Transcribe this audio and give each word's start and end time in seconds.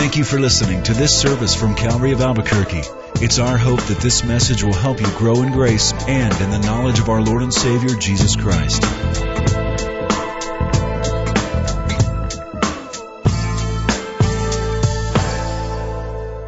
Thank 0.00 0.16
you 0.16 0.24
for 0.24 0.40
listening 0.40 0.82
to 0.84 0.94
this 0.94 1.20
service 1.20 1.54
from 1.54 1.74
Calvary 1.74 2.12
of 2.12 2.22
Albuquerque. 2.22 2.80
It's 3.16 3.38
our 3.38 3.58
hope 3.58 3.82
that 3.82 3.98
this 3.98 4.24
message 4.24 4.64
will 4.64 4.72
help 4.72 4.98
you 4.98 5.06
grow 5.18 5.42
in 5.42 5.52
grace 5.52 5.92
and 5.92 6.32
in 6.40 6.50
the 6.50 6.58
knowledge 6.58 6.98
of 7.00 7.10
our 7.10 7.20
Lord 7.20 7.42
and 7.42 7.52
Savior, 7.52 7.94
Jesus 7.96 8.34
Christ. 8.34 8.82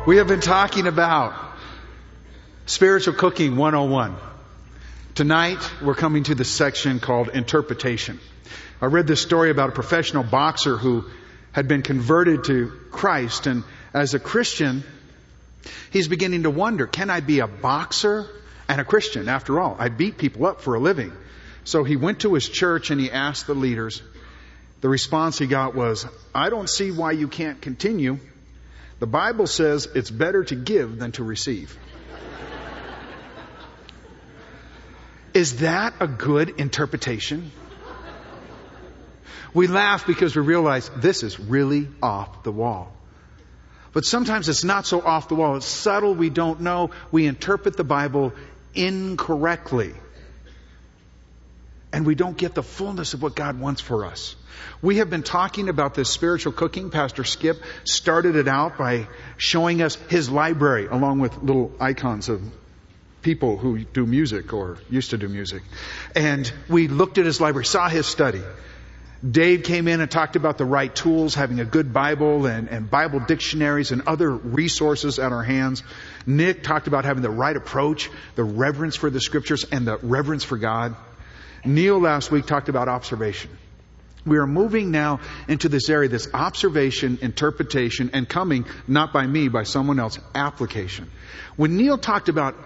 We 0.06 0.16
have 0.16 0.28
been 0.28 0.40
talking 0.40 0.86
about 0.86 1.34
Spiritual 2.64 3.12
Cooking 3.12 3.56
101. 3.56 4.16
Tonight, 5.14 5.70
we're 5.82 5.94
coming 5.94 6.22
to 6.22 6.34
the 6.34 6.46
section 6.46 7.00
called 7.00 7.28
Interpretation. 7.28 8.18
I 8.80 8.86
read 8.86 9.06
this 9.06 9.20
story 9.20 9.50
about 9.50 9.68
a 9.68 9.72
professional 9.72 10.22
boxer 10.22 10.78
who 10.78 11.04
had 11.52 11.68
been 11.68 11.82
converted 11.82 12.44
to 12.44 12.72
Christ, 12.90 13.46
and 13.46 13.62
as 13.94 14.14
a 14.14 14.18
Christian, 14.18 14.82
he's 15.90 16.08
beginning 16.08 16.44
to 16.44 16.50
wonder, 16.50 16.86
can 16.86 17.10
I 17.10 17.20
be 17.20 17.40
a 17.40 17.46
boxer 17.46 18.26
and 18.68 18.80
a 18.80 18.84
Christian? 18.84 19.28
After 19.28 19.60
all, 19.60 19.76
I 19.78 19.88
beat 19.88 20.18
people 20.18 20.46
up 20.46 20.62
for 20.62 20.74
a 20.74 20.80
living. 20.80 21.12
So 21.64 21.84
he 21.84 21.96
went 21.96 22.20
to 22.20 22.34
his 22.34 22.48
church 22.48 22.90
and 22.90 23.00
he 23.00 23.10
asked 23.10 23.46
the 23.46 23.54
leaders. 23.54 24.02
The 24.80 24.88
response 24.88 25.38
he 25.38 25.46
got 25.46 25.74
was, 25.74 26.06
I 26.34 26.50
don't 26.50 26.68
see 26.68 26.90
why 26.90 27.12
you 27.12 27.28
can't 27.28 27.60
continue. 27.60 28.18
The 28.98 29.06
Bible 29.06 29.46
says 29.46 29.86
it's 29.94 30.10
better 30.10 30.44
to 30.44 30.56
give 30.56 30.98
than 30.98 31.12
to 31.12 31.24
receive. 31.24 31.78
Is 35.34 35.58
that 35.60 35.94
a 36.00 36.06
good 36.06 36.60
interpretation? 36.60 37.52
We 39.54 39.66
laugh 39.66 40.06
because 40.06 40.34
we 40.34 40.42
realize 40.42 40.90
this 40.96 41.22
is 41.22 41.38
really 41.38 41.88
off 42.02 42.42
the 42.42 42.52
wall. 42.52 42.92
But 43.92 44.04
sometimes 44.04 44.48
it's 44.48 44.64
not 44.64 44.86
so 44.86 45.02
off 45.02 45.28
the 45.28 45.34
wall. 45.34 45.56
It's 45.56 45.66
subtle. 45.66 46.14
We 46.14 46.30
don't 46.30 46.62
know. 46.62 46.90
We 47.10 47.26
interpret 47.26 47.76
the 47.76 47.84
Bible 47.84 48.32
incorrectly. 48.74 49.92
And 51.92 52.06
we 52.06 52.14
don't 52.14 52.36
get 52.36 52.54
the 52.54 52.62
fullness 52.62 53.12
of 53.12 53.22
what 53.22 53.36
God 53.36 53.60
wants 53.60 53.82
for 53.82 54.06
us. 54.06 54.34
We 54.80 54.96
have 54.96 55.10
been 55.10 55.22
talking 55.22 55.68
about 55.68 55.94
this 55.94 56.08
spiritual 56.08 56.52
cooking. 56.52 56.88
Pastor 56.90 57.24
Skip 57.24 57.62
started 57.84 58.36
it 58.36 58.48
out 58.48 58.78
by 58.78 59.08
showing 59.36 59.82
us 59.82 59.96
his 60.08 60.30
library 60.30 60.86
along 60.86 61.18
with 61.18 61.42
little 61.42 61.72
icons 61.78 62.30
of 62.30 62.40
people 63.20 63.58
who 63.58 63.84
do 63.84 64.06
music 64.06 64.52
or 64.52 64.78
used 64.90 65.10
to 65.10 65.18
do 65.18 65.28
music. 65.28 65.62
And 66.16 66.50
we 66.68 66.88
looked 66.88 67.18
at 67.18 67.26
his 67.26 67.40
library, 67.40 67.66
saw 67.66 67.88
his 67.88 68.06
study. 68.06 68.42
Dave 69.28 69.62
came 69.62 69.86
in 69.86 70.00
and 70.00 70.10
talked 70.10 70.34
about 70.34 70.58
the 70.58 70.64
right 70.64 70.92
tools, 70.92 71.34
having 71.34 71.60
a 71.60 71.64
good 71.64 71.92
Bible 71.92 72.46
and, 72.46 72.68
and, 72.68 72.90
Bible 72.90 73.20
dictionaries 73.20 73.92
and 73.92 74.02
other 74.08 74.30
resources 74.30 75.20
at 75.20 75.30
our 75.30 75.44
hands. 75.44 75.84
Nick 76.26 76.64
talked 76.64 76.88
about 76.88 77.04
having 77.04 77.22
the 77.22 77.30
right 77.30 77.56
approach, 77.56 78.10
the 78.34 78.42
reverence 78.42 78.96
for 78.96 79.10
the 79.10 79.20
scriptures, 79.20 79.64
and 79.70 79.86
the 79.86 79.96
reverence 79.98 80.42
for 80.42 80.58
God. 80.58 80.96
Neil 81.64 82.00
last 82.00 82.32
week 82.32 82.46
talked 82.46 82.68
about 82.68 82.88
observation. 82.88 83.56
We 84.26 84.38
are 84.38 84.46
moving 84.46 84.90
now 84.90 85.20
into 85.46 85.68
this 85.68 85.88
area, 85.88 86.08
this 86.08 86.28
observation, 86.34 87.18
interpretation, 87.22 88.10
and 88.12 88.28
coming, 88.28 88.66
not 88.88 89.12
by 89.12 89.24
me, 89.24 89.48
by 89.48 89.62
someone 89.62 90.00
else, 90.00 90.18
application. 90.34 91.10
When 91.54 91.76
Neil 91.76 91.98
talked 91.98 92.28
about 92.28 92.56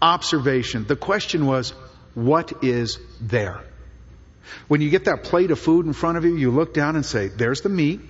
observation, 0.00 0.86
the 0.86 0.96
question 0.96 1.44
was, 1.44 1.70
what 2.14 2.64
is 2.64 2.98
there? 3.20 3.60
When 4.66 4.80
you 4.80 4.90
get 4.90 5.04
that 5.06 5.24
plate 5.24 5.50
of 5.50 5.58
food 5.58 5.86
in 5.86 5.92
front 5.92 6.18
of 6.18 6.24
you, 6.24 6.36
you 6.36 6.50
look 6.50 6.74
down 6.74 6.96
and 6.96 7.04
say, 7.04 7.28
there's 7.28 7.60
the 7.60 7.68
meat, 7.68 8.00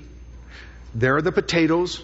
there 0.94 1.16
are 1.16 1.22
the 1.22 1.32
potatoes, 1.32 2.02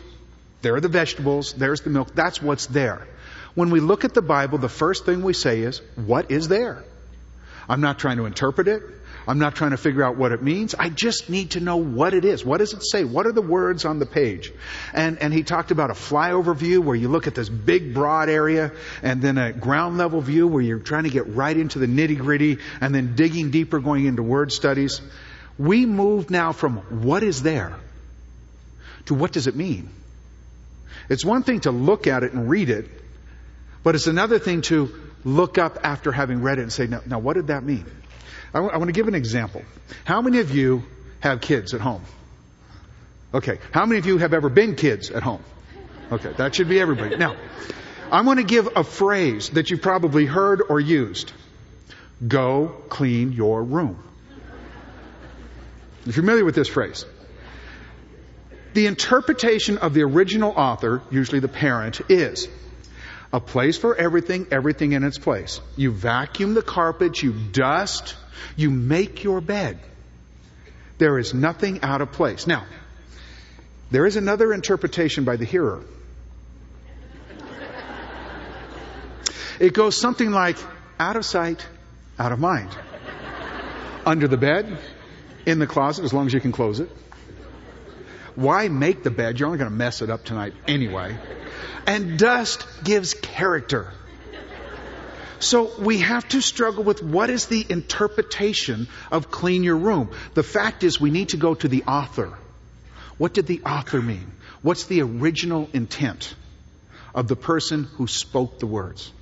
there 0.63 0.75
are 0.75 0.81
the 0.81 0.89
vegetables, 0.89 1.53
there's 1.53 1.83
the 1.83 1.91
milk. 1.91 2.15
That's 2.15 2.41
what's 2.41 2.67
there. 2.67 3.07
When 3.55 3.71
we 3.71 3.81
look 3.81 4.05
at 4.05 4.15
the 4.15 4.23
Bible, 4.23 4.59
the 4.59 4.69
first 4.69 5.05
thing 5.05 5.23
we 5.23 5.33
say 5.33 5.61
is, 5.61 5.81
what 5.97 6.31
is 6.31 6.49
there? 6.49 6.85
I'm 7.69 7.81
not 7.81 7.99
trying 7.99 8.17
to 8.17 8.27
interpret 8.27 8.69
it. 8.69 8.83
I'm 9.27 9.39
not 9.39 9.55
trying 9.55 9.71
to 9.71 9.77
figure 9.77 10.03
out 10.03 10.17
what 10.17 10.33
it 10.33 10.43
means. 10.43 10.75
I 10.75 10.91
just 10.91 11.31
need 11.31 11.53
to 11.53 11.61
know 11.61 11.77
what 11.77 12.13
it 12.13 12.25
is. 12.25 12.45
What 12.45 12.59
does 12.59 12.75
it 12.75 12.83
say? 12.85 13.05
What 13.05 13.27
are 13.27 13.33
the 13.33 13.43
words 13.43 13.85
on 13.85 13.99
the 13.99 14.07
page? 14.07 14.53
And, 14.93 15.19
and 15.19 15.33
he 15.33 15.43
talked 15.43 15.71
about 15.71 15.91
a 15.91 15.95
flyover 15.95 16.55
view 16.55 16.83
where 16.83 16.97
you 16.97 17.09
look 17.09 17.27
at 17.27 17.35
this 17.35 17.49
big 17.49 17.95
broad 17.95 18.29
area 18.29 18.73
and 19.03 19.23
then 19.23 19.39
a 19.39 19.53
ground 19.53 19.97
level 19.97 20.21
view 20.21 20.47
where 20.47 20.63
you're 20.63 20.79
trying 20.79 21.05
to 21.05 21.11
get 21.11 21.29
right 21.29 21.57
into 21.57 21.79
the 21.79 21.87
nitty 21.87 22.19
gritty 22.19 22.59
and 22.81 22.95
then 22.95 23.17
digging 23.17 23.51
deeper 23.51 23.81
going 23.81 24.05
into 24.05 24.23
word 24.23 24.53
studies. 24.53 25.01
We 25.59 25.87
move 25.87 26.31
now 26.31 26.53
from 26.53 26.79
what 27.03 27.23
is 27.23 27.43
there 27.43 27.77
to 29.07 29.15
what 29.15 29.33
does 29.33 29.47
it 29.47 29.57
mean? 29.57 29.89
It's 31.09 31.25
one 31.25 31.43
thing 31.43 31.61
to 31.61 31.71
look 31.71 32.07
at 32.07 32.23
it 32.23 32.33
and 32.33 32.49
read 32.49 32.71
it, 32.71 32.89
but 33.83 33.95
it's 33.95 34.07
another 34.07 34.39
thing 34.39 34.63
to 34.63 34.95
look 35.25 35.59
up 35.59 35.79
after 35.83 36.13
having 36.13 36.43
read 36.43 36.59
it 36.59 36.63
and 36.63 36.73
say, 36.73 36.87
now, 36.87 37.01
now 37.07 37.19
what 37.19 37.35
did 37.35 37.49
that 37.49 37.63
mean? 37.63 37.87
I, 38.55 38.59
w- 38.59 38.73
I 38.73 38.79
want 38.79 38.89
to 38.89 38.93
give 38.93 39.09
an 39.09 39.17
example. 39.17 39.63
How 40.05 40.23
many 40.23 40.39
of 40.39 40.55
you 40.55 40.85
have 41.21 41.41
kids 41.41 41.75
at 41.75 41.81
home? 41.81 42.03
Okay. 43.35 43.59
How 43.73 43.85
many 43.85 43.99
of 43.99 44.07
you 44.07 44.19
have 44.19 44.33
ever 44.33 44.49
been 44.49 44.77
kids 44.77 45.11
at 45.11 45.25
home? 45.25 45.43
Okay. 46.13 46.33
That 46.37 46.55
should 46.55 46.69
be 46.69 46.79
everybody. 46.81 47.17
Now, 47.17 47.35
I 48.13 48.21
want 48.21 48.39
to 48.39 48.45
give 48.45 48.69
a 48.77 48.85
phrase 48.85 49.51
that 49.51 49.71
you've 49.71 49.83
probably 49.83 50.25
heard 50.25 50.63
or 50.69 50.79
used. 50.79 51.33
Go 52.27 52.69
clean 52.89 53.33
your 53.33 53.63
room. 53.63 53.99
You're 56.05 56.13
familiar 56.13 56.45
with 56.45 56.55
this 56.55 56.69
phrase. 56.69 57.05
The 58.75 58.87
interpretation 58.87 59.79
of 59.79 59.95
the 59.95 60.03
original 60.03 60.53
author, 60.53 61.03
usually 61.11 61.41
the 61.41 61.49
parent, 61.49 62.03
is 62.09 62.49
a 63.35 63.41
place 63.41 63.77
for 63.77 63.97
everything, 63.97 64.47
everything 64.53 64.93
in 64.93 65.03
its 65.03 65.19
place. 65.19 65.61
You 65.75 65.91
vacuum 65.91 66.55
the 66.55 66.63
carpet, 66.63 67.21
you 67.21 67.33
dust, 67.33 68.15
you 68.55 68.71
make 68.71 69.25
your 69.25 69.41
bed. 69.41 69.81
There 70.99 71.19
is 71.19 71.35
nothing 71.35 71.83
out 71.83 72.01
of 72.01 72.13
place. 72.13 72.47
Now, 72.47 72.65
there 73.91 74.07
is 74.07 74.15
another 74.15 74.55
interpretation 74.55 75.25
by 75.25 75.35
the 75.35 75.45
hearer. 75.45 75.83
It 79.59 79.75
goes 79.75 79.97
something 79.97 80.31
like 80.31 80.57
out 81.01 81.17
of 81.17 81.25
sight, 81.25 81.67
out 82.21 82.31
of 82.31 82.39
mind. 82.39 82.71
Under 84.07 84.29
the 84.29 84.37
bed, 84.37 84.79
in 85.45 85.59
the 85.59 85.67
closet, 85.67 86.05
as 86.05 86.13
long 86.13 86.27
as 86.27 86.33
you 86.33 86.41
can 86.41 86.53
close 86.53 86.79
it. 86.79 86.89
Why 88.35 88.69
make 88.69 89.03
the 89.03 89.11
bed? 89.11 89.39
You're 89.39 89.47
only 89.47 89.59
going 89.59 89.71
to 89.71 89.77
mess 89.77 90.03
it 90.03 90.11
up 90.11 90.25
tonight 90.25 90.55
anyway. 90.67 91.17
And 91.87 92.19
dust 92.19 92.67
gives 92.83 93.15
character. 93.15 93.93
So 95.39 95.71
we 95.79 95.99
have 95.99 96.27
to 96.29 96.41
struggle 96.41 96.85
with 96.85 97.03
what 97.03 97.29
is 97.29 97.47
the 97.47 97.65
interpretation 97.69 98.89
of 99.11 99.31
clean 99.31 99.63
your 99.63 99.77
room. 99.77 100.11
The 100.33 100.43
fact 100.43 100.85
is 100.85 101.01
we 101.01 101.11
need 101.11 101.31
to 101.31 101.37
go 101.37 101.55
to 101.55 101.69
the 101.69 101.85
author. 101.85 102.33
What 103.19 103.35
did 103.35 103.47
the 103.47 103.63
author 103.63 104.01
mean? 104.01 104.33
What's 104.63 104.85
the 104.87 105.03
original 105.03 105.69
intent 105.73 106.35
of 107.15 107.29
the 107.29 107.37
person 107.37 107.85
who 107.85 108.07
spoke 108.07 108.59
the 108.59 108.67
words? 108.67 109.13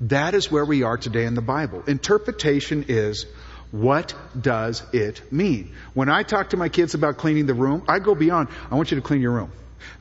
That 0.00 0.34
is 0.34 0.50
where 0.50 0.64
we 0.64 0.82
are 0.82 0.98
today 0.98 1.24
in 1.24 1.34
the 1.34 1.40
Bible. 1.40 1.84
Interpretation 1.86 2.86
is 2.88 3.26
what 3.74 4.14
does 4.40 4.84
it 4.92 5.32
mean? 5.32 5.74
When 5.94 6.08
I 6.08 6.22
talk 6.22 6.50
to 6.50 6.56
my 6.56 6.68
kids 6.68 6.94
about 6.94 7.16
cleaning 7.16 7.46
the 7.46 7.54
room, 7.54 7.82
I 7.88 7.98
go 7.98 8.14
beyond, 8.14 8.48
I 8.70 8.76
want 8.76 8.92
you 8.92 8.94
to 8.98 9.02
clean 9.02 9.20
your 9.20 9.32
room. 9.32 9.50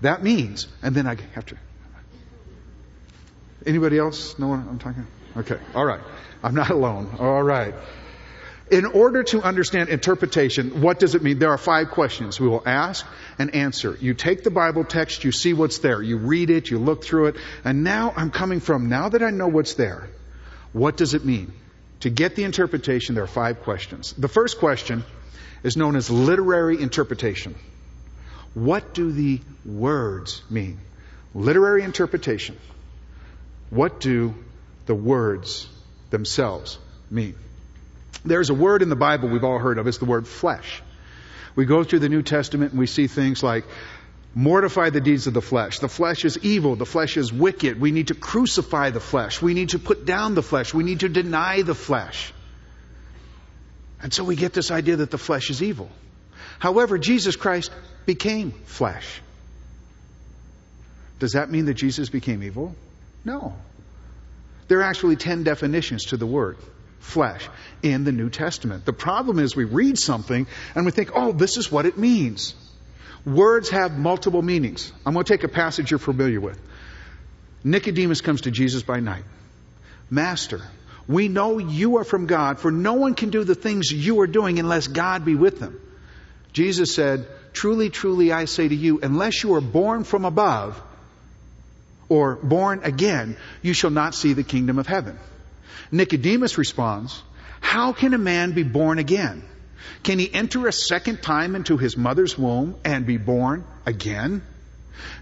That 0.01 0.21
means, 0.21 0.67
and 0.83 0.93
then 0.93 1.07
I 1.07 1.17
have 1.33 1.47
to. 1.47 1.57
Anybody 3.65 3.97
else 3.97 4.37
know 4.37 4.49
what 4.49 4.59
I'm 4.59 4.77
talking? 4.77 5.07
Okay, 5.37 5.57
all 5.73 5.85
right. 5.85 6.01
I'm 6.43 6.53
not 6.53 6.69
alone. 6.69 7.15
All 7.17 7.41
right. 7.41 7.73
In 8.69 8.85
order 8.85 9.23
to 9.23 9.41
understand 9.41 9.89
interpretation, 9.89 10.83
what 10.83 10.99
does 10.99 11.15
it 11.15 11.23
mean? 11.23 11.39
There 11.39 11.49
are 11.49 11.57
five 11.57 11.89
questions 11.89 12.39
we 12.39 12.47
will 12.47 12.61
ask 12.67 13.03
and 13.39 13.55
answer. 13.55 13.97
You 13.99 14.13
take 14.13 14.43
the 14.43 14.51
Bible 14.51 14.83
text, 14.83 15.23
you 15.23 15.31
see 15.31 15.53
what's 15.53 15.79
there, 15.79 15.99
you 15.99 16.17
read 16.17 16.51
it, 16.51 16.69
you 16.69 16.77
look 16.77 17.03
through 17.03 17.25
it, 17.27 17.37
and 17.65 17.83
now 17.83 18.13
I'm 18.15 18.29
coming 18.29 18.59
from, 18.59 18.87
now 18.87 19.09
that 19.09 19.23
I 19.23 19.31
know 19.31 19.47
what's 19.47 19.73
there, 19.73 20.09
what 20.73 20.95
does 20.95 21.15
it 21.15 21.25
mean? 21.25 21.53
To 22.01 22.09
get 22.09 22.35
the 22.35 22.43
interpretation, 22.43 23.15
there 23.15 23.23
are 23.23 23.27
five 23.27 23.61
questions. 23.61 24.13
The 24.13 24.27
first 24.27 24.59
question 24.59 25.03
is 25.63 25.77
known 25.77 25.95
as 25.95 26.09
literary 26.09 26.81
interpretation. 26.81 27.55
What 28.53 28.93
do 28.93 29.11
the 29.11 29.39
words 29.65 30.43
mean? 30.49 30.79
Literary 31.33 31.83
interpretation. 31.83 32.57
What 33.69 33.99
do 33.99 34.35
the 34.85 34.93
words 34.93 35.67
themselves 36.11 36.77
mean? 37.09 37.35
There's 38.25 38.49
a 38.49 38.53
word 38.53 38.81
in 38.81 38.89
the 38.89 38.95
Bible 38.95 39.29
we've 39.29 39.43
all 39.43 39.57
heard 39.57 39.77
of. 39.77 39.87
It's 39.87 39.97
the 39.97 40.05
word 40.05 40.27
flesh. 40.27 40.83
We 41.55 41.65
go 41.65 41.83
through 41.83 41.99
the 41.99 42.09
New 42.09 42.21
Testament 42.21 42.71
and 42.71 42.79
we 42.79 42.87
see 42.87 43.07
things 43.07 43.43
like 43.43 43.65
mortify 44.35 44.89
the 44.89 45.01
deeds 45.01 45.27
of 45.27 45.33
the 45.33 45.41
flesh. 45.41 45.79
The 45.79 45.89
flesh 45.89 46.25
is 46.25 46.37
evil. 46.39 46.75
The 46.75 46.85
flesh 46.85 47.17
is 47.17 47.31
wicked. 47.31 47.79
We 47.79 47.91
need 47.91 48.07
to 48.07 48.15
crucify 48.15 48.89
the 48.89 48.99
flesh. 48.99 49.41
We 49.41 49.53
need 49.53 49.69
to 49.69 49.79
put 49.79 50.05
down 50.05 50.35
the 50.35 50.43
flesh. 50.43 50.73
We 50.73 50.83
need 50.83 51.01
to 51.01 51.09
deny 51.09 51.61
the 51.61 51.75
flesh. 51.75 52.33
And 54.01 54.13
so 54.13 54.23
we 54.23 54.35
get 54.35 54.53
this 54.53 54.71
idea 54.71 54.97
that 54.97 55.11
the 55.11 55.17
flesh 55.17 55.49
is 55.49 55.61
evil. 55.61 55.89
However, 56.59 56.97
Jesus 56.97 57.35
Christ 57.35 57.71
became 58.05 58.51
flesh. 58.51 59.21
Does 61.19 61.33
that 61.33 61.49
mean 61.49 61.65
that 61.65 61.75
Jesus 61.75 62.09
became 62.09 62.43
evil? 62.43 62.75
No. 63.23 63.53
There 64.67 64.79
are 64.79 64.83
actually 64.83 65.15
10 65.15 65.43
definitions 65.43 66.05
to 66.05 66.17
the 66.17 66.25
word 66.25 66.57
flesh 66.99 67.47
in 67.81 68.05
the 68.05 68.11
New 68.11 68.29
Testament. 68.29 68.85
The 68.85 68.93
problem 68.93 69.39
is 69.39 69.55
we 69.55 69.65
read 69.65 69.97
something 69.97 70.47
and 70.73 70.85
we 70.85 70.91
think, 70.91 71.11
oh, 71.13 71.31
this 71.31 71.57
is 71.57 71.71
what 71.71 71.85
it 71.85 71.97
means. 71.97 72.55
Words 73.25 73.69
have 73.69 73.97
multiple 73.97 74.41
meanings. 74.41 74.91
I'm 75.05 75.13
going 75.13 75.23
to 75.23 75.33
take 75.33 75.43
a 75.43 75.47
passage 75.47 75.91
you're 75.91 75.99
familiar 75.99 76.41
with. 76.41 76.59
Nicodemus 77.63 78.21
comes 78.21 78.41
to 78.41 78.51
Jesus 78.51 78.83
by 78.83 78.99
night. 78.99 79.23
Master, 80.09 80.61
we 81.07 81.29
know 81.29 81.57
you 81.57 81.97
are 81.97 82.03
from 82.03 82.27
God, 82.27 82.59
for 82.59 82.71
no 82.71 82.93
one 82.93 83.13
can 83.13 83.29
do 83.29 83.43
the 83.43 83.55
things 83.55 83.91
you 83.91 84.19
are 84.21 84.27
doing 84.27 84.59
unless 84.59 84.87
God 84.87 85.23
be 85.23 85.35
with 85.35 85.59
them. 85.59 85.79
Jesus 86.51 86.93
said, 86.93 87.25
Truly, 87.53 87.89
truly, 87.89 88.31
I 88.31 88.45
say 88.45 88.67
to 88.67 88.75
you, 88.75 88.99
unless 89.01 89.43
you 89.43 89.53
are 89.55 89.61
born 89.61 90.03
from 90.03 90.25
above, 90.25 90.81
or 92.09 92.35
born 92.35 92.81
again, 92.83 93.37
you 93.61 93.73
shall 93.73 93.89
not 93.89 94.15
see 94.15 94.33
the 94.33 94.43
kingdom 94.43 94.79
of 94.79 94.87
heaven. 94.87 95.17
Nicodemus 95.91 96.57
responds, 96.57 97.21
How 97.61 97.93
can 97.93 98.13
a 98.13 98.17
man 98.17 98.51
be 98.51 98.63
born 98.63 98.99
again? 98.99 99.43
Can 100.03 100.19
he 100.19 100.33
enter 100.33 100.67
a 100.67 100.73
second 100.73 101.21
time 101.21 101.55
into 101.55 101.77
his 101.77 101.95
mother's 101.97 102.37
womb 102.37 102.75
and 102.83 103.05
be 103.05 103.17
born 103.17 103.65
again? 103.85 104.41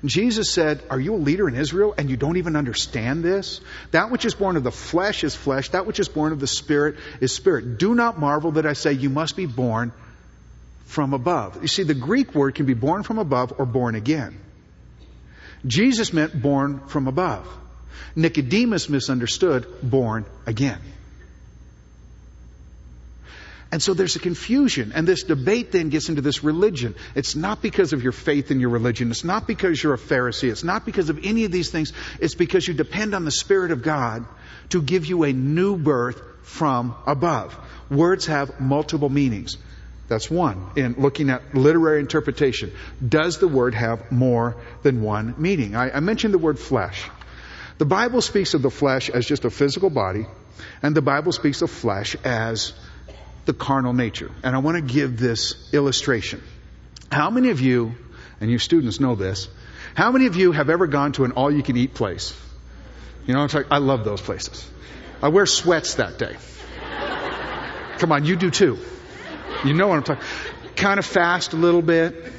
Jesus 0.04 0.52
said, 0.52 0.84
Are 0.90 1.00
you 1.00 1.16
a 1.16 1.18
leader 1.18 1.48
in 1.48 1.56
Israel 1.56 1.94
and 1.98 2.10
you 2.10 2.18
don't 2.18 2.38
even 2.38 2.56
understand 2.56 3.24
this? 3.24 3.62
That 3.92 4.12
which 4.12 4.26
is 4.26 4.34
born 4.34 4.58
of 4.58 4.64
the 4.64 4.72
flesh 4.72 5.24
is 5.24 5.36
flesh, 5.36 5.70
that 5.70 5.86
which 5.86 6.00
is 6.00 6.10
born 6.10 6.34
of 6.34 6.40
the 6.40 6.48
spirit 6.48 6.96
is 7.20 7.34
spirit. 7.34 7.78
Do 7.78 7.96
not 7.96 8.20
marvel 8.20 8.54
that 8.54 8.66
I 8.66 8.74
say 8.74 8.94
you 8.94 9.10
must 9.10 9.36
be 9.36 9.46
born 9.46 9.92
from 10.86 11.14
above. 11.14 11.62
You 11.62 11.68
see, 11.68 11.84
the 11.84 11.94
Greek 11.94 12.36
word 12.36 12.56
can 12.56 12.66
be 12.66 12.74
born 12.74 13.04
from 13.04 13.18
above 13.18 13.54
or 13.58 13.66
born 13.66 13.96
again. 13.96 14.38
Jesus 15.66 16.12
meant 16.12 16.40
born 16.40 16.80
from 16.88 17.08
above. 17.08 17.48
Nicodemus 18.16 18.90
misunderstood 18.90 19.68
born 19.82 20.26
again. 20.46 20.80
And 23.72 23.82
so 23.82 23.94
there's 23.94 24.18
a 24.18 24.20
confusion, 24.20 24.92
and 24.94 25.08
this 25.08 25.24
debate 25.24 25.72
then 25.72 25.88
gets 25.90 26.10
into 26.10 26.22
this 26.22 26.44
religion. 26.44 26.94
It's 27.16 27.38
not 27.38 27.62
because 27.62 27.94
of 27.94 28.04
your 28.04 28.12
faith 28.12 28.52
in 28.52 28.60
your 28.60 28.70
religion. 28.70 29.12
It's 29.12 29.24
not 29.24 29.48
because 29.48 29.82
you're 29.82 29.94
a 29.94 29.98
Pharisee. 29.98 30.52
It's 30.52 30.66
not 30.66 30.86
because 30.86 31.10
of 31.10 31.20
any 31.24 31.46
of 31.46 31.52
these 31.54 31.70
things. 31.70 31.94
It's 32.20 32.36
because 32.36 32.68
you 32.68 32.74
depend 32.74 33.16
on 33.16 33.24
the 33.24 33.32
Spirit 33.32 33.72
of 33.72 33.82
God 33.82 34.26
to 34.70 34.82
give 34.82 35.06
you 35.06 35.24
a 35.24 35.32
new 35.32 35.78
birth 35.78 36.22
from 36.44 36.96
above. 37.08 37.58
Words 37.90 38.26
have 38.26 38.60
multiple 38.60 39.10
meanings. 39.10 39.58
That's 40.10 40.30
one. 40.30 40.72
In 40.76 40.96
looking 40.98 41.30
at 41.30 41.56
literary 41.56 42.02
interpretation, 42.02 42.74
does 43.08 43.38
the 43.38 43.48
word 43.48 43.74
have 43.74 44.12
more 44.12 44.58
than 44.84 45.02
one 45.02 45.36
meaning? 45.38 45.78
I, 45.78 45.92
I 45.92 46.00
mentioned 46.02 46.34
the 46.34 46.40
word 46.40 46.60
flesh. 46.60 47.10
The 47.78 47.86
Bible 47.86 48.20
speaks 48.20 48.54
of 48.54 48.62
the 48.62 48.70
flesh 48.70 49.10
as 49.10 49.26
just 49.26 49.46
a 49.46 49.50
physical 49.50 49.90
body, 49.90 50.26
and 50.84 50.94
the 50.94 51.02
Bible 51.02 51.32
speaks 51.32 51.62
of 51.62 51.72
flesh 51.72 52.18
as 52.26 52.74
the 53.46 53.54
carnal 53.54 53.94
nature. 53.94 54.32
And 54.44 54.56
I 54.56 54.60
want 54.60 54.76
to 54.76 54.82
give 54.82 55.18
this 55.20 55.74
illustration. 55.74 56.42
How 57.12 57.30
many 57.30 57.50
of 57.50 57.60
you, 57.62 57.96
and 58.40 58.50
you 58.50 58.60
students 58.60 59.00
know 59.00 59.16
this, 59.16 59.48
how 59.96 60.12
many 60.12 60.28
of 60.28 60.36
you 60.36 60.52
have 60.52 60.70
ever 60.70 60.88
gone 60.88 61.12
to 61.14 61.26
an 61.26 61.34
all 61.34 61.52
you 61.52 61.64
can 61.64 61.76
eat 61.76 61.94
place? 61.94 62.38
You 63.26 63.34
know, 63.34 63.48
like, 63.52 63.68
I 63.72 63.78
love 63.78 64.04
those 64.04 64.22
places. 64.22 64.68
I 65.22 65.28
wear 65.28 65.46
sweats 65.46 65.96
that 65.96 66.18
day. 66.18 66.38
Come 67.98 68.12
on, 68.12 68.26
you 68.26 68.36
do 68.36 68.50
too. 68.50 68.80
You 69.64 69.74
know 69.74 69.88
what 69.88 69.98
I'm 69.98 70.04
talking. 70.04 70.24
Kind 70.76 71.00
of 71.00 71.06
fast 71.06 71.54
a 71.54 71.56
little 71.56 71.82
bit. 71.82 72.34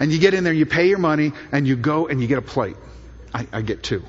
And 0.00 0.12
you 0.12 0.18
get 0.18 0.32
in 0.32 0.44
there, 0.44 0.52
you 0.52 0.64
pay 0.64 0.88
your 0.88 0.98
money, 0.98 1.32
and 1.52 1.66
you 1.66 1.76
go 1.76 2.06
and 2.06 2.22
you 2.22 2.28
get 2.28 2.38
a 2.38 2.42
plate. 2.42 2.76
I, 3.34 3.46
I 3.52 3.62
get 3.62 3.82
two. 3.82 4.02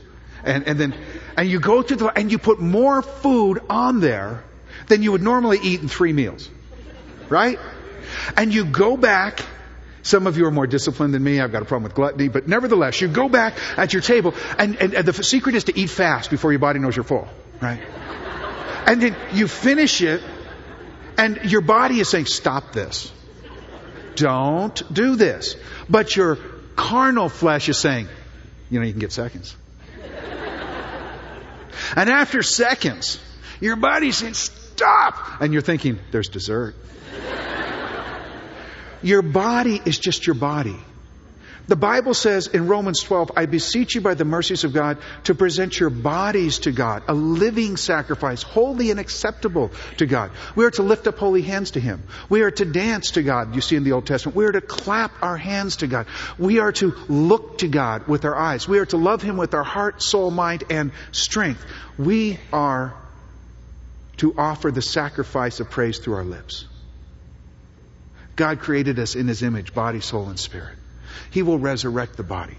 And, 0.44 0.66
and 0.68 0.80
then, 0.80 0.96
and 1.36 1.50
you 1.50 1.60
go 1.60 1.82
to 1.82 1.96
the, 1.96 2.08
and 2.08 2.32
you 2.32 2.38
put 2.38 2.60
more 2.60 3.02
food 3.02 3.62
on 3.70 4.00
there 4.00 4.44
than 4.90 5.04
you 5.04 5.12
would 5.12 5.22
normally 5.22 5.60
eat 5.62 5.82
in 5.82 5.88
three 5.88 6.14
meals. 6.14 6.50
Right? 7.30 7.60
And 8.36 8.54
you 8.54 8.66
go 8.66 8.98
back, 8.98 9.40
some 10.02 10.28
of 10.28 10.38
you 10.38 10.46
are 10.46 10.52
more 10.52 10.68
disciplined 10.68 11.14
than 11.14 11.24
me. 11.24 11.40
I've 11.40 11.52
got 11.52 11.62
a 11.62 11.66
problem 11.66 11.84
with 11.84 11.94
gluttony, 11.94 12.28
but 12.28 12.48
nevertheless, 12.48 13.00
you 13.00 13.08
go 13.08 13.30
back 13.30 13.54
at 13.78 13.94
your 13.94 14.02
table, 14.02 14.34
and, 14.58 14.76
and, 14.78 14.94
and, 14.94 15.08
the 15.08 15.24
secret 15.24 15.56
is 15.56 15.66
to 15.66 15.80
eat 15.80 15.90
fast 15.90 16.30
before 16.30 16.52
your 16.52 16.60
body 16.60 16.80
knows 16.80 16.96
you're 16.96 17.04
full, 17.04 17.28
right? 17.62 17.80
And 18.88 19.02
then 19.02 19.16
you 19.34 19.48
finish 19.48 20.02
it, 20.02 20.22
and 21.18 21.52
your 21.52 21.62
body 21.62 22.00
is 22.00 22.10
saying, 22.10 22.26
"Stop 22.26 22.74
this! 22.74 23.12
Don't 24.16 24.82
do 24.92 25.16
this." 25.16 25.56
But 25.88 26.16
your 26.16 26.38
carnal 26.76 27.30
flesh 27.30 27.70
is 27.70 27.78
saying, 27.78 28.08
"You 28.72 28.80
know, 28.80 28.86
you 28.86 28.94
can 28.94 29.00
get 29.00 29.12
seconds." 29.12 29.56
And 31.96 32.10
after 32.10 32.44
seconds, 32.44 33.20
your 33.60 33.76
body's 33.76 34.18
saying, 34.18 34.36
stop! 34.80 35.42
And 35.42 35.54
you're 35.54 35.62
thinking, 35.62 36.00
there's 36.12 36.30
dessert. 36.30 36.76
your 39.02 39.22
body 39.22 39.82
is 39.86 40.00
just 40.00 40.26
your 40.26 40.36
body. 40.36 40.78
The 41.68 41.76
Bible 41.76 42.16
says 42.16 42.48
in 42.48 42.68
Romans 42.68 43.04
12, 43.04 43.34
I 43.38 43.46
beseech 43.46 43.94
you 43.94 44.02
by 44.02 44.16
the 44.16 44.26
mercies 44.26 44.64
of 44.64 44.74
God 44.74 44.98
to 45.26 45.36
present 45.36 45.80
your 45.80 45.92
bodies 45.92 46.60
to 46.60 46.72
God, 46.72 47.04
a 47.08 47.14
living 47.14 47.78
sacrifice, 47.78 48.42
holy 48.42 48.90
and 48.90 49.00
acceptable 49.00 49.70
to 49.98 50.08
God. 50.08 50.32
We 50.56 50.66
are 50.66 50.72
to 50.72 50.82
lift 50.82 51.06
up 51.06 51.20
holy 51.20 51.44
hands 51.44 51.72
to 51.72 51.80
Him. 51.80 52.02
We 52.28 52.42
are 52.42 52.50
to 52.50 52.66
dance 52.66 53.12
to 53.12 53.22
God, 53.22 53.54
you 53.54 53.62
see 53.62 53.76
in 53.76 53.84
the 53.84 53.92
Old 53.92 54.08
Testament. 54.08 54.36
We 54.36 54.46
are 54.46 54.52
to 54.52 54.62
clap 54.62 55.22
our 55.22 55.38
hands 55.38 55.76
to 55.78 55.88
God. 55.88 56.08
We 56.40 56.58
are 56.58 56.72
to 56.72 56.96
look 57.08 57.60
to 57.60 57.68
God 57.68 58.08
with 58.08 58.26
our 58.26 58.36
eyes. 58.36 58.68
We 58.68 58.80
are 58.80 58.88
to 58.88 58.98
love 58.98 59.22
Him 59.22 59.38
with 59.38 59.54
our 59.54 59.64
heart, 59.64 60.02
soul, 60.02 60.32
mind, 60.32 60.64
and 60.72 60.92
strength. 61.12 61.64
We 62.00 62.40
are 62.52 62.96
to 64.20 64.34
offer 64.38 64.72
the 64.72 64.82
sacrifice 64.82 65.60
of 65.60 65.70
praise 65.70 66.00
through 66.00 66.16
our 66.16 66.24
lips. 66.24 66.66
God 68.36 68.60
created 68.60 69.00
us 69.00 69.16
in 69.16 69.28
His 69.28 69.44
image, 69.44 69.74
body, 69.74 70.00
soul, 70.00 70.30
and 70.30 70.40
spirit. 70.40 70.78
He 71.32 71.42
will 71.42 71.60
resurrect 71.60 72.16
the 72.16 72.24
body. 72.24 72.56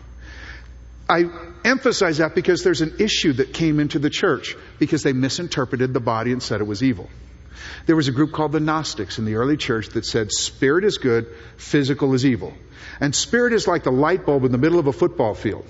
I 1.08 1.24
emphasize 1.64 2.18
that 2.18 2.34
because 2.34 2.62
there's 2.62 2.82
an 2.82 2.96
issue 2.98 3.32
that 3.34 3.52
came 3.52 3.80
into 3.80 3.98
the 3.98 4.10
church 4.10 4.54
because 4.78 5.02
they 5.02 5.12
misinterpreted 5.12 5.92
the 5.92 6.00
body 6.00 6.32
and 6.32 6.42
said 6.42 6.60
it 6.60 6.66
was 6.66 6.82
evil. 6.82 7.10
There 7.86 7.96
was 7.96 8.08
a 8.08 8.12
group 8.12 8.32
called 8.32 8.52
the 8.52 8.60
Gnostics 8.60 9.18
in 9.18 9.24
the 9.24 9.34
early 9.34 9.56
church 9.56 9.88
that 9.90 10.06
said 10.06 10.30
spirit 10.30 10.84
is 10.84 10.98
good, 10.98 11.26
physical 11.56 12.14
is 12.14 12.24
evil. 12.24 12.54
And 13.00 13.14
spirit 13.14 13.52
is 13.52 13.66
like 13.66 13.82
the 13.82 13.90
light 13.90 14.24
bulb 14.24 14.44
in 14.44 14.52
the 14.52 14.58
middle 14.58 14.78
of 14.78 14.86
a 14.86 14.92
football 14.92 15.34
field. 15.34 15.66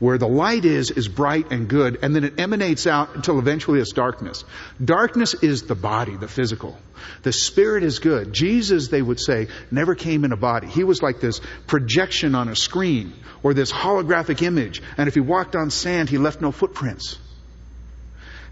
Where 0.00 0.18
the 0.18 0.26
light 0.26 0.64
is, 0.64 0.90
is 0.90 1.08
bright 1.08 1.52
and 1.52 1.68
good, 1.68 1.98
and 2.02 2.16
then 2.16 2.24
it 2.24 2.40
emanates 2.40 2.86
out 2.86 3.14
until 3.14 3.38
eventually 3.38 3.80
it's 3.80 3.92
darkness. 3.92 4.44
Darkness 4.82 5.34
is 5.34 5.64
the 5.64 5.74
body, 5.74 6.16
the 6.16 6.26
physical. 6.26 6.78
The 7.22 7.32
spirit 7.32 7.84
is 7.84 7.98
good. 7.98 8.32
Jesus, 8.32 8.88
they 8.88 9.02
would 9.02 9.20
say, 9.20 9.48
never 9.70 9.94
came 9.94 10.24
in 10.24 10.32
a 10.32 10.38
body. 10.38 10.68
He 10.68 10.84
was 10.84 11.02
like 11.02 11.20
this 11.20 11.42
projection 11.66 12.34
on 12.34 12.48
a 12.48 12.56
screen, 12.56 13.12
or 13.42 13.52
this 13.52 13.70
holographic 13.70 14.40
image, 14.40 14.82
and 14.96 15.06
if 15.06 15.14
he 15.14 15.20
walked 15.20 15.54
on 15.54 15.70
sand, 15.70 16.08
he 16.08 16.16
left 16.16 16.40
no 16.40 16.50
footprints. 16.50 17.18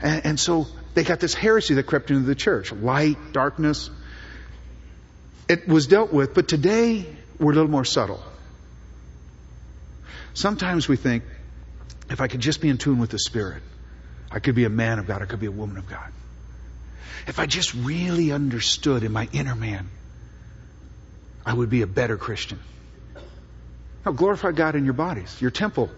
And, 0.03 0.27
and 0.27 0.41
so 0.41 0.67
they 0.93 1.03
got 1.03 1.19
this 1.19 1.33
heresy 1.33 1.75
that 1.75 1.85
crept 1.85 2.11
into 2.11 2.27
the 2.27 2.35
church. 2.35 2.73
Light, 2.73 3.33
darkness. 3.33 3.89
It 5.49 5.67
was 5.67 5.87
dealt 5.87 6.13
with, 6.13 6.35
but 6.35 6.47
today 6.47 7.07
we're 7.39 7.53
a 7.53 7.55
little 7.55 7.71
more 7.71 7.87
subtle. 7.87 8.23
Sometimes 10.35 10.89
we 10.89 10.97
think, 10.97 11.25
if 12.11 12.21
I 12.21 12.29
could 12.29 12.41
just 12.41 12.61
be 12.61 12.69
in 12.69 12.79
tune 12.79 12.99
with 12.99 13.11
the 13.11 13.19
Spirit, 13.19 13.63
I 14.31 14.41
could 14.41 14.55
be 14.55 14.65
a 14.65 14.71
man 14.71 14.99
of 14.99 15.07
God, 15.07 15.23
I 15.23 15.27
could 15.27 15.41
be 15.41 15.47
a 15.47 15.51
woman 15.51 15.77
of 15.77 15.89
God. 15.89 16.13
If 17.27 17.39
I 17.39 17.47
just 17.47 17.75
really 17.75 18.33
understood 18.33 19.03
in 19.03 19.13
my 19.13 19.29
inner 19.33 19.55
man, 19.55 19.89
I 21.45 21.55
would 21.55 21.71
be 21.71 21.83
a 21.83 21.87
better 21.87 22.17
Christian. 22.17 22.59
Now, 24.05 24.13
glorify 24.13 24.53
God 24.53 24.75
in 24.75 24.85
your 24.85 24.95
bodies, 24.95 25.41
your 25.41 25.51
temple. 25.51 25.91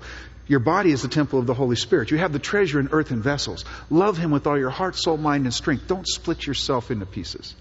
Your 0.48 0.58
body 0.58 0.90
is 0.90 1.02
the 1.02 1.08
temple 1.08 1.38
of 1.38 1.46
the 1.46 1.54
Holy 1.54 1.76
Spirit. 1.76 2.10
You 2.10 2.18
have 2.18 2.32
the 2.32 2.40
treasure 2.40 2.80
in 2.80 2.88
earthen 2.90 3.22
vessels. 3.22 3.64
Love 3.88 4.16
Him 4.16 4.32
with 4.32 4.48
all 4.48 4.58
your 4.58 4.70
heart, 4.70 4.96
soul, 4.96 5.16
mind, 5.16 5.44
and 5.44 5.54
strength. 5.54 5.86
Don't 5.86 6.08
split 6.08 6.44
yourself 6.44 6.90
into 6.90 7.06
pieces. 7.06 7.54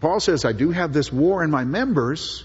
Paul 0.00 0.18
says, 0.18 0.46
I 0.46 0.52
do 0.52 0.70
have 0.70 0.94
this 0.94 1.12
war 1.12 1.44
in 1.44 1.50
my 1.50 1.64
members, 1.64 2.44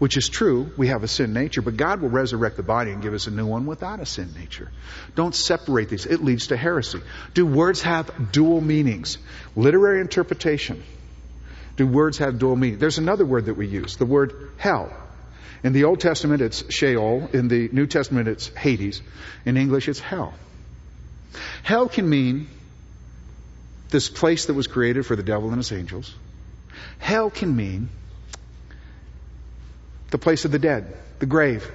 which 0.00 0.16
is 0.16 0.30
true. 0.30 0.72
We 0.78 0.88
have 0.88 1.04
a 1.04 1.08
sin 1.08 1.34
nature, 1.34 1.60
but 1.60 1.76
God 1.76 2.00
will 2.00 2.08
resurrect 2.08 2.56
the 2.56 2.62
body 2.62 2.90
and 2.90 3.02
give 3.02 3.12
us 3.12 3.26
a 3.26 3.30
new 3.30 3.44
one 3.44 3.66
without 3.66 4.00
a 4.00 4.06
sin 4.06 4.32
nature. 4.34 4.72
Don't 5.14 5.34
separate 5.34 5.90
these. 5.90 6.06
It 6.06 6.24
leads 6.24 6.48
to 6.48 6.56
heresy. 6.56 7.02
Do 7.34 7.44
words 7.44 7.82
have 7.82 8.32
dual 8.32 8.62
meanings? 8.62 9.18
Literary 9.54 10.00
interpretation. 10.00 10.82
Do 11.76 11.86
words 11.86 12.16
have 12.16 12.38
dual 12.38 12.56
meaning? 12.56 12.78
There's 12.78 12.96
another 12.96 13.26
word 13.26 13.44
that 13.44 13.54
we 13.54 13.66
use, 13.66 13.98
the 13.98 14.06
word 14.06 14.32
hell. 14.56 14.90
In 15.62 15.74
the 15.74 15.84
Old 15.84 16.00
Testament, 16.00 16.40
it's 16.40 16.64
Sheol. 16.72 17.28
In 17.34 17.48
the 17.48 17.68
New 17.70 17.86
Testament, 17.86 18.26
it's 18.26 18.48
Hades. 18.48 19.02
In 19.44 19.58
English, 19.58 19.86
it's 19.86 20.00
hell. 20.00 20.32
Hell 21.62 21.90
can 21.90 22.08
mean 22.08 22.48
this 23.90 24.08
place 24.08 24.46
that 24.46 24.54
was 24.54 24.66
created 24.66 25.04
for 25.04 25.14
the 25.14 25.22
devil 25.22 25.50
and 25.50 25.58
his 25.58 25.72
angels. 25.72 26.14
Hell 26.98 27.28
can 27.28 27.54
mean 27.54 27.90
the 30.10 30.18
place 30.18 30.44
of 30.44 30.52
the 30.52 30.58
dead, 30.58 30.94
the 31.18 31.26
grave. 31.26 31.70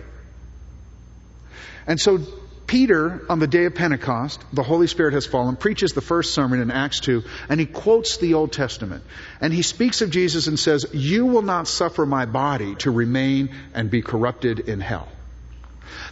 And 1.87 1.99
so 1.99 2.19
Peter, 2.67 3.21
on 3.29 3.39
the 3.39 3.47
day 3.47 3.65
of 3.65 3.75
Pentecost, 3.75 4.43
the 4.51 4.63
Holy 4.63 4.87
Spirit 4.87 5.13
has 5.13 5.25
fallen, 5.25 5.55
preaches 5.55 5.93
the 5.93 6.01
first 6.01 6.33
sermon 6.33 6.61
in 6.61 6.71
Acts 6.71 6.99
2, 7.01 7.23
and 7.47 7.59
he 7.59 7.65
quotes 7.65 8.17
the 8.17 8.33
Old 8.33 8.51
Testament. 8.51 9.03
And 9.39 9.53
he 9.53 9.61
speaks 9.61 10.01
of 10.01 10.09
Jesus 10.09 10.47
and 10.47 10.57
says, 10.57 10.87
You 10.93 11.27
will 11.27 11.43
not 11.43 11.67
suffer 11.67 12.05
my 12.05 12.25
body 12.25 12.75
to 12.75 12.91
remain 12.91 13.49
and 13.73 13.91
be 13.91 14.01
corrupted 14.01 14.59
in 14.59 14.79
hell. 14.79 15.07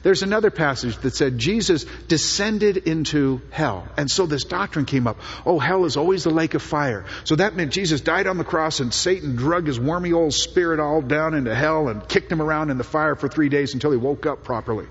There's 0.01 0.23
another 0.23 0.51
passage 0.51 0.97
that 0.97 1.13
said 1.13 1.37
Jesus 1.37 1.85
descended 2.07 2.77
into 2.77 3.41
hell. 3.51 3.87
And 3.97 4.09
so 4.09 4.25
this 4.25 4.43
doctrine 4.43 4.85
came 4.85 5.07
up. 5.07 5.17
Oh, 5.45 5.59
hell 5.59 5.85
is 5.85 5.97
always 5.97 6.23
the 6.23 6.29
lake 6.29 6.53
of 6.53 6.61
fire. 6.61 7.05
So 7.23 7.35
that 7.35 7.55
meant 7.55 7.71
Jesus 7.71 8.01
died 8.01 8.27
on 8.27 8.37
the 8.37 8.43
cross 8.43 8.79
and 8.79 8.93
Satan 8.93 9.35
drug 9.35 9.67
his 9.67 9.79
wormy 9.79 10.13
old 10.13 10.33
spirit 10.33 10.79
all 10.79 11.01
down 11.01 11.33
into 11.33 11.53
hell 11.53 11.87
and 11.87 12.07
kicked 12.07 12.31
him 12.31 12.41
around 12.41 12.69
in 12.69 12.77
the 12.77 12.83
fire 12.83 13.15
for 13.15 13.27
three 13.27 13.49
days 13.49 13.73
until 13.73 13.91
he 13.91 13.97
woke 13.97 14.25
up 14.25 14.43
properly. 14.43 14.87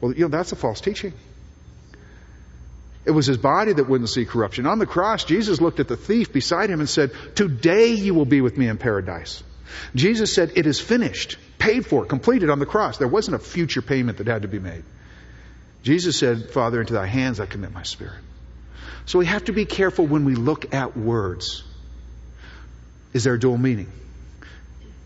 Well, 0.00 0.12
you 0.12 0.22
know, 0.22 0.28
that's 0.28 0.52
a 0.52 0.56
false 0.56 0.80
teaching. 0.80 1.12
It 3.04 3.12
was 3.12 3.26
his 3.26 3.38
body 3.38 3.72
that 3.72 3.88
wouldn't 3.88 4.10
see 4.10 4.24
corruption. 4.24 4.66
On 4.66 4.78
the 4.78 4.86
cross, 4.86 5.24
Jesus 5.24 5.60
looked 5.60 5.80
at 5.80 5.88
the 5.88 5.96
thief 5.96 6.32
beside 6.32 6.70
him 6.70 6.80
and 6.80 6.88
said, 6.88 7.12
Today 7.34 7.94
you 7.94 8.14
will 8.14 8.26
be 8.26 8.40
with 8.40 8.56
me 8.56 8.68
in 8.68 8.78
paradise. 8.78 9.42
Jesus 9.94 10.32
said, 10.32 10.52
It 10.56 10.66
is 10.66 10.80
finished, 10.80 11.38
paid 11.60 11.86
for, 11.86 12.04
completed 12.04 12.50
on 12.50 12.58
the 12.58 12.66
cross. 12.66 12.98
There 12.98 13.06
wasn't 13.06 13.36
a 13.36 13.38
future 13.38 13.82
payment 13.82 14.18
that 14.18 14.26
had 14.26 14.42
to 14.42 14.48
be 14.48 14.58
made. 14.58 14.82
Jesus 15.82 16.16
said, 16.16 16.50
Father, 16.50 16.80
into 16.80 16.94
thy 16.94 17.06
hands 17.06 17.38
I 17.38 17.46
commit 17.46 17.72
my 17.72 17.84
spirit. 17.84 18.18
So 19.06 19.18
we 19.18 19.26
have 19.26 19.44
to 19.44 19.52
be 19.52 19.64
careful 19.64 20.06
when 20.06 20.24
we 20.24 20.34
look 20.34 20.74
at 20.74 20.96
words. 20.96 21.62
Is 23.12 23.24
there 23.24 23.34
a 23.34 23.38
dual 23.38 23.58
meaning? 23.58 23.90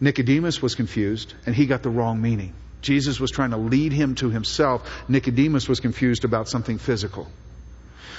Nicodemus 0.01 0.61
was 0.61 0.75
confused 0.75 1.35
and 1.47 1.55
he 1.55 1.67
got 1.67 1.83
the 1.83 1.91
wrong 1.91 2.21
meaning. 2.21 2.55
Jesus 2.83 3.19
was 3.19 3.31
trying 3.31 3.51
to 3.51 3.57
lead 3.57 3.93
him 3.93 4.15
to 4.17 4.31
himself. 4.31 4.91
Nicodemus 5.09 5.69
was 5.69 5.81
confused 5.81 6.25
about 6.25 6.49
something 6.49 6.79
physical. 6.79 7.29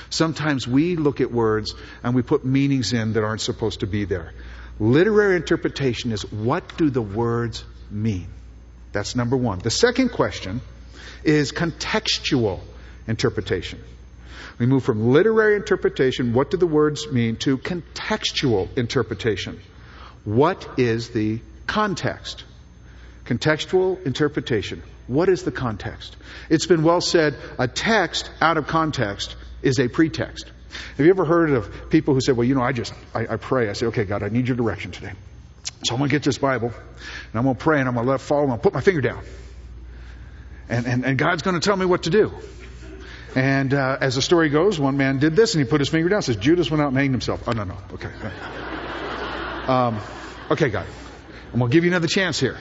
Sometimes 0.09 0.67
we 0.67 0.95
look 0.95 1.21
at 1.21 1.31
words 1.31 1.75
and 2.03 2.15
we 2.15 2.21
put 2.21 2.45
meanings 2.45 2.93
in 2.93 3.13
that 3.13 3.23
aren't 3.23 3.41
supposed 3.41 3.81
to 3.81 3.87
be 3.87 4.05
there. 4.05 4.33
Literary 4.79 5.35
interpretation 5.35 6.11
is 6.11 6.29
what 6.31 6.77
do 6.77 6.89
the 6.89 7.01
words 7.01 7.63
mean? 7.95 8.27
That's 8.91 9.15
number 9.15 9.35
one. 9.37 9.59
The 9.59 9.71
second 9.71 10.09
question 10.09 10.61
is 11.23 11.51
contextual 11.51 12.59
interpretation. 13.07 13.83
We 14.57 14.65
move 14.67 14.83
from 14.83 15.11
literary 15.11 15.55
interpretation, 15.55 16.33
what 16.33 16.51
do 16.51 16.57
the 16.57 16.67
words 16.67 17.11
mean, 17.11 17.35
to 17.37 17.57
contextual 17.57 18.77
interpretation. 18.77 19.59
What 20.23 20.67
is 20.77 21.09
the 21.09 21.39
context? 21.67 22.45
Contextual 23.25 24.05
interpretation. 24.05 24.81
What 25.07 25.29
is 25.29 25.43
the 25.43 25.51
context? 25.51 26.15
It's 26.49 26.65
been 26.65 26.83
well 26.83 27.01
said, 27.01 27.35
a 27.59 27.67
text 27.67 28.29
out 28.39 28.57
of 28.57 28.67
context 28.67 29.35
is 29.61 29.79
a 29.79 29.87
pretext. 29.87 30.51
Have 30.97 31.05
you 31.05 31.11
ever 31.11 31.25
heard 31.25 31.51
of 31.51 31.89
people 31.89 32.13
who 32.13 32.21
say, 32.21 32.31
well, 32.31 32.45
you 32.45 32.55
know, 32.55 32.61
I 32.61 32.71
just, 32.71 32.93
I, 33.13 33.27
I 33.27 33.37
pray. 33.37 33.69
I 33.69 33.73
say, 33.73 33.87
okay, 33.87 34.05
God, 34.05 34.23
I 34.23 34.29
need 34.29 34.47
your 34.47 34.57
direction 34.57 34.91
today. 34.91 35.13
So 35.85 35.93
I'm 35.93 35.99
going 35.99 36.09
to 36.09 36.15
get 36.15 36.23
this 36.23 36.37
Bible 36.37 36.67
and 36.67 37.35
I'm 37.35 37.43
going 37.43 37.55
to 37.55 37.63
pray 37.63 37.79
and 37.79 37.87
I'm 37.87 37.95
going 37.95 38.05
to 38.05 38.11
let 38.11 38.21
fall 38.21 38.43
and 38.43 38.51
I'll 38.51 38.57
put 38.57 38.73
my 38.73 38.81
finger 38.81 39.01
down. 39.01 39.23
And, 40.67 40.85
and, 40.87 41.05
and 41.05 41.17
God's 41.17 41.43
going 41.43 41.59
to 41.59 41.59
tell 41.59 41.77
me 41.77 41.85
what 41.85 42.03
to 42.03 42.09
do. 42.09 42.31
And 43.35 43.73
uh, 43.73 43.97
as 43.99 44.15
the 44.15 44.21
story 44.21 44.49
goes, 44.49 44.79
one 44.79 44.97
man 44.97 45.19
did 45.19 45.35
this 45.35 45.53
and 45.53 45.63
he 45.63 45.69
put 45.69 45.81
his 45.81 45.89
finger 45.89 46.09
down. 46.09 46.21
Says 46.21 46.37
Judas 46.37 46.71
went 46.71 46.81
out 46.81 46.87
and 46.87 46.97
hanged 46.97 47.13
himself. 47.13 47.43
Oh 47.47 47.51
no 47.51 47.65
no 47.65 47.77
okay. 47.91 48.09
Um, 49.67 49.99
okay, 50.51 50.69
God, 50.69 50.85
I'm 51.51 51.59
gonna 51.59 51.69
give 51.69 51.83
you 51.83 51.89
another 51.89 52.07
chance 52.07 52.39
here. 52.39 52.57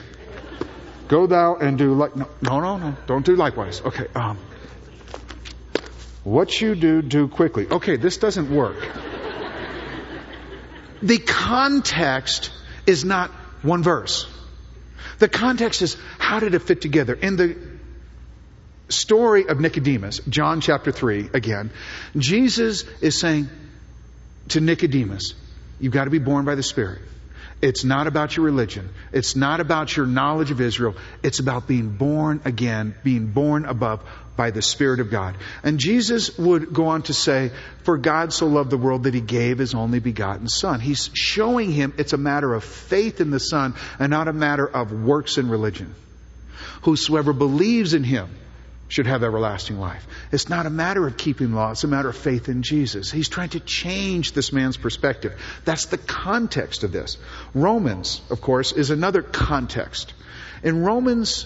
Go 1.07 1.27
thou 1.27 1.55
and 1.55 1.77
do 1.77 1.93
like 1.93 2.17
no 2.17 2.27
no 2.41 2.77
no 2.77 2.97
don't 3.07 3.25
do 3.25 3.37
likewise. 3.37 3.81
Okay. 3.85 4.07
Um, 4.15 4.37
what 6.25 6.59
you 6.59 6.73
do, 6.73 7.03
do 7.03 7.27
quickly. 7.27 7.67
Okay, 7.69 7.97
this 7.97 8.17
doesn't 8.17 8.49
work. 8.49 8.77
The 11.03 11.19
context 11.19 12.51
is 12.87 13.05
not 13.05 13.31
one 13.61 13.83
verse. 13.83 14.27
The 15.19 15.29
context 15.29 15.81
is 15.81 15.97
how 16.19 16.39
did 16.39 16.53
it 16.53 16.59
fit 16.59 16.81
together? 16.81 17.13
In 17.13 17.35
the 17.35 17.57
story 18.89 19.47
of 19.47 19.59
Nicodemus, 19.59 20.19
John 20.29 20.61
chapter 20.61 20.91
3, 20.91 21.29
again, 21.33 21.71
Jesus 22.17 22.83
is 23.01 23.19
saying 23.19 23.49
to 24.49 24.61
Nicodemus, 24.61 25.33
You've 25.79 25.93
got 25.93 26.05
to 26.05 26.09
be 26.09 26.19
born 26.19 26.45
by 26.45 26.55
the 26.55 26.63
Spirit. 26.63 27.01
It's 27.61 27.83
not 27.83 28.07
about 28.07 28.35
your 28.35 28.45
religion. 28.45 28.89
It's 29.11 29.35
not 29.35 29.59
about 29.59 29.95
your 29.95 30.05
knowledge 30.05 30.51
of 30.51 30.61
Israel. 30.61 30.95
It's 31.23 31.39
about 31.39 31.67
being 31.67 31.89
born 31.89 32.41
again, 32.45 32.95
being 33.03 33.27
born 33.27 33.65
above 33.65 34.01
by 34.35 34.51
the 34.51 34.61
Spirit 34.61 34.99
of 34.99 35.09
God. 35.09 35.35
And 35.63 35.79
Jesus 35.79 36.37
would 36.37 36.73
go 36.73 36.87
on 36.87 37.03
to 37.03 37.13
say, 37.13 37.51
For 37.83 37.97
God 37.97 38.33
so 38.33 38.47
loved 38.47 38.69
the 38.69 38.77
world 38.77 39.03
that 39.03 39.13
he 39.13 39.21
gave 39.21 39.57
his 39.57 39.73
only 39.73 39.99
begotten 39.99 40.47
Son. 40.47 40.79
He's 40.79 41.09
showing 41.13 41.71
him 41.71 41.93
it's 41.97 42.13
a 42.13 42.17
matter 42.17 42.53
of 42.53 42.63
faith 42.63 43.21
in 43.21 43.31
the 43.31 43.39
Son 43.39 43.73
and 43.99 44.09
not 44.09 44.27
a 44.27 44.33
matter 44.33 44.67
of 44.67 44.91
works 44.91 45.37
in 45.37 45.49
religion. 45.49 45.95
Whosoever 46.81 47.33
believes 47.33 47.93
in 47.93 48.03
him 48.03 48.29
should 48.95 49.07
have 49.07 49.23
everlasting 49.23 49.77
life. 49.77 50.07
It's 50.31 50.47
not 50.47 50.65
a 50.65 50.69
matter 50.69 51.05
of 51.05 51.17
keeping 51.17 51.51
law, 51.51 51.71
it's 51.71 51.83
a 51.83 51.87
matter 51.87 52.07
of 52.07 52.15
faith 52.15 52.47
in 52.47 52.63
Jesus. 52.63 53.11
He's 53.11 53.27
trying 53.27 53.49
to 53.49 53.59
change 53.59 54.31
this 54.31 54.53
man's 54.53 54.77
perspective. 54.77 55.37
That's 55.65 55.87
the 55.87 55.97
context 55.97 56.85
of 56.85 56.93
this. 56.93 57.17
Romans, 57.53 58.21
of 58.29 58.39
course, 58.39 58.71
is 58.71 58.91
another 58.91 59.21
context. 59.21 60.13
In 60.63 60.81
Romans 60.81 61.45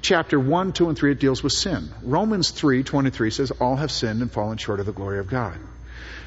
chapter 0.00 0.40
1, 0.40 0.72
2, 0.72 0.88
and 0.88 0.96
3, 0.96 1.12
it 1.12 1.20
deals 1.20 1.42
with 1.42 1.52
sin. 1.52 1.90
Romans 2.02 2.52
3, 2.52 2.82
23 2.84 3.30
says, 3.32 3.50
All 3.50 3.76
have 3.76 3.90
sinned 3.90 4.22
and 4.22 4.32
fallen 4.32 4.56
short 4.56 4.80
of 4.80 4.86
the 4.86 4.92
glory 4.92 5.18
of 5.18 5.28
God. 5.28 5.58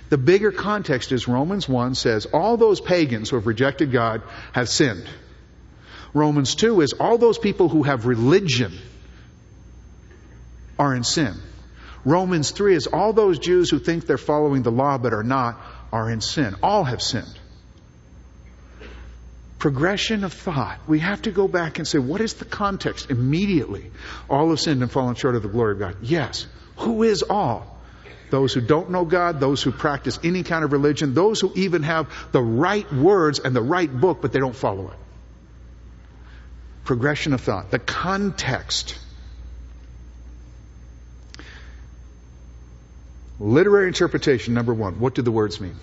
The 0.09 0.19
bigger 0.19 0.51
context 0.51 1.11
is 1.11 1.27
Romans 1.27 1.67
1 1.67 1.95
says, 1.95 2.27
All 2.27 2.57
those 2.57 2.79
pagans 2.79 3.31
who 3.31 3.37
have 3.37 3.47
rejected 3.47 3.91
God 3.91 4.21
have 4.53 4.69
sinned. 4.69 5.09
Romans 6.13 6.53
2 6.53 6.81
is, 6.81 6.93
All 6.93 7.17
those 7.17 7.39
people 7.39 7.67
who 7.67 7.81
have 7.81 8.05
religion 8.05 8.77
are 10.81 10.95
in 10.95 11.03
sin. 11.03 11.35
Romans 12.03 12.49
3 12.49 12.73
is 12.73 12.87
all 12.87 13.13
those 13.13 13.37
Jews 13.37 13.69
who 13.69 13.77
think 13.77 14.07
they're 14.07 14.17
following 14.17 14.63
the 14.63 14.71
law 14.71 14.97
but 14.97 15.13
are 15.13 15.21
not 15.21 15.61
are 15.91 16.09
in 16.09 16.21
sin. 16.21 16.55
All 16.63 16.83
have 16.83 17.03
sinned. 17.03 17.37
Progression 19.59 20.23
of 20.23 20.33
thought. 20.33 20.79
We 20.87 20.97
have 20.97 21.21
to 21.23 21.31
go 21.31 21.47
back 21.47 21.77
and 21.77 21.87
say, 21.87 21.99
what 21.99 22.19
is 22.19 22.33
the 22.33 22.45
context? 22.45 23.11
Immediately, 23.11 23.91
all 24.27 24.49
have 24.49 24.59
sinned 24.59 24.81
and 24.81 24.91
fallen 24.91 25.13
short 25.13 25.35
of 25.35 25.43
the 25.43 25.49
glory 25.49 25.73
of 25.73 25.79
God. 25.79 25.97
Yes. 26.01 26.47
Who 26.77 27.03
is 27.03 27.21
all? 27.21 27.77
Those 28.31 28.51
who 28.55 28.61
don't 28.61 28.89
know 28.89 29.05
God, 29.05 29.39
those 29.39 29.61
who 29.61 29.71
practice 29.71 30.17
any 30.23 30.41
kind 30.41 30.63
of 30.63 30.71
religion, 30.71 31.13
those 31.13 31.39
who 31.39 31.51
even 31.53 31.83
have 31.83 32.09
the 32.31 32.41
right 32.41 32.91
words 32.91 33.37
and 33.37 33.55
the 33.55 33.61
right 33.61 33.93
book, 33.93 34.19
but 34.19 34.33
they 34.33 34.39
don't 34.39 34.55
follow 34.55 34.87
it. 34.87 34.97
Progression 36.85 37.33
of 37.33 37.41
thought. 37.41 37.69
The 37.69 37.77
context 37.77 38.97
Literary 43.41 43.87
interpretation, 43.87 44.53
number 44.53 44.71
one. 44.71 44.99
What 44.99 45.15
do 45.15 45.23
the 45.23 45.31
words 45.31 45.59
mean? 45.59 45.75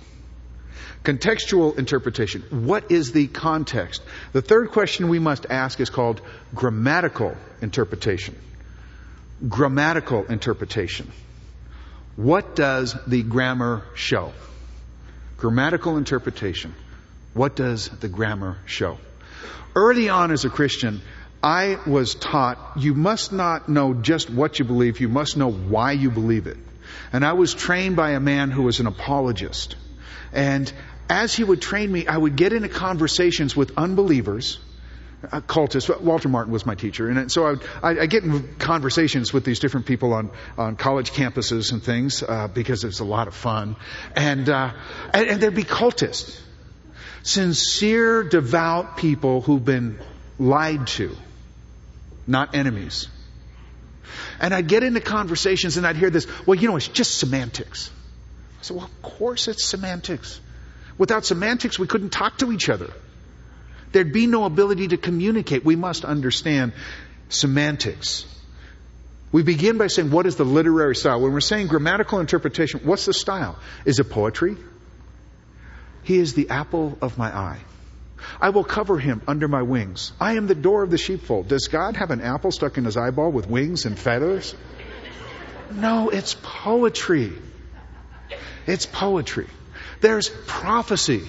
Contextual 1.02 1.76
interpretation. 1.76 2.42
What 2.50 2.92
is 2.92 3.10
the 3.10 3.26
context? 3.26 4.00
The 4.32 4.42
third 4.42 4.70
question 4.70 5.08
we 5.08 5.18
must 5.18 5.44
ask 5.50 5.80
is 5.80 5.90
called 5.90 6.20
grammatical 6.54 7.36
interpretation. 7.60 8.36
Grammatical 9.48 10.26
interpretation. 10.26 11.10
What 12.14 12.54
does 12.54 12.96
the 13.08 13.24
grammar 13.24 13.82
show? 13.94 14.32
Grammatical 15.36 15.96
interpretation. 15.96 16.76
What 17.34 17.56
does 17.56 17.88
the 17.88 18.08
grammar 18.08 18.58
show? 18.66 18.98
Early 19.74 20.08
on 20.08 20.30
as 20.30 20.44
a 20.44 20.48
Christian, 20.48 21.00
I 21.42 21.80
was 21.88 22.14
taught 22.14 22.58
you 22.76 22.94
must 22.94 23.32
not 23.32 23.68
know 23.68 23.94
just 23.94 24.30
what 24.30 24.60
you 24.60 24.64
believe, 24.64 25.00
you 25.00 25.08
must 25.08 25.36
know 25.36 25.50
why 25.50 25.90
you 25.90 26.12
believe 26.12 26.46
it. 26.46 26.56
And 27.12 27.24
I 27.24 27.32
was 27.32 27.54
trained 27.54 27.96
by 27.96 28.12
a 28.12 28.20
man 28.20 28.50
who 28.50 28.62
was 28.62 28.80
an 28.80 28.86
apologist. 28.86 29.76
And 30.32 30.72
as 31.08 31.34
he 31.34 31.44
would 31.44 31.62
train 31.62 31.90
me, 31.90 32.06
I 32.06 32.16
would 32.16 32.36
get 32.36 32.52
into 32.52 32.68
conversations 32.68 33.56
with 33.56 33.72
unbelievers, 33.78 34.58
uh, 35.32 35.40
cultists. 35.40 36.00
Walter 36.00 36.28
Martin 36.28 36.52
was 36.52 36.66
my 36.66 36.74
teacher, 36.74 37.08
and 37.08 37.32
so 37.32 37.46
I, 37.46 37.50
would, 37.50 37.62
I, 37.82 37.90
I 38.00 38.06
get 38.06 38.24
in 38.24 38.56
conversations 38.56 39.32
with 39.32 39.44
these 39.44 39.58
different 39.58 39.86
people 39.86 40.12
on 40.12 40.30
on 40.56 40.76
college 40.76 41.12
campuses 41.12 41.72
and 41.72 41.82
things 41.82 42.22
uh, 42.22 42.48
because 42.48 42.84
it's 42.84 43.00
a 43.00 43.04
lot 43.04 43.26
of 43.26 43.34
fun, 43.34 43.76
and, 44.14 44.48
uh, 44.48 44.72
and 45.12 45.28
and 45.28 45.40
there'd 45.40 45.54
be 45.54 45.64
cultists, 45.64 46.38
sincere, 47.22 48.22
devout 48.22 48.96
people 48.96 49.40
who've 49.40 49.64
been 49.64 49.98
lied 50.38 50.86
to, 50.88 51.16
not 52.26 52.54
enemies. 52.54 53.08
And 54.40 54.54
I'd 54.54 54.68
get 54.68 54.82
into 54.82 55.00
conversations 55.00 55.76
and 55.76 55.86
I'd 55.86 55.96
hear 55.96 56.10
this, 56.10 56.26
well, 56.46 56.54
you 56.54 56.68
know, 56.68 56.76
it's 56.76 56.88
just 56.88 57.18
semantics. 57.18 57.90
I 58.60 58.62
said, 58.62 58.76
well, 58.76 58.86
of 58.86 59.02
course 59.02 59.48
it's 59.48 59.64
semantics. 59.64 60.40
Without 60.96 61.24
semantics, 61.24 61.78
we 61.78 61.86
couldn't 61.86 62.10
talk 62.10 62.38
to 62.38 62.52
each 62.52 62.68
other. 62.68 62.90
There'd 63.92 64.12
be 64.12 64.26
no 64.26 64.44
ability 64.44 64.88
to 64.88 64.96
communicate. 64.96 65.64
We 65.64 65.76
must 65.76 66.04
understand 66.04 66.72
semantics. 67.28 68.26
We 69.30 69.42
begin 69.42 69.78
by 69.78 69.88
saying, 69.88 70.10
what 70.10 70.26
is 70.26 70.36
the 70.36 70.44
literary 70.44 70.96
style? 70.96 71.20
When 71.20 71.32
we're 71.32 71.40
saying 71.40 71.68
grammatical 71.68 72.18
interpretation, 72.18 72.80
what's 72.84 73.04
the 73.04 73.12
style? 73.12 73.58
Is 73.84 73.98
it 73.98 74.10
poetry? 74.10 74.56
He 76.02 76.18
is 76.18 76.34
the 76.34 76.48
apple 76.50 76.96
of 77.02 77.18
my 77.18 77.28
eye. 77.28 77.58
I 78.40 78.50
will 78.50 78.64
cover 78.64 78.98
him 78.98 79.22
under 79.26 79.48
my 79.48 79.62
wings. 79.62 80.12
I 80.20 80.34
am 80.34 80.46
the 80.46 80.54
door 80.54 80.82
of 80.82 80.90
the 80.90 80.98
sheepfold. 80.98 81.48
Does 81.48 81.68
God 81.68 81.96
have 81.96 82.10
an 82.10 82.20
apple 82.20 82.52
stuck 82.52 82.78
in 82.78 82.84
his 82.84 82.96
eyeball 82.96 83.32
with 83.32 83.48
wings 83.48 83.84
and 83.84 83.98
feathers? 83.98 84.54
No, 85.72 86.08
it's 86.08 86.34
poetry. 86.42 87.32
It's 88.66 88.86
poetry. 88.86 89.46
There's 90.00 90.30
prophecy. 90.46 91.22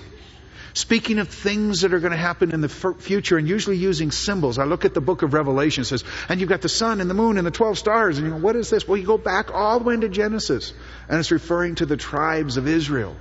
Speaking 0.74 1.20
of 1.20 1.30
things 1.30 1.82
that 1.82 1.94
are 1.94 2.00
going 2.00 2.12
to 2.12 2.18
happen 2.18 2.52
in 2.52 2.62
the 2.62 2.70
future 2.70 3.38
and 3.38 3.48
usually 3.48 3.78
using 3.78 4.12
symbols. 4.12 4.60
I 4.60 4.66
look 4.66 4.86
at 4.86 4.94
the 4.94 5.02
book 5.02 5.24
of 5.24 5.34
Revelation, 5.34 5.84
says, 5.84 6.04
and 6.30 6.40
you've 6.40 6.50
got 6.50 6.62
the 6.62 6.70
sun 6.70 7.02
and 7.02 7.10
the 7.10 7.16
moon 7.16 7.38
and 7.38 7.46
the 7.46 7.52
12 7.52 7.78
stars. 7.78 8.18
And 8.18 8.28
you 8.28 8.34
go, 8.34 8.40
what 8.40 8.56
is 8.56 8.70
this? 8.70 8.88
Well, 8.88 8.98
you 8.98 9.06
go 9.06 9.18
back 9.18 9.54
all 9.54 9.80
the 9.80 9.86
way 9.86 9.96
into 9.96 10.10
Genesis 10.10 10.74
and 11.10 11.20
it's 11.20 11.32
referring 11.32 11.76
to 11.76 11.86
the 11.86 11.98
tribes 11.98 12.58
of 12.58 12.68
Israel. 12.68 13.16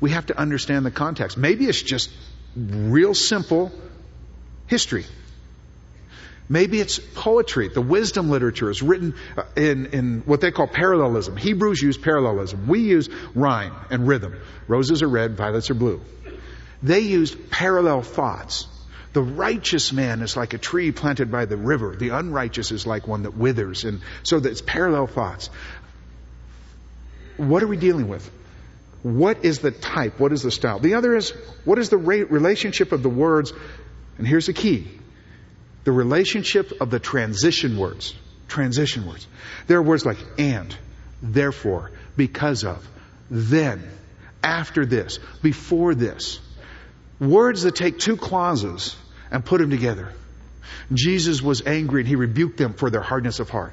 We 0.00 0.10
have 0.10 0.26
to 0.26 0.38
understand 0.38 0.86
the 0.86 0.90
context. 0.90 1.36
Maybe 1.36 1.66
it's 1.66 1.82
just 1.82 2.10
real 2.56 3.14
simple 3.14 3.72
history. 4.66 5.04
Maybe 6.48 6.80
it's 6.80 6.98
poetry. 6.98 7.68
The 7.68 7.82
wisdom 7.82 8.30
literature 8.30 8.70
is 8.70 8.80
written 8.82 9.14
uh, 9.36 9.42
in, 9.54 9.86
in 9.86 10.20
what 10.20 10.40
they 10.40 10.50
call 10.50 10.66
parallelism. 10.66 11.36
Hebrews 11.36 11.82
use 11.82 11.98
parallelism. 11.98 12.66
We 12.66 12.80
use 12.80 13.08
rhyme 13.34 13.74
and 13.90 14.08
rhythm. 14.08 14.34
Roses 14.66 15.02
are 15.02 15.08
red, 15.08 15.36
violets 15.36 15.70
are 15.70 15.74
blue. 15.74 16.00
They 16.82 17.00
used 17.00 17.50
parallel 17.50 18.02
thoughts. 18.02 18.66
The 19.12 19.22
righteous 19.22 19.92
man 19.92 20.22
is 20.22 20.36
like 20.36 20.54
a 20.54 20.58
tree 20.58 20.92
planted 20.92 21.30
by 21.30 21.44
the 21.44 21.56
river. 21.56 21.96
The 21.96 22.10
unrighteous 22.10 22.72
is 22.72 22.86
like 22.86 23.06
one 23.06 23.24
that 23.24 23.36
withers. 23.36 23.84
And 23.84 24.00
so 24.22 24.38
it's 24.38 24.62
parallel 24.62 25.06
thoughts. 25.06 25.50
What 27.36 27.62
are 27.62 27.66
we 27.66 27.76
dealing 27.76 28.08
with? 28.08 28.30
What 29.02 29.44
is 29.44 29.60
the 29.60 29.70
type? 29.70 30.18
What 30.18 30.32
is 30.32 30.42
the 30.42 30.50
style? 30.50 30.80
The 30.80 30.94
other 30.94 31.14
is, 31.16 31.30
what 31.64 31.78
is 31.78 31.88
the 31.88 31.96
relationship 31.96 32.92
of 32.92 33.02
the 33.02 33.08
words? 33.08 33.52
And 34.18 34.26
here's 34.26 34.46
the 34.46 34.52
key 34.52 34.88
the 35.84 35.92
relationship 35.92 36.82
of 36.82 36.90
the 36.90 36.98
transition 36.98 37.78
words. 37.78 38.14
Transition 38.48 39.06
words. 39.06 39.26
There 39.66 39.78
are 39.78 39.82
words 39.82 40.04
like 40.04 40.18
and, 40.38 40.76
therefore, 41.22 41.92
because 42.16 42.64
of, 42.64 42.86
then, 43.30 43.88
after 44.42 44.84
this, 44.84 45.18
before 45.42 45.94
this. 45.94 46.40
Words 47.20 47.62
that 47.62 47.74
take 47.74 47.98
two 47.98 48.16
clauses 48.16 48.96
and 49.30 49.44
put 49.44 49.60
them 49.60 49.70
together. 49.70 50.12
Jesus 50.92 51.42
was 51.42 51.62
angry 51.66 52.02
and 52.02 52.08
he 52.08 52.16
rebuked 52.16 52.56
them 52.56 52.74
for 52.74 52.90
their 52.90 53.00
hardness 53.00 53.40
of 53.40 53.50
heart. 53.50 53.72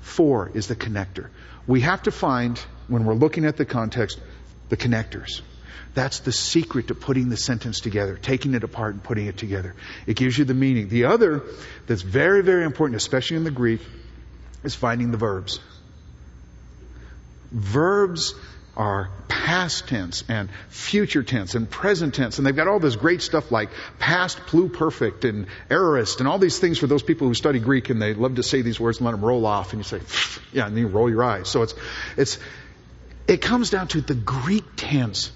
For 0.00 0.50
is 0.54 0.66
the 0.66 0.76
connector. 0.76 1.28
We 1.66 1.80
have 1.80 2.02
to 2.02 2.10
find, 2.10 2.58
when 2.88 3.04
we're 3.04 3.14
looking 3.14 3.44
at 3.44 3.56
the 3.56 3.64
context, 3.64 4.20
the 4.74 4.88
connectors. 4.88 5.40
That's 5.94 6.20
the 6.20 6.32
secret 6.32 6.88
to 6.88 6.94
putting 6.96 7.28
the 7.28 7.36
sentence 7.36 7.78
together, 7.80 8.16
taking 8.16 8.54
it 8.54 8.64
apart 8.64 8.94
and 8.94 9.02
putting 9.02 9.26
it 9.26 9.36
together. 9.36 9.76
It 10.08 10.16
gives 10.16 10.36
you 10.36 10.44
the 10.44 10.54
meaning. 10.54 10.88
The 10.88 11.04
other 11.04 11.44
that's 11.86 12.02
very, 12.02 12.42
very 12.42 12.64
important, 12.64 12.96
especially 12.96 13.36
in 13.36 13.44
the 13.44 13.52
Greek, 13.52 13.80
is 14.64 14.74
finding 14.74 15.12
the 15.12 15.16
verbs. 15.16 15.60
Verbs 17.52 18.34
are 18.76 19.10
past 19.28 19.86
tense 19.86 20.24
and 20.28 20.48
future 20.68 21.22
tense 21.22 21.54
and 21.54 21.70
present 21.70 22.14
tense, 22.14 22.38
and 22.38 22.46
they've 22.46 22.56
got 22.56 22.66
all 22.66 22.80
this 22.80 22.96
great 22.96 23.22
stuff 23.22 23.52
like 23.52 23.68
past 24.00 24.38
pluperfect 24.38 25.22
and 25.22 25.46
aorist 25.70 26.18
and 26.18 26.26
all 26.26 26.40
these 26.40 26.58
things 26.58 26.76
for 26.76 26.88
those 26.88 27.04
people 27.04 27.28
who 27.28 27.34
study 27.34 27.60
Greek 27.60 27.90
and 27.90 28.02
they 28.02 28.14
love 28.14 28.34
to 28.34 28.42
say 28.42 28.62
these 28.62 28.80
words 28.80 28.98
and 28.98 29.04
let 29.04 29.12
them 29.12 29.24
roll 29.24 29.46
off, 29.46 29.72
and 29.72 29.78
you 29.78 29.84
say, 29.84 30.00
yeah, 30.52 30.66
and 30.66 30.76
then 30.76 30.82
you 30.82 30.88
roll 30.88 31.08
your 31.08 31.22
eyes. 31.22 31.48
So 31.48 31.62
it's, 31.62 31.74
it's, 32.16 32.40
it 33.26 33.40
comes 33.40 33.70
down 33.70 33.88
to 33.88 34.00
the 34.00 34.14
Greek 34.14 34.64
tense 34.76 35.32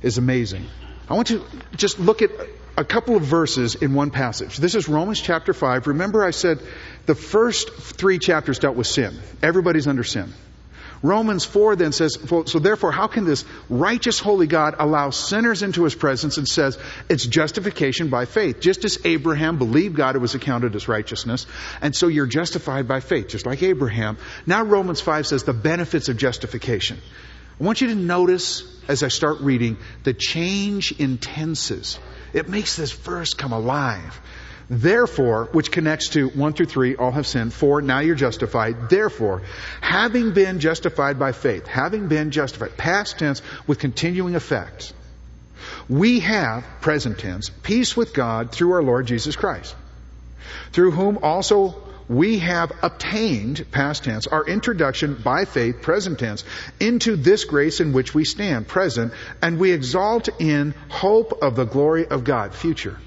is 0.00 0.18
amazing. 0.18 0.66
I 1.08 1.14
want 1.14 1.28
to 1.28 1.44
just 1.76 1.98
look 1.98 2.22
at 2.22 2.30
a 2.76 2.84
couple 2.84 3.16
of 3.16 3.22
verses 3.22 3.74
in 3.74 3.94
one 3.94 4.10
passage. 4.10 4.56
This 4.56 4.74
is 4.74 4.88
Romans 4.88 5.20
chapter 5.20 5.52
5. 5.52 5.86
Remember, 5.88 6.24
I 6.24 6.30
said 6.30 6.60
the 7.06 7.14
first 7.14 7.70
three 7.70 8.18
chapters 8.18 8.58
dealt 8.58 8.76
with 8.76 8.86
sin. 8.86 9.18
Everybody's 9.42 9.86
under 9.86 10.04
sin. 10.04 10.32
Romans 11.02 11.44
4 11.44 11.74
then 11.74 11.90
says, 11.90 12.16
so 12.46 12.58
therefore, 12.60 12.92
how 12.92 13.08
can 13.08 13.24
this 13.24 13.44
righteous, 13.68 14.20
holy 14.20 14.46
God 14.46 14.76
allow 14.78 15.10
sinners 15.10 15.64
into 15.64 15.82
his 15.82 15.96
presence 15.96 16.38
and 16.38 16.46
says 16.48 16.78
it's 17.08 17.26
justification 17.26 18.08
by 18.08 18.24
faith? 18.24 18.60
Just 18.60 18.84
as 18.84 19.04
Abraham 19.04 19.58
believed 19.58 19.96
God, 19.96 20.14
it 20.14 20.20
was 20.20 20.36
accounted 20.36 20.76
as 20.76 20.86
righteousness. 20.86 21.46
And 21.80 21.94
so 21.94 22.06
you're 22.06 22.26
justified 22.26 22.86
by 22.86 23.00
faith, 23.00 23.28
just 23.28 23.46
like 23.46 23.64
Abraham. 23.64 24.16
Now 24.46 24.62
Romans 24.62 25.00
5 25.00 25.26
says 25.26 25.42
the 25.42 25.52
benefits 25.52 26.08
of 26.08 26.16
justification. 26.16 26.98
I 27.60 27.64
want 27.64 27.80
you 27.80 27.88
to 27.88 27.94
notice 27.94 28.64
as 28.88 29.02
I 29.02 29.08
start 29.08 29.40
reading 29.40 29.76
the 30.02 30.14
change 30.14 30.92
in 30.92 31.18
tenses. 31.18 31.98
It 32.32 32.48
makes 32.48 32.76
this 32.76 32.92
verse 32.92 33.34
come 33.34 33.52
alive. 33.52 34.20
Therefore, 34.68 35.50
which 35.52 35.70
connects 35.70 36.08
to 36.10 36.28
1 36.28 36.52
through 36.54 36.66
3, 36.66 36.96
all 36.96 37.10
have 37.10 37.26
sinned. 37.26 37.52
4, 37.52 37.82
now 37.82 37.98
you're 37.98 38.14
justified. 38.14 38.88
Therefore, 38.88 39.42
having 39.80 40.32
been 40.32 40.60
justified 40.60 41.18
by 41.18 41.32
faith, 41.32 41.66
having 41.66 42.08
been 42.08 42.30
justified, 42.30 42.76
past 42.78 43.18
tense 43.18 43.42
with 43.66 43.78
continuing 43.78 44.34
effects, 44.34 44.94
we 45.88 46.20
have, 46.20 46.64
present 46.80 47.18
tense, 47.18 47.50
peace 47.50 47.96
with 47.96 48.14
God 48.14 48.50
through 48.50 48.72
our 48.72 48.82
Lord 48.82 49.06
Jesus 49.06 49.36
Christ, 49.36 49.74
through 50.72 50.92
whom 50.92 51.18
also 51.18 51.76
we 52.12 52.40
have 52.40 52.72
obtained, 52.82 53.64
past 53.70 54.04
tense, 54.04 54.26
our 54.26 54.44
introduction 54.44 55.14
by 55.14 55.46
faith, 55.46 55.80
present 55.80 56.18
tense, 56.18 56.44
into 56.78 57.16
this 57.16 57.44
grace 57.44 57.80
in 57.80 57.94
which 57.94 58.14
we 58.14 58.24
stand, 58.24 58.68
present, 58.68 59.14
and 59.40 59.58
we 59.58 59.72
exalt 59.72 60.28
in 60.38 60.74
hope 60.88 61.42
of 61.42 61.56
the 61.56 61.64
glory 61.64 62.06
of 62.06 62.24
God, 62.24 62.54
future. 62.54 62.98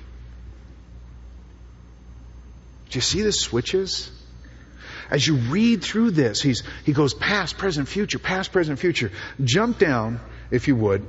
Do 2.89 2.97
you 2.97 3.01
see 3.01 3.21
the 3.21 3.31
switches? 3.31 4.11
As 5.11 5.25
you 5.27 5.35
read 5.35 5.83
through 5.83 6.11
this, 6.11 6.41
he's, 6.41 6.63
he 6.83 6.91
goes 6.91 7.13
past, 7.13 7.59
present, 7.59 7.87
future, 7.87 8.17
past, 8.17 8.51
present, 8.51 8.79
future. 8.79 9.11
Jump 9.43 9.77
down, 9.77 10.19
if 10.49 10.67
you 10.67 10.75
would, 10.75 11.05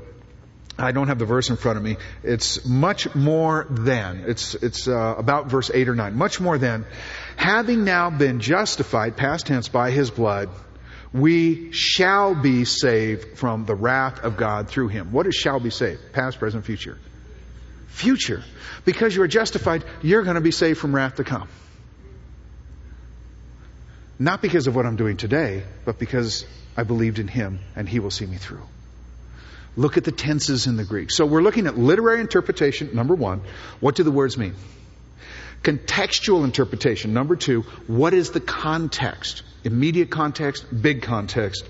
I 0.78 0.92
don't 0.92 1.08
have 1.08 1.18
the 1.18 1.24
verse 1.24 1.48
in 1.48 1.56
front 1.56 1.78
of 1.78 1.84
me. 1.84 1.96
It's 2.22 2.66
much 2.66 3.14
more 3.14 3.66
than. 3.70 4.24
It's, 4.26 4.54
it's 4.54 4.86
uh, 4.86 5.14
about 5.16 5.46
verse 5.46 5.70
8 5.72 5.88
or 5.88 5.94
9. 5.94 6.14
Much 6.14 6.38
more 6.38 6.58
than. 6.58 6.84
Having 7.36 7.84
now 7.84 8.10
been 8.10 8.40
justified, 8.40 9.16
past 9.16 9.46
tense, 9.46 9.68
by 9.68 9.90
his 9.90 10.10
blood, 10.10 10.48
we 11.12 11.72
shall 11.72 12.34
be 12.34 12.64
saved 12.64 13.38
from 13.38 13.64
the 13.64 13.74
wrath 13.74 14.24
of 14.24 14.36
God 14.36 14.68
through 14.68 14.88
him. 14.88 15.12
What 15.12 15.26
is 15.26 15.34
shall 15.34 15.60
be 15.60 15.70
saved? 15.70 16.12
Past, 16.12 16.38
present, 16.38 16.64
future. 16.64 16.98
Future. 17.88 18.42
Because 18.84 19.14
you 19.14 19.22
are 19.22 19.28
justified, 19.28 19.84
you're 20.02 20.22
going 20.22 20.34
to 20.34 20.40
be 20.40 20.50
saved 20.50 20.78
from 20.78 20.94
wrath 20.94 21.16
to 21.16 21.24
come. 21.24 21.48
Not 24.18 24.42
because 24.42 24.66
of 24.66 24.74
what 24.74 24.86
I'm 24.86 24.96
doing 24.96 25.16
today, 25.16 25.62
but 25.84 25.98
because 25.98 26.46
I 26.76 26.82
believed 26.82 27.18
in 27.18 27.28
him 27.28 27.60
and 27.74 27.88
he 27.88 28.00
will 28.00 28.10
see 28.10 28.26
me 28.26 28.36
through. 28.36 28.62
Look 29.76 29.98
at 29.98 30.04
the 30.04 30.12
tenses 30.12 30.66
in 30.66 30.76
the 30.76 30.84
Greek. 30.84 31.10
So 31.10 31.26
we're 31.26 31.42
looking 31.42 31.66
at 31.66 31.76
literary 31.78 32.20
interpretation, 32.20 32.94
number 32.94 33.14
one. 33.14 33.42
What 33.80 33.94
do 33.94 34.02
the 34.04 34.10
words 34.10 34.38
mean? 34.38 34.54
Contextual 35.66 36.44
interpretation. 36.44 37.12
Number 37.12 37.34
two, 37.34 37.62
what 37.88 38.14
is 38.14 38.30
the 38.30 38.38
context? 38.38 39.42
Immediate 39.64 40.10
context, 40.10 40.64
big 40.80 41.02
context. 41.02 41.68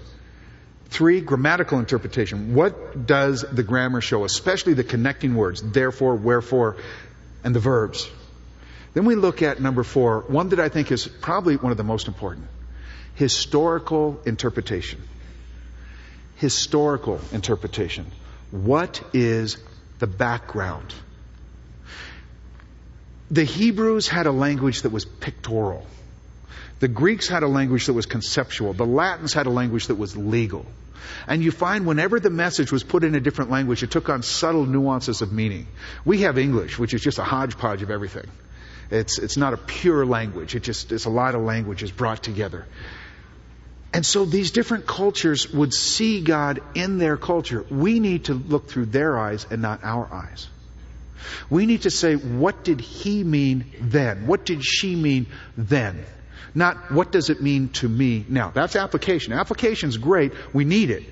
Three, 0.90 1.22
grammatical 1.22 1.78
interpretation. 1.78 2.54
What 2.54 3.06
does 3.06 3.40
the 3.40 3.62
grammar 3.62 4.02
show? 4.02 4.24
Especially 4.24 4.74
the 4.74 4.84
connecting 4.84 5.34
words, 5.34 5.62
therefore, 5.62 6.14
wherefore, 6.14 6.76
and 7.42 7.54
the 7.54 7.58
verbs. 7.58 8.06
Then 8.92 9.06
we 9.06 9.14
look 9.14 9.40
at 9.40 9.62
number 9.62 9.82
four, 9.82 10.24
one 10.28 10.50
that 10.50 10.60
I 10.60 10.68
think 10.68 10.92
is 10.92 11.08
probably 11.08 11.56
one 11.56 11.72
of 11.72 11.78
the 11.78 11.84
most 11.84 12.06
important. 12.06 12.48
Historical 13.14 14.20
interpretation. 14.26 15.00
Historical 16.34 17.18
interpretation. 17.32 18.04
What 18.50 19.02
is 19.14 19.56
the 20.00 20.06
background? 20.06 20.92
The 23.30 23.44
Hebrews 23.44 24.08
had 24.08 24.26
a 24.26 24.32
language 24.32 24.82
that 24.82 24.90
was 24.90 25.04
pictorial. 25.04 25.86
The 26.78 26.88
Greeks 26.88 27.26
had 27.26 27.42
a 27.42 27.48
language 27.48 27.86
that 27.86 27.94
was 27.94 28.06
conceptual. 28.06 28.72
The 28.72 28.86
Latins 28.86 29.32
had 29.32 29.46
a 29.46 29.50
language 29.50 29.86
that 29.86 29.94
was 29.94 30.16
legal. 30.16 30.66
And 31.26 31.42
you 31.42 31.50
find 31.50 31.86
whenever 31.86 32.20
the 32.20 32.30
message 32.30 32.70
was 32.70 32.84
put 32.84 33.02
in 33.02 33.14
a 33.14 33.20
different 33.20 33.50
language, 33.50 33.82
it 33.82 33.90
took 33.90 34.08
on 34.08 34.22
subtle 34.22 34.66
nuances 34.66 35.22
of 35.22 35.32
meaning. 35.32 35.66
We 36.04 36.22
have 36.22 36.38
English, 36.38 36.78
which 36.78 36.94
is 36.94 37.00
just 37.00 37.18
a 37.18 37.24
hodgepodge 37.24 37.82
of 37.82 37.90
everything. 37.90 38.26
It's, 38.90 39.18
it's 39.18 39.36
not 39.36 39.52
a 39.52 39.56
pure 39.56 40.04
language. 40.06 40.54
It 40.54 40.62
just, 40.62 40.92
it's 40.92 41.06
a 41.06 41.10
lot 41.10 41.34
of 41.34 41.42
languages 41.42 41.90
brought 41.90 42.22
together. 42.22 42.66
And 43.92 44.04
so 44.04 44.24
these 44.24 44.50
different 44.50 44.86
cultures 44.86 45.50
would 45.50 45.72
see 45.72 46.20
God 46.20 46.60
in 46.74 46.98
their 46.98 47.16
culture. 47.16 47.64
We 47.70 47.98
need 47.98 48.26
to 48.26 48.34
look 48.34 48.68
through 48.68 48.86
their 48.86 49.18
eyes 49.18 49.46
and 49.50 49.62
not 49.62 49.82
our 49.82 50.12
eyes. 50.12 50.48
We 51.50 51.66
need 51.66 51.82
to 51.82 51.90
say, 51.90 52.14
what 52.14 52.64
did 52.64 52.80
he 52.80 53.24
mean 53.24 53.72
then? 53.80 54.26
What 54.26 54.44
did 54.44 54.64
she 54.64 54.96
mean 54.96 55.26
then? 55.56 56.04
Not 56.54 56.90
what 56.90 57.12
does 57.12 57.28
it 57.28 57.42
mean 57.42 57.68
to 57.80 57.88
me 57.88 58.24
now. 58.28 58.50
That's 58.50 58.76
application. 58.76 59.32
Application's 59.32 59.98
great. 59.98 60.32
We 60.54 60.64
need 60.64 60.90
it. 60.90 61.04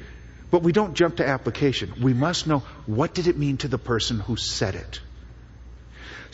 But 0.51 0.62
we 0.62 0.73
don't 0.73 0.95
jump 0.95 1.17
to 1.17 1.29
application. 1.29 1.95
We 2.01 2.14
must 2.14 2.47
know 2.47 2.61
what 2.87 3.12
did 3.12 3.27
it 3.27 3.37
mean 3.37 3.57
to 3.59 3.69
the 3.69 3.79
person 3.79 4.21
who 4.21 4.37
said 4.37 4.75
it. 4.75 5.01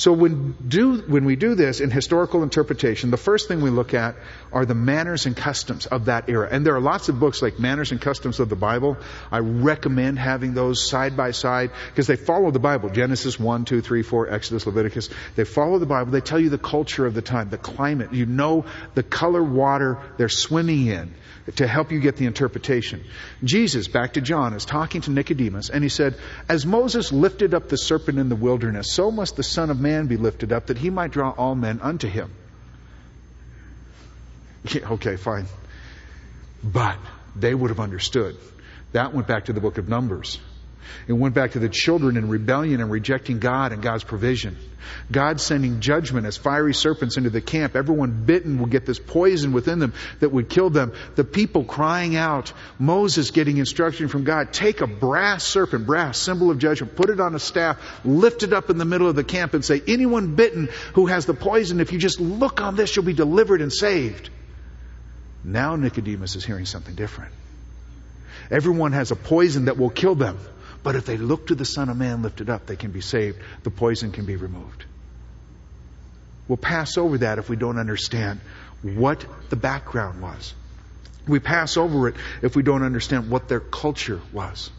So 0.01 0.15
when, 0.15 0.57
do, 0.67 1.03
when 1.03 1.27
we 1.27 1.37
do 1.37 1.55
this 1.55 1.81
in 1.81 1.91
historical 1.91 2.43
interpretation, 2.43 3.11
the 3.11 3.19
first 3.19 3.49
thing 3.49 3.61
we 3.61 3.69
look 3.69 3.93
at 3.93 4.17
are 4.51 4.65
the 4.65 4.75
manners 4.75 5.27
and 5.27 5.37
customs 5.37 5.85
of 5.85 6.07
that 6.07 6.31
era. 6.31 6.49
And 6.51 6.65
there 6.65 6.75
are 6.75 6.81
lots 6.81 7.11
of 7.11 7.21
books 7.21 7.43
like 7.43 7.59
Manners 7.59 7.93
and 7.93 8.01
Customs 8.01 8.41
of 8.41 8.49
the 8.49 8.57
Bible. 8.57 8.97
I 9.31 9.41
recommend 9.41 10.19
having 10.19 10.55
those 10.55 10.89
side 10.89 11.19
by 11.19 11.33
side 11.33 11.71
because 11.91 12.07
they 12.07 12.17
follow 12.17 12.51
the 12.51 12.59
Bible. 12.59 12.89
Genesis 12.89 13.39
1, 13.39 13.67
2, 13.67 13.83
3, 13.83 14.03
4, 14.03 14.31
Exodus, 14.31 14.67
Leviticus. 14.67 15.11
They 15.37 15.45
follow 15.45 15.79
the 15.79 15.85
Bible. 15.85 16.13
They 16.13 16.23
tell 16.23 16.41
you 16.41 16.49
the 16.49 16.57
culture 16.57 17.05
of 17.05 17.13
the 17.13 17.21
time, 17.21 17.51
the 17.51 17.59
climate. 17.59 18.15
You 18.15 18.25
know 18.25 18.65
the 18.95 19.03
color 19.03 19.43
water 19.43 19.99
they're 20.17 20.31
swimming 20.31 20.87
in 20.87 21.13
to 21.57 21.67
help 21.67 21.93
you 21.93 22.01
get 22.01 22.17
the 22.17 22.27
interpretation. 22.27 23.03
Jesus, 23.43 23.89
back 23.89 24.15
to 24.15 24.21
John, 24.21 24.55
is 24.55 24.65
talking 24.65 25.01
to 25.03 25.11
Nicodemus, 25.11 25.71
and 25.71 25.83
he 25.83 25.89
said, 25.89 26.17
As 26.49 26.67
Moses 26.67 27.13
lifted 27.13 27.55
up 27.55 27.69
the 27.69 27.77
serpent 27.77 28.19
in 28.19 28.29
the 28.29 28.37
wilderness, 28.37 28.93
so 28.93 29.11
must 29.11 29.37
the 29.37 29.43
Son 29.43 29.71
of 29.71 29.81
Man 29.81 30.07
be 30.07 30.17
lifted 30.17 30.53
up, 30.53 30.67
that 30.67 30.79
he 30.79 30.91
might 30.91 31.11
draw 31.11 31.31
all 31.31 31.55
men 31.55 31.81
unto 31.81 32.09
him. 32.09 32.31
Yeah, 34.65 34.91
okay, 34.93 35.17
fine. 35.17 35.47
But 36.63 36.99
they 37.35 37.55
would 37.55 37.71
have 37.71 37.81
understood. 37.81 38.37
That 38.93 39.15
went 39.15 39.27
back 39.27 39.47
to 39.47 39.53
the 39.53 39.61
book 39.61 39.79
of 39.79 39.89
Numbers. 39.89 40.39
It 41.07 41.13
went 41.13 41.35
back 41.35 41.53
to 41.53 41.59
the 41.59 41.69
children 41.69 42.17
in 42.17 42.29
rebellion 42.29 42.81
and 42.81 42.91
rejecting 42.91 43.39
God 43.39 43.73
and 43.73 43.83
God's 43.83 44.05
provision. 44.05 44.57
God 45.11 45.41
sending 45.41 45.81
judgment 45.81 46.27
as 46.27 46.37
fiery 46.37 46.75
serpents 46.75 47.17
into 47.17 47.31
the 47.31 47.41
camp. 47.41 47.77
Everyone 47.77 48.25
bitten 48.25 48.59
will 48.59 48.67
get 48.67 48.87
this 48.87 48.99
poison 48.99 49.53
within 49.53 49.79
them 49.79 49.93
that 50.21 50.31
would 50.31 50.49
kill 50.49 50.71
them. 50.71 50.93
The 51.17 51.25
people 51.25 51.65
crying 51.65 52.17
out. 52.17 52.53
Moses 52.79 53.31
getting 53.31 53.59
instruction 53.59 54.09
from 54.09 54.25
God. 54.25 54.53
Take 54.53 54.81
a 54.81 54.87
brass 54.87 55.45
serpent, 55.45 55.87
brass, 55.87 56.19
symbol 56.19 56.51
of 56.51 56.59
judgment, 56.59 56.97
put 56.97 57.11
it 57.11 57.21
on 57.21 57.35
a 57.35 57.39
staff, 57.39 57.79
lift 58.05 58.43
it 58.43 58.53
up 58.53 58.71
in 58.71 58.79
the 58.79 58.85
middle 58.85 59.09
of 59.09 59.17
the 59.17 59.25
camp 59.25 59.55
and 59.55 59.65
say, 59.65 59.83
anyone 59.87 60.35
bitten 60.35 60.69
who 60.95 61.07
has 61.07 61.27
the 61.27 61.35
poison, 61.35 61.81
if 61.81 61.93
you 61.93 61.99
just 61.99 62.21
look 62.21 62.61
on 62.61 62.77
this, 62.77 62.95
you'll 62.97 63.05
be 63.05 63.13
delivered 63.13 63.61
and 63.61 63.73
saved. 63.73 64.31
Now 65.43 65.77
Nicodemus 65.77 66.37
is 66.37 66.45
hearing 66.45 66.67
something 66.67 66.95
different. 66.95 67.33
Everyone 68.51 68.93
has 68.93 69.11
a 69.11 69.17
poison 69.17 69.67
that 69.67 69.79
will 69.79 69.91
kill 69.91 70.15
them. 70.15 70.39
But 70.83 70.97
if 70.97 71.05
they 71.05 71.17
look 71.17 71.49
to 71.49 71.55
the 71.55 71.65
Son 71.65 71.89
of 71.89 71.97
Man 71.97 72.23
lifted 72.23 72.49
up, 72.49 72.67
they 72.67 72.77
can 72.77 72.91
be 72.91 73.01
saved. 73.01 73.39
The 73.63 73.71
poison 73.71 74.13
can 74.13 74.25
be 74.25 74.37
removed. 74.37 74.85
We'll 76.49 76.57
pass 76.57 76.97
over 76.97 77.19
that 77.19 77.39
if 77.39 77.49
we 77.49 77.57
don't 77.57 77.79
understand 77.79 78.41
what 78.83 79.25
the 79.51 79.57
background 79.57 80.23
was. 80.23 80.55
We 81.29 81.39
pass 81.39 81.77
over 81.77 82.09
it 82.09 82.17
if 82.43 82.57
we 82.57 82.63
don't 82.63 82.83
understand 82.83 83.31
what 83.31 83.49
their 83.49 83.61
culture 83.61 84.21
was. 84.33 84.71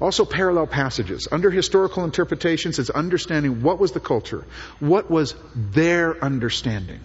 Also, 0.00 0.24
parallel 0.24 0.66
passages. 0.66 1.28
Under 1.30 1.48
historical 1.48 2.04
interpretations, 2.04 2.80
it's 2.80 2.90
understanding 2.90 3.62
what 3.62 3.78
was 3.78 3.92
the 3.92 4.00
culture, 4.00 4.44
what 4.80 5.10
was 5.10 5.34
their 5.54 6.22
understanding 6.24 7.00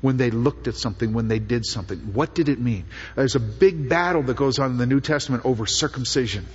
when 0.00 0.16
they 0.16 0.30
looked 0.30 0.68
at 0.68 0.76
something, 0.76 1.12
when 1.12 1.28
they 1.28 1.38
did 1.38 1.66
something. 1.66 1.98
What 2.14 2.34
did 2.34 2.48
it 2.48 2.58
mean? 2.58 2.84
There's 3.16 3.34
a 3.34 3.40
big 3.40 3.88
battle 3.88 4.22
that 4.22 4.36
goes 4.36 4.58
on 4.58 4.70
in 4.72 4.76
the 4.76 4.86
New 4.86 5.00
Testament 5.00 5.44
over 5.44 5.66
circumcision. 5.66 6.46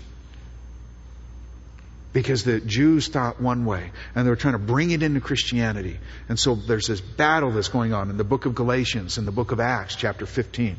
Because 2.13 2.43
the 2.43 2.59
Jews 2.59 3.07
thought 3.07 3.41
one 3.41 3.65
way, 3.65 3.91
and 4.13 4.25
they 4.25 4.29
were 4.29 4.35
trying 4.35 4.53
to 4.53 4.59
bring 4.59 4.91
it 4.91 5.01
into 5.01 5.19
Christianity. 5.19 5.97
And 6.29 6.39
so 6.39 6.53
there's 6.53 6.85
this 6.85 7.01
battle 7.01 7.51
that's 7.51 7.69
going 7.69 7.91
on 7.93 8.11
in 8.11 8.17
the 8.17 8.23
book 8.23 8.45
of 8.45 8.53
Galatians, 8.53 9.17
in 9.17 9.25
the 9.25 9.31
book 9.31 9.51
of 9.51 9.59
Acts, 9.59 9.95
chapter 9.95 10.27
15. 10.27 10.75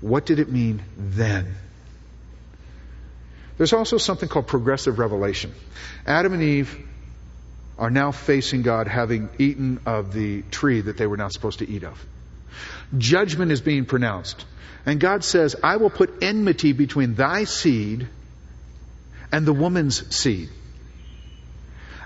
What 0.00 0.26
did 0.26 0.40
it 0.40 0.50
mean 0.50 0.82
then? 0.96 1.54
There's 3.58 3.72
also 3.72 3.98
something 3.98 4.28
called 4.28 4.46
progressive 4.46 4.98
revelation. 4.98 5.52
Adam 6.06 6.32
and 6.32 6.42
Eve 6.42 6.76
are 7.78 7.90
now 7.90 8.10
facing 8.10 8.62
God 8.62 8.88
having 8.88 9.28
eaten 9.38 9.80
of 9.86 10.12
the 10.12 10.42
tree 10.42 10.80
that 10.80 10.96
they 10.96 11.06
were 11.06 11.16
not 11.16 11.32
supposed 11.32 11.60
to 11.60 11.68
eat 11.68 11.84
of. 11.84 12.04
Judgment 12.96 13.52
is 13.52 13.60
being 13.60 13.84
pronounced. 13.84 14.44
And 14.84 14.98
God 14.98 15.22
says, 15.22 15.54
I 15.62 15.76
will 15.76 15.90
put 15.90 16.22
enmity 16.22 16.72
between 16.72 17.14
thy 17.14 17.44
seed 17.44 18.08
and 19.30 19.46
the 19.46 19.52
woman's 19.52 20.14
seed. 20.14 20.48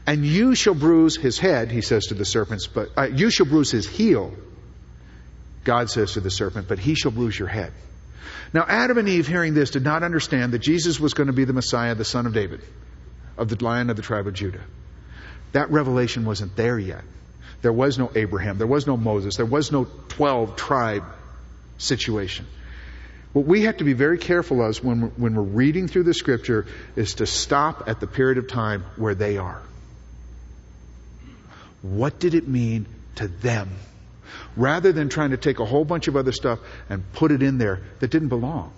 And 0.07 0.27
you 0.27 0.55
shall 0.55 0.75
bruise 0.75 1.17
his 1.17 1.39
head, 1.39 1.71
he 1.71 1.81
says 1.81 2.07
to 2.07 2.15
the 2.15 2.25
serpents, 2.25 2.67
but 2.67 2.89
uh, 2.97 3.05
you 3.05 3.31
shall 3.31 3.47
bruise 3.47 3.71
his 3.71 3.89
heel. 3.89 4.35
God 5.65 5.91
says 5.91 6.15
to 6.15 6.21
the 6.21 6.31
serpent, 6.31 6.67
but 6.67 6.81
he 6.81 6.97
shall 6.97 7.13
bruise 7.13 7.39
your 7.39 7.49
head. 7.49 7.73
Now, 8.53 8.65
Adam 8.69 8.99
and 8.99 9.09
Eve, 9.09 9.29
hearing 9.29 9.55
this, 9.55 9.71
did 9.71 9.85
not 9.85 10.03
understand 10.03 10.53
that 10.53 10.59
Jesus 10.59 10.99
was 10.99 11.15
going 11.15 11.29
to 11.29 11.33
be 11.33 11.45
the 11.45 11.53
Messiah, 11.53 11.95
the 11.95 12.05
son 12.05 12.27
of 12.27 12.35
David, 12.35 12.63
of 13.39 13.49
the 13.49 13.65
lion 13.65 13.89
of 13.91 13.97
the 13.97 14.03
tribe 14.03 14.27
of 14.27 14.35
Judah. 14.35 14.61
That 15.53 15.71
revelation 15.71 16.25
wasn't 16.25 16.57
there 16.57 16.79
yet. 16.79 17.05
There 17.61 17.73
was 17.73 17.99
no 17.99 18.11
Abraham. 18.15 18.59
There 18.59 18.67
was 18.67 18.87
no 18.87 18.97
Moses. 18.97 19.37
There 19.37 19.47
was 19.47 19.71
no 19.71 19.87
12 20.09 20.57
tribe 20.57 21.05
situation. 21.79 22.47
What 23.33 23.47
we 23.47 23.63
have 23.63 23.79
to 23.79 23.85
be 23.85 23.93
very 23.93 24.19
careful 24.19 24.63
of 24.63 24.83
when 24.85 25.01
we're, 25.01 25.09
when 25.09 25.35
we're 25.35 25.43
reading 25.43 25.89
through 25.89 26.03
the 26.03 26.15
scripture 26.15 26.67
is 26.97 27.15
to 27.15 27.27
stop 27.27 27.85
at 27.87 28.01
the 28.01 28.07
period 28.07 28.39
of 28.39 28.49
time 28.49 28.85
where 28.97 29.15
they 29.15 29.39
are. 29.39 29.63
What 31.83 32.19
did 32.19 32.35
it 32.35 32.47
mean 32.47 32.87
to 33.17 33.29
them? 33.29 33.71
Rather 34.57 34.93
than 34.93 35.09
trying 35.09 35.31
to 35.31 35.37
take 35.37 35.61
a 35.61 35.65
whole 35.65 35.85
bunch 35.85 36.09
of 36.09 36.17
other 36.17 36.33
stuff 36.33 36.59
and 36.91 37.11
put 37.13 37.33
it 37.33 37.43
in 37.43 37.59
there 37.59 37.81
that 38.01 38.11
didn't 38.11 38.29
belong. 38.29 38.73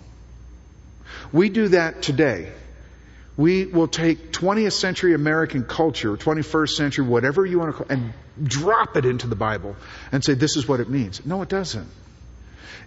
We 1.31 1.49
do 1.49 1.69
that 1.69 2.01
today 2.01 2.51
we 3.37 3.65
will 3.65 3.87
take 3.87 4.31
20th 4.31 4.73
century 4.73 5.13
American 5.13 5.63
culture, 5.63 6.15
21st 6.15 6.69
century, 6.69 7.05
whatever 7.05 7.45
you 7.45 7.59
want 7.59 7.71
to 7.75 7.83
call 7.83 7.87
it, 7.87 7.91
and 7.91 8.13
drop 8.41 8.95
it 8.95 9.05
into 9.05 9.27
the 9.27 9.35
Bible 9.35 9.75
and 10.11 10.23
say, 10.23 10.33
this 10.33 10.55
is 10.55 10.67
what 10.67 10.79
it 10.79 10.89
means. 10.89 11.25
No, 11.25 11.41
it 11.41 11.49
doesn't. 11.49 11.89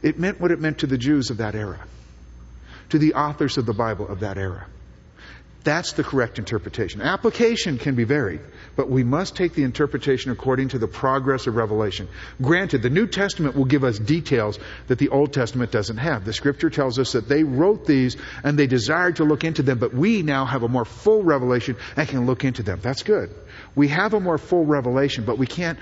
It 0.02 0.18
meant 0.18 0.40
what 0.40 0.50
it 0.50 0.60
meant 0.60 0.78
to 0.78 0.86
the 0.86 0.96
Jews 0.96 1.30
of 1.30 1.38
that 1.38 1.54
era, 1.54 1.80
to 2.90 2.98
the 2.98 3.14
authors 3.14 3.58
of 3.58 3.66
the 3.66 3.74
Bible 3.74 4.08
of 4.08 4.20
that 4.20 4.38
era. 4.38 4.66
That's 5.64 5.92
the 5.92 6.04
correct 6.04 6.38
interpretation. 6.38 7.02
Application 7.02 7.78
can 7.78 7.96
be 7.96 8.04
varied, 8.04 8.40
but 8.76 8.88
we 8.88 9.02
must 9.02 9.34
take 9.34 9.54
the 9.54 9.64
interpretation 9.64 10.30
according 10.30 10.68
to 10.68 10.78
the 10.78 10.86
progress 10.86 11.46
of 11.46 11.56
revelation. 11.56 12.08
Granted, 12.40 12.82
the 12.82 12.90
New 12.90 13.08
Testament 13.08 13.56
will 13.56 13.64
give 13.64 13.82
us 13.82 13.98
details 13.98 14.58
that 14.86 14.98
the 14.98 15.08
Old 15.08 15.32
Testament 15.32 15.72
doesn't 15.72 15.96
have. 15.96 16.24
The 16.24 16.32
scripture 16.32 16.70
tells 16.70 16.98
us 16.98 17.12
that 17.12 17.28
they 17.28 17.42
wrote 17.42 17.86
these 17.86 18.16
and 18.44 18.56
they 18.56 18.68
desired 18.68 19.16
to 19.16 19.24
look 19.24 19.42
into 19.42 19.62
them, 19.62 19.78
but 19.78 19.92
we 19.92 20.22
now 20.22 20.44
have 20.44 20.62
a 20.62 20.68
more 20.68 20.84
full 20.84 21.24
revelation 21.24 21.76
and 21.96 22.08
can 22.08 22.24
look 22.26 22.44
into 22.44 22.62
them. 22.62 22.78
That's 22.80 23.02
good. 23.02 23.30
We 23.74 23.88
have 23.88 24.14
a 24.14 24.20
more 24.20 24.38
full 24.38 24.64
revelation, 24.64 25.24
but 25.24 25.38
we 25.38 25.46
can't 25.46 25.78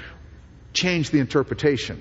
change 0.72 1.10
the 1.10 1.20
interpretation 1.20 2.00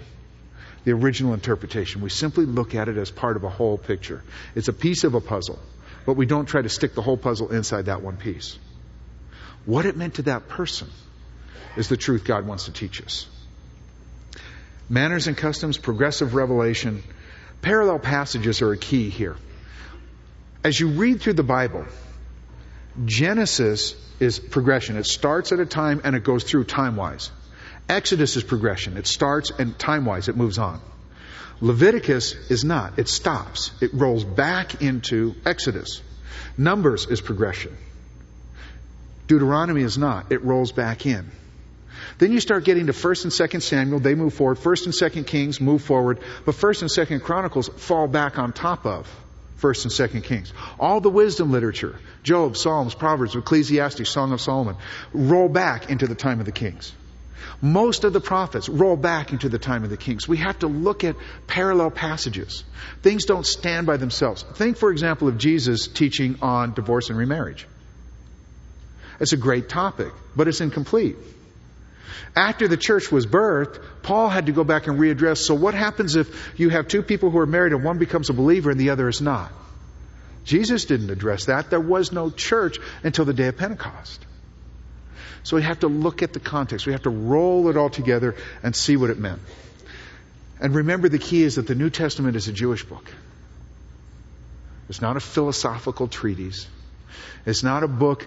the 0.86 0.92
original 0.92 1.34
interpretation. 1.34 2.02
We 2.02 2.12
simply 2.12 2.46
look 2.46 2.76
at 2.76 2.88
it 2.88 2.98
as 2.98 3.10
part 3.10 3.38
of 3.38 3.44
a 3.44 3.50
whole 3.50 3.76
picture. 3.76 4.22
It's 4.54 4.68
a 4.68 4.74
piece 4.74 5.04
of 5.04 5.16
a 5.16 5.20
puzzle 5.20 5.58
but 6.06 6.14
we 6.14 6.26
don't 6.26 6.46
try 6.46 6.62
to 6.62 6.70
stick 6.70 6.96
the 6.96 7.02
whole 7.02 7.18
puzzle 7.18 7.52
inside 7.52 7.86
that 7.86 8.02
one 8.02 8.18
piece. 8.18 8.58
What 9.66 9.86
it 9.86 9.98
meant 9.98 10.16
to 10.16 10.24
that 10.24 10.48
person 10.48 10.90
is 11.76 11.90
the 11.90 11.98
truth 11.98 12.24
God 12.24 12.46
wants 12.46 12.66
to 12.66 12.72
teach 12.72 13.02
us. 13.02 13.28
Manners 14.88 15.28
and 15.28 15.36
customs, 15.36 15.78
progressive 15.78 16.36
revelation, 16.36 17.04
parallel 17.62 18.00
passages 18.00 18.62
are 18.62 18.72
a 18.72 18.78
key 18.78 19.10
here. 19.10 19.36
As 20.64 20.80
you 20.80 20.90
read 20.90 21.22
through 21.22 21.34
the 21.34 21.44
Bible, 21.44 21.86
Genesis 23.04 23.96
is 24.20 24.40
progression. 24.40 24.98
It 24.98 25.06
starts 25.06 25.52
at 25.52 25.60
a 25.60 25.66
time 25.66 26.02
and 26.04 26.16
it 26.16 26.24
goes 26.24 26.44
through 26.44 26.66
time 26.66 26.96
wise. 26.96 27.32
Exodus 27.90 28.36
is 28.36 28.44
progression. 28.44 28.98
It 28.98 29.08
starts 29.08 29.52
and 29.52 29.78
time 29.78 30.06
wise 30.06 30.28
it 30.28 30.38
moves 30.38 30.58
on. 30.58 30.80
Leviticus 31.62 32.34
is 32.50 32.64
not. 32.64 33.00
It 33.00 33.08
stops. 33.08 33.72
It 33.82 33.94
rolls 33.94 34.24
back 34.24 34.82
into 34.82 35.36
Exodus. 35.46 36.02
Numbers 36.58 37.06
is 37.06 37.22
progression. 37.22 37.76
Deuteronomy 39.28 39.82
is 39.82 39.98
not. 39.98 40.32
It 40.32 40.44
rolls 40.44 40.72
back 40.72 41.06
in. 41.06 41.32
Then 42.18 42.32
you 42.32 42.40
start 42.40 42.64
getting 42.64 42.88
to 42.88 42.94
1st 42.94 43.24
and 43.24 43.52
2nd 43.52 43.62
Samuel, 43.62 44.00
they 44.00 44.16
move 44.16 44.34
forward. 44.34 44.58
1st 44.58 44.86
and 44.86 44.94
2nd 44.94 45.28
Kings 45.28 45.60
move 45.60 45.82
forward. 45.82 46.20
But 46.46 46.56
1st 46.56 46.82
and 46.82 46.92
2nd 46.92 47.24
Chronicles 47.24 47.68
fall 47.68 48.08
back 48.08 48.38
on 48.38 48.54
top 48.54 48.86
of 48.86 49.10
1st 49.62 50.00
and 50.00 50.12
2nd 50.12 50.24
Kings. 50.24 50.54
All 50.80 51.02
the 51.02 51.10
wisdom 51.10 51.52
literature, 51.52 51.98
Job, 52.24 52.56
Psalms, 52.58 52.94
Proverbs, 52.94 53.36
Ecclesiastes, 53.36 54.10
Song 54.10 54.32
of 54.32 54.42
Solomon, 54.42 54.76
roll 55.14 55.50
back 55.50 55.90
into 55.90 56.08
the 56.08 56.16
time 56.16 56.40
of 56.40 56.46
the 56.46 56.52
Kings. 56.52 56.94
Most 57.62 58.04
of 58.04 58.14
the 58.14 58.20
prophets 58.20 58.70
roll 58.70 58.96
back 58.96 59.32
into 59.32 59.50
the 59.50 59.60
time 59.60 59.84
of 59.84 59.90
the 59.90 59.98
kings. 59.98 60.28
We 60.28 60.38
have 60.38 60.60
to 60.60 60.68
look 60.68 61.04
at 61.04 61.16
parallel 61.48 61.92
passages. 61.92 62.64
Things 63.02 63.26
don't 63.26 63.46
stand 63.46 63.88
by 63.88 63.98
themselves. 63.98 64.44
Think, 64.56 64.78
for 64.78 64.92
example, 64.92 65.28
of 65.28 65.38
Jesus 65.38 65.88
teaching 65.88 66.38
on 66.42 66.74
divorce 66.74 67.10
and 67.10 67.18
remarriage. 67.18 67.68
It's 69.20 69.34
a 69.34 69.38
great 69.38 69.70
topic, 69.70 70.12
but 70.36 70.48
it's 70.48 70.62
incomplete. 70.62 71.16
After 72.36 72.68
the 72.68 72.78
church 72.78 73.12
was 73.12 73.26
birthed, 73.26 73.82
Paul 74.02 74.28
had 74.28 74.48
to 74.48 74.52
go 74.52 74.64
back 74.64 74.88
and 74.88 75.00
readdress. 75.00 75.38
So 75.38 75.56
what 75.56 75.74
happens 75.74 76.16
if 76.16 76.60
you 76.60 76.70
have 76.70 76.88
two 76.88 77.02
people 77.02 77.30
who 77.30 77.40
are 77.40 77.46
married 77.46 77.72
and 77.72 77.84
one 77.84 77.98
becomes 77.98 78.30
a 78.30 78.34
believer 78.34 78.72
and 78.72 78.80
the 78.80 78.90
other 78.90 79.08
is 79.08 79.22
not? 79.22 79.52
Jesus 80.44 80.86
didn't 80.86 81.10
address 81.10 81.46
that. 81.46 81.70
There 81.70 81.80
was 81.80 82.12
no 82.12 82.30
church 82.30 82.78
until 83.04 83.26
the 83.26 83.34
day 83.34 83.48
of 83.48 83.58
Pentecost. 83.58 84.26
So 85.46 85.56
we 85.58 85.62
have 85.62 85.82
to 85.82 85.88
look 85.88 86.24
at 86.24 86.34
the 86.34 86.40
context. 86.40 86.88
We 86.88 86.94
have 86.94 87.04
to 87.04 87.12
roll 87.12 87.70
it 87.70 87.78
all 87.78 87.92
together 87.92 88.36
and 88.64 88.76
see 88.76 88.98
what 88.98 89.12
it 89.12 89.20
meant. 89.20 89.40
And 90.60 90.74
remember 90.74 91.08
the 91.08 91.20
key 91.20 91.44
is 91.44 91.56
that 91.56 91.68
the 91.68 91.76
New 91.76 91.92
Testament 91.92 92.36
is 92.36 92.48
a 92.48 92.52
Jewish 92.52 92.84
book. 92.84 93.12
It's 94.90 95.04
not 95.04 95.18
a 95.18 95.20
philosophical 95.20 96.08
treatise. 96.08 96.68
It's 97.46 97.62
not 97.62 97.84
a 97.84 97.88
book 97.88 98.26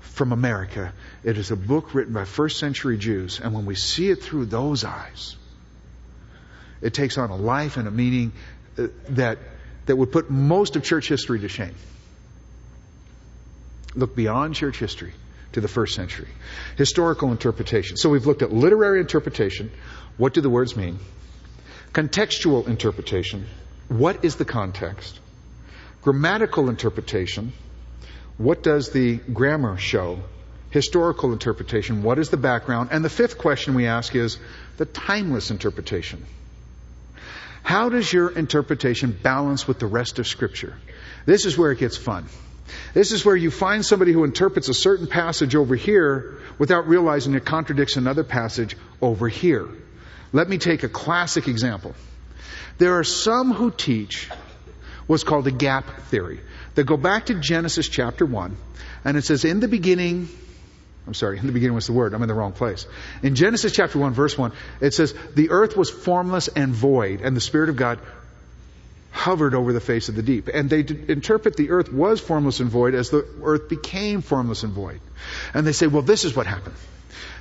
from 0.00 0.32
America. 0.32 0.92
It 1.22 1.38
is 1.38 1.52
a 1.52 1.56
book 1.56 1.94
written 1.94 2.14
by 2.14 2.24
first 2.24 2.58
century 2.58 2.98
Jews. 2.98 3.38
And 3.38 3.54
when 3.54 3.64
we 3.64 3.76
see 3.76 4.10
it 4.10 4.16
through 4.16 4.46
those 4.46 4.82
eyes, 4.82 5.36
it 6.82 6.94
takes 6.94 7.16
on 7.16 7.30
a 7.30 7.36
life 7.36 7.76
and 7.76 7.86
a 7.86 7.92
meaning 7.92 8.32
uh, 8.76 8.88
that, 9.10 9.38
that 9.86 9.94
would 9.94 10.10
put 10.10 10.30
most 10.30 10.74
of 10.74 10.82
church 10.82 11.08
history 11.08 11.38
to 11.38 11.48
shame. 11.48 11.76
Look 13.94 14.16
beyond 14.16 14.56
church 14.56 14.80
history 14.80 15.12
to 15.52 15.60
the 15.60 15.68
first 15.68 15.94
century. 15.94 16.28
Historical 16.76 17.30
interpretation. 17.30 17.96
So 17.96 18.08
we've 18.10 18.26
looked 18.26 18.42
at 18.42 18.52
literary 18.52 19.00
interpretation. 19.00 19.70
What 20.16 20.34
do 20.34 20.40
the 20.40 20.50
words 20.50 20.76
mean? 20.76 20.98
Contextual 21.92 22.68
interpretation. 22.68 23.46
What 23.88 24.24
is 24.24 24.36
the 24.36 24.44
context? 24.44 25.18
Grammatical 26.02 26.68
interpretation. 26.68 27.52
What 28.38 28.62
does 28.62 28.90
the 28.90 29.16
grammar 29.16 29.76
show? 29.76 30.20
Historical 30.70 31.32
interpretation. 31.32 32.02
What 32.02 32.18
is 32.18 32.30
the 32.30 32.36
background? 32.36 32.90
And 32.92 33.04
the 33.04 33.10
fifth 33.10 33.38
question 33.38 33.74
we 33.74 33.86
ask 33.86 34.14
is 34.14 34.38
the 34.76 34.86
timeless 34.86 35.50
interpretation. 35.50 36.24
How 37.62 37.88
does 37.88 38.10
your 38.12 38.30
interpretation 38.30 39.10
balance 39.10 39.66
with 39.66 39.78
the 39.78 39.86
rest 39.86 40.18
of 40.18 40.26
Scripture? 40.26 40.74
This 41.26 41.44
is 41.44 41.58
where 41.58 41.72
it 41.72 41.78
gets 41.78 41.96
fun. 41.96 42.26
This 42.94 43.12
is 43.12 43.24
where 43.24 43.36
you 43.36 43.50
find 43.50 43.84
somebody 43.84 44.12
who 44.12 44.24
interprets 44.24 44.68
a 44.68 44.74
certain 44.74 45.06
passage 45.06 45.54
over 45.54 45.74
here 45.74 46.38
without 46.58 46.88
realizing 46.88 47.34
it 47.34 47.44
contradicts 47.44 47.96
another 47.96 48.24
passage 48.24 48.76
over 49.00 49.28
here. 49.28 49.68
Let 50.32 50.48
me 50.48 50.58
take 50.58 50.82
a 50.82 50.88
classic 50.88 51.48
example. 51.48 51.94
There 52.78 52.98
are 52.98 53.04
some 53.04 53.52
who 53.52 53.70
teach 53.70 54.28
what's 55.06 55.24
called 55.24 55.46
a 55.46 55.50
gap 55.50 56.02
theory. 56.02 56.40
They 56.74 56.84
go 56.84 56.96
back 56.96 57.26
to 57.26 57.34
Genesis 57.34 57.88
chapter 57.88 58.24
1, 58.24 58.56
and 59.04 59.16
it 59.16 59.24
says, 59.24 59.44
In 59.44 59.60
the 59.60 59.68
beginning, 59.68 60.28
I'm 61.06 61.14
sorry, 61.14 61.38
in 61.38 61.46
the 61.46 61.52
beginning 61.52 61.74
was 61.74 61.86
the 61.86 61.92
word. 61.92 62.14
I'm 62.14 62.22
in 62.22 62.28
the 62.28 62.34
wrong 62.34 62.52
place. 62.52 62.86
In 63.22 63.34
Genesis 63.34 63.72
chapter 63.72 63.98
1, 63.98 64.12
verse 64.12 64.38
1, 64.38 64.52
it 64.80 64.94
says, 64.94 65.14
The 65.34 65.50
earth 65.50 65.76
was 65.76 65.90
formless 65.90 66.48
and 66.48 66.72
void, 66.72 67.22
and 67.22 67.36
the 67.36 67.40
Spirit 67.40 67.68
of 67.68 67.76
God 67.76 67.98
hovered 69.10 69.54
over 69.54 69.72
the 69.72 69.80
face 69.80 70.08
of 70.08 70.14
the 70.14 70.22
deep. 70.22 70.48
And 70.48 70.70
they 70.70 70.80
interpret 70.80 71.56
the 71.56 71.70
earth 71.70 71.92
was 71.92 72.20
formless 72.20 72.60
and 72.60 72.70
void 72.70 72.94
as 72.94 73.10
the 73.10 73.26
earth 73.42 73.68
became 73.68 74.22
formless 74.22 74.62
and 74.62 74.72
void. 74.72 75.00
And 75.52 75.66
they 75.66 75.72
say, 75.72 75.86
well, 75.86 76.02
this 76.02 76.24
is 76.24 76.34
what 76.34 76.46
happened. 76.46 76.76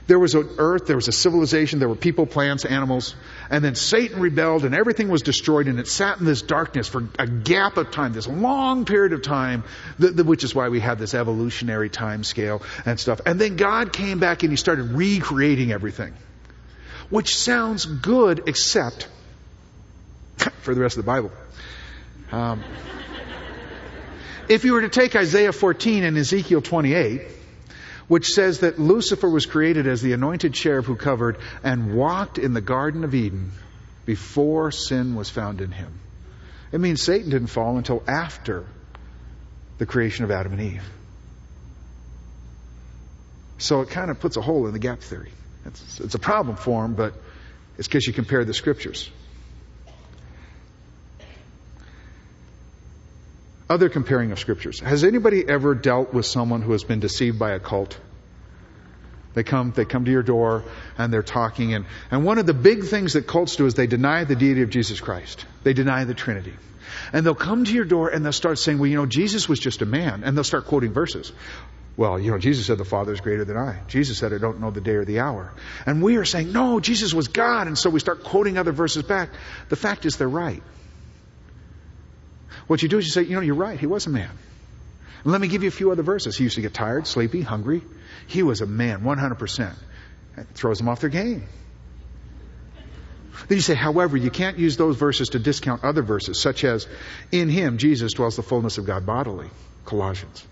There 0.08 0.18
was 0.18 0.34
an 0.34 0.50
earth, 0.58 0.88
there 0.88 0.96
was 0.96 1.08
a 1.08 1.12
civilization, 1.12 1.78
there 1.78 1.88
were 1.88 1.96
people, 1.96 2.26
plants, 2.26 2.66
animals, 2.66 3.14
and 3.52 3.64
then 3.64 3.76
Satan 3.76 4.20
rebelled 4.20 4.66
and 4.66 4.74
everything 4.74 5.08
was 5.08 5.22
destroyed 5.22 5.68
and 5.68 5.80
it 5.80 5.88
sat 5.88 6.20
in 6.20 6.26
this 6.26 6.42
darkness 6.42 6.88
for 6.88 7.08
a 7.20 7.28
gap 7.28 7.78
of 7.78 7.92
time, 7.92 8.14
this 8.14 8.28
long 8.28 8.86
period 8.86 9.14
of 9.14 9.22
time, 9.22 9.64
which 10.00 10.44
is 10.44 10.56
why 10.56 10.70
we 10.70 10.80
have 10.80 10.98
this 10.98 11.14
evolutionary 11.14 11.92
time 11.92 12.24
scale 12.24 12.64
and 12.88 13.00
stuff. 13.00 13.22
And 13.28 13.40
then 13.40 13.56
God 13.56 13.94
came 13.94 14.18
back 14.18 14.42
and 14.42 14.52
he 14.52 14.56
started 14.56 14.94
recreating 14.94 15.72
everything. 15.72 16.16
Which 17.12 17.36
sounds 17.36 17.86
good 17.86 18.44
except 18.48 19.08
for 20.62 20.74
the 20.74 20.82
rest 20.82 20.98
of 20.98 21.06
the 21.06 21.08
Bible. 21.08 21.32
Um, 22.32 22.64
if 24.48 24.64
you 24.64 24.74
were 24.74 24.82
to 24.82 24.90
take 24.90 25.16
Isaiah 25.16 25.52
14 25.52 26.04
and 26.04 26.18
Ezekiel 26.18 26.62
28, 26.62 27.22
which 28.08 28.28
says 28.28 28.62
that 28.62 28.80
Lucifer 28.80 29.30
was 29.30 29.46
created 29.46 29.88
as 29.88 30.02
the 30.02 30.14
anointed 30.14 30.54
cherub 30.54 30.86
who 30.86 30.96
covered 30.96 31.38
and 31.64 31.96
walked 31.96 32.38
in 32.38 32.54
the 32.54 32.62
Garden 32.62 33.04
of 33.04 33.14
Eden 33.14 33.52
before 34.06 34.72
sin 34.72 35.16
was 35.16 35.30
found 35.30 35.62
in 35.62 35.72
him. 35.72 36.00
It 36.72 36.80
means 36.80 37.02
Satan 37.02 37.30
didn't 37.30 37.48
fall 37.48 37.78
until 37.78 38.04
after 38.08 38.66
the 39.78 39.86
creation 39.86 40.26
of 40.26 40.32
Adam 40.32 40.54
and 40.54 40.62
Eve. 40.62 40.90
So 43.60 43.82
it 43.82 43.90
kind 43.90 44.10
of 44.10 44.20
puts 44.20 44.38
a 44.38 44.42
hole 44.42 44.66
in 44.68 44.74
the 44.74 44.80
gap 44.80 45.02
theory. 45.02 45.32
It's, 45.66 46.00
it's 46.00 46.16
a 46.16 46.20
problem 46.20 46.56
for 46.56 46.84
him, 46.86 46.96
but 46.96 47.14
it's 47.78 47.88
because 47.88 48.08
you 48.08 48.14
compare 48.14 48.46
the 48.46 48.54
scriptures. 48.54 49.10
Other 53.70 53.90
comparing 53.90 54.32
of 54.32 54.40
scriptures. 54.40 54.80
Has 54.80 55.04
anybody 55.04 55.48
ever 55.48 55.76
dealt 55.76 56.14
with 56.14 56.26
someone 56.26 56.62
who 56.62 56.72
has 56.72 56.84
been 56.84 57.00
deceived 57.00 57.38
by 57.38 57.52
a 57.52 57.60
cult? 57.60 57.98
They 59.36 59.44
come, 59.44 59.72
they 59.76 59.86
come 59.86 60.06
to 60.06 60.12
your 60.12 60.24
door 60.24 60.64
and 60.98 61.14
they're 61.14 61.22
talking 61.22 61.76
and, 61.76 61.86
and 62.10 62.26
one 62.26 62.40
of 62.40 62.48
the 62.48 62.54
big 62.54 62.86
things 62.86 63.14
that 63.14 63.28
cults 63.28 63.56
do 63.58 63.68
is 63.68 63.76
they 63.76 63.86
deny 63.86 64.24
the 64.24 64.36
deity 64.36 64.64
of 64.64 64.72
Jesus 64.72 65.00
Christ. 65.00 65.46
They 65.64 65.74
deny 65.74 66.04
the 66.06 66.16
Trinity. 66.16 66.54
And 67.14 67.24
they'll 67.24 67.36
come 67.36 67.64
to 67.64 67.72
your 67.72 67.86
door 67.86 68.10
and 68.10 68.26
they'll 68.26 68.34
start 68.34 68.58
saying, 68.58 68.80
well, 68.80 68.88
you 68.88 68.96
know, 68.96 69.06
Jesus 69.06 69.48
was 69.48 69.60
just 69.60 69.84
a 69.84 69.86
man. 69.86 70.24
And 70.24 70.36
they'll 70.36 70.44
start 70.44 70.66
quoting 70.66 70.92
verses. 70.92 71.32
Well, 71.96 72.20
you 72.20 72.32
know, 72.32 72.40
Jesus 72.40 72.66
said 72.66 72.78
the 72.78 72.86
Father 72.86 73.14
is 73.14 73.22
greater 73.22 73.46
than 73.46 73.58
I. 73.58 73.82
Jesus 73.88 74.18
said, 74.18 74.34
I 74.34 74.38
don't 74.40 74.62
know 74.62 74.72
the 74.72 74.82
day 74.82 74.96
or 74.96 75.06
the 75.06 75.20
hour. 75.20 75.52
And 75.86 76.02
we 76.02 76.16
are 76.18 76.26
saying, 76.26 76.52
no, 76.52 76.80
Jesus 76.80 77.14
was 77.14 77.28
God. 77.28 77.68
And 77.68 77.78
so 77.78 77.90
we 77.90 78.00
start 78.00 78.24
quoting 78.24 78.58
other 78.58 78.72
verses 78.72 79.04
back. 79.04 79.30
The 79.68 79.76
fact 79.76 80.06
is 80.06 80.18
they're 80.18 80.28
right. 80.28 80.64
What 82.70 82.84
you 82.84 82.88
do 82.88 83.00
is 83.00 83.06
you 83.06 83.12
say, 83.12 83.24
you 83.24 83.34
know, 83.34 83.42
you're 83.42 83.56
right. 83.56 83.80
He 83.80 83.88
was 83.88 84.06
a 84.06 84.12
man. 84.12 84.30
And 85.24 85.32
let 85.32 85.42
me 85.42 85.48
give 85.48 85.64
you 85.64 85.70
a 85.70 85.72
few 85.72 85.90
other 85.90 86.04
verses. 86.04 86.38
He 86.38 86.44
used 86.44 86.54
to 86.54 86.62
get 86.62 86.72
tired, 86.72 87.08
sleepy, 87.08 87.42
hungry. 87.42 87.82
He 88.28 88.44
was 88.44 88.62
a 88.62 88.68
man, 88.68 89.02
100%. 89.02 89.74
It 90.38 90.48
throws 90.54 90.78
them 90.78 90.88
off 90.88 91.00
their 91.00 91.10
game. 91.10 91.48
Then 93.48 93.58
you 93.58 93.62
say, 93.64 93.74
however, 93.74 94.18
you 94.18 94.30
can't 94.30 94.60
use 94.60 94.78
those 94.78 94.98
verses 94.98 95.30
to 95.30 95.40
discount 95.40 95.84
other 95.84 96.04
verses, 96.04 96.40
such 96.40 96.64
as, 96.64 96.88
in 97.32 97.50
him, 97.50 97.80
Jesus 97.80 98.14
dwells 98.14 98.36
the 98.36 98.44
fullness 98.44 98.78
of 98.78 98.86
God 98.86 99.04
bodily, 99.04 99.50
Colossians. 99.86 100.46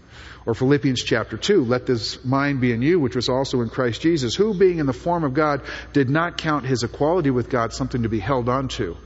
Or 0.48 0.56
Philippians 0.56 1.04
chapter 1.04 1.38
2, 1.38 1.66
let 1.66 1.86
this 1.86 2.26
mind 2.26 2.62
be 2.62 2.72
in 2.72 2.82
you, 2.82 3.00
which 3.00 3.16
was 3.16 3.30
also 3.30 3.62
in 3.62 3.70
Christ 3.70 4.02
Jesus, 4.02 4.34
who 4.34 4.56
being 4.56 4.80
in 4.80 4.88
the 4.88 4.92
form 4.92 5.24
of 5.24 5.36
God 5.36 5.62
did 5.94 6.10
not 6.10 6.40
count 6.40 6.66
his 6.66 6.82
equality 6.82 7.30
with 7.30 7.52
God 7.52 7.74
something 7.74 8.02
to 8.02 8.10
be 8.10 8.20
held 8.20 8.50
on 8.50 8.70
to, 8.70 8.98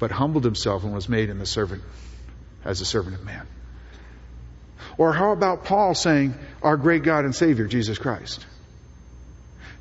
but 0.00 0.10
humbled 0.10 0.42
himself 0.42 0.82
and 0.82 0.92
was 0.92 1.08
made 1.08 1.30
in 1.30 1.38
the 1.38 1.46
servant 1.46 1.84
as 2.64 2.80
a 2.80 2.84
servant 2.84 3.14
of 3.14 3.24
man. 3.24 3.46
Or 4.96 5.12
how 5.12 5.32
about 5.32 5.64
Paul 5.64 5.94
saying, 5.94 6.34
our 6.62 6.76
great 6.76 7.02
God 7.02 7.24
and 7.24 7.34
Savior, 7.34 7.66
Jesus 7.66 7.98
Christ? 7.98 8.44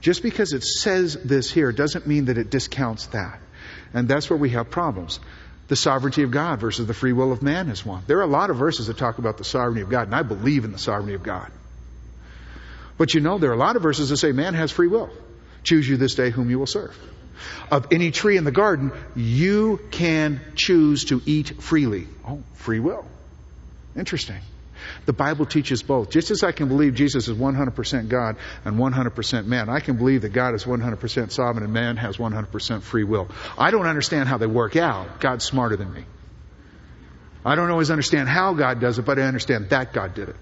Just 0.01 0.21
because 0.21 0.53
it 0.53 0.63
says 0.63 1.15
this 1.23 1.51
here 1.51 1.71
doesn't 1.71 2.05
mean 2.05 2.25
that 2.25 2.37
it 2.37 2.51
discounts 2.51 3.07
that. 3.07 3.39
And 3.93 4.07
that's 4.07 4.29
where 4.29 4.37
we 4.37 4.51
have 4.51 4.69
problems. 4.69 5.19
The 5.69 5.75
sovereignty 5.75 6.23
of 6.23 6.31
God 6.31 6.59
versus 6.59 6.87
the 6.87 6.93
free 6.93 7.13
will 7.13 7.31
of 7.31 7.41
man 7.41 7.69
is 7.69 7.85
one. 7.85 8.03
There 8.07 8.19
are 8.19 8.23
a 8.23 8.27
lot 8.27 8.49
of 8.49 8.57
verses 8.57 8.87
that 8.87 8.97
talk 8.97 9.17
about 9.17 9.37
the 9.37 9.43
sovereignty 9.43 9.81
of 9.81 9.89
God, 9.89 10.07
and 10.07 10.15
I 10.15 10.23
believe 10.23 10.63
in 10.65 10.71
the 10.71 10.77
sovereignty 10.77 11.15
of 11.15 11.23
God. 11.23 11.51
But 12.97 13.13
you 13.13 13.21
know, 13.21 13.37
there 13.37 13.49
are 13.49 13.55
a 13.55 13.57
lot 13.57 13.75
of 13.75 13.81
verses 13.81 14.09
that 14.09 14.17
say 14.17 14.31
man 14.31 14.53
has 14.53 14.71
free 14.71 14.87
will. 14.87 15.09
Choose 15.63 15.87
you 15.87 15.97
this 15.97 16.15
day 16.15 16.29
whom 16.29 16.49
you 16.49 16.59
will 16.59 16.67
serve. 16.67 16.97
Of 17.71 17.87
any 17.91 18.11
tree 18.11 18.37
in 18.37 18.43
the 18.43 18.51
garden, 18.51 18.91
you 19.15 19.79
can 19.91 20.41
choose 20.55 21.05
to 21.05 21.21
eat 21.25 21.61
freely. 21.61 22.07
Oh, 22.25 22.43
free 22.53 22.79
will. 22.79 23.05
Interesting. 23.95 24.39
The 25.05 25.13
Bible 25.13 25.45
teaches 25.45 25.83
both. 25.83 26.11
Just 26.11 26.31
as 26.31 26.43
I 26.43 26.51
can 26.51 26.67
believe 26.67 26.93
Jesus 26.93 27.27
is 27.27 27.35
100% 27.35 28.09
God 28.09 28.37
and 28.63 28.77
100% 28.77 29.45
man, 29.45 29.69
I 29.69 29.79
can 29.79 29.97
believe 29.97 30.21
that 30.21 30.33
God 30.33 30.53
is 30.53 30.63
100% 30.65 31.31
sovereign 31.31 31.63
and 31.63 31.73
man 31.73 31.97
has 31.97 32.17
100% 32.17 32.81
free 32.81 33.03
will. 33.03 33.27
I 33.57 33.71
don't 33.71 33.87
understand 33.87 34.29
how 34.29 34.37
they 34.37 34.47
work 34.47 34.75
out. 34.75 35.19
God's 35.19 35.45
smarter 35.45 35.75
than 35.75 35.93
me. 35.93 36.05
I 37.45 37.55
don't 37.55 37.71
always 37.71 37.91
understand 37.91 38.27
how 38.27 38.53
God 38.53 38.79
does 38.79 38.99
it, 38.99 39.05
but 39.05 39.19
I 39.19 39.23
understand 39.23 39.69
that 39.69 39.93
God 39.93 40.13
did 40.13 40.29
it. 40.29 40.35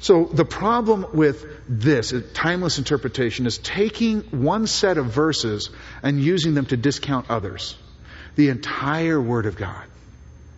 So 0.00 0.24
the 0.24 0.46
problem 0.46 1.06
with 1.12 1.44
this, 1.68 2.14
timeless 2.32 2.78
interpretation, 2.78 3.46
is 3.46 3.58
taking 3.58 4.22
one 4.30 4.66
set 4.66 4.96
of 4.96 5.06
verses 5.06 5.68
and 6.02 6.18
using 6.18 6.54
them 6.54 6.64
to 6.66 6.76
discount 6.76 7.28
others. 7.28 7.76
The 8.34 8.48
entire 8.48 9.20
Word 9.20 9.44
of 9.44 9.56
God 9.56 9.84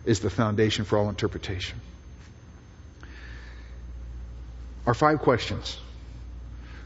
is 0.05 0.21
the 0.21 0.29
foundation 0.29 0.85
for 0.85 0.97
all 0.97 1.09
interpretation. 1.09 1.79
Our 4.87 4.93
five 4.93 5.19
questions. 5.19 5.77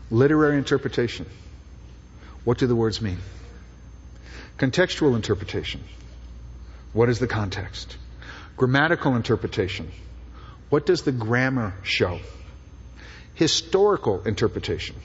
Literary 0.10 0.58
interpretation. 0.58 1.28
What 2.44 2.58
do 2.58 2.66
the 2.66 2.76
words 2.76 3.02
mean? 3.02 3.20
Contextual 4.58 5.16
interpretation. 5.16 5.84
What 6.94 7.10
is 7.10 7.20
the 7.20 7.28
context? 7.28 7.98
Grammatical 8.56 9.16
interpretation. 9.16 9.92
What 10.70 10.88
does 10.88 11.04
the 11.04 11.12
grammar 11.12 11.76
show? 11.84 12.20
Historical 13.38 14.24
interpretation. 14.24 14.96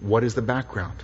What 0.00 0.24
is 0.24 0.34
the 0.34 0.42
background? 0.42 0.98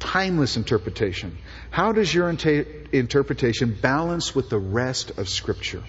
Timeless 0.00 0.56
interpretation. 0.56 1.38
How 1.70 1.92
does 1.92 2.12
your 2.12 2.28
inter- 2.28 2.66
interpretation 2.92 3.72
balance 3.80 4.34
with 4.34 4.50
the 4.50 4.58
rest 4.58 5.18
of 5.18 5.28
Scripture? 5.28 5.82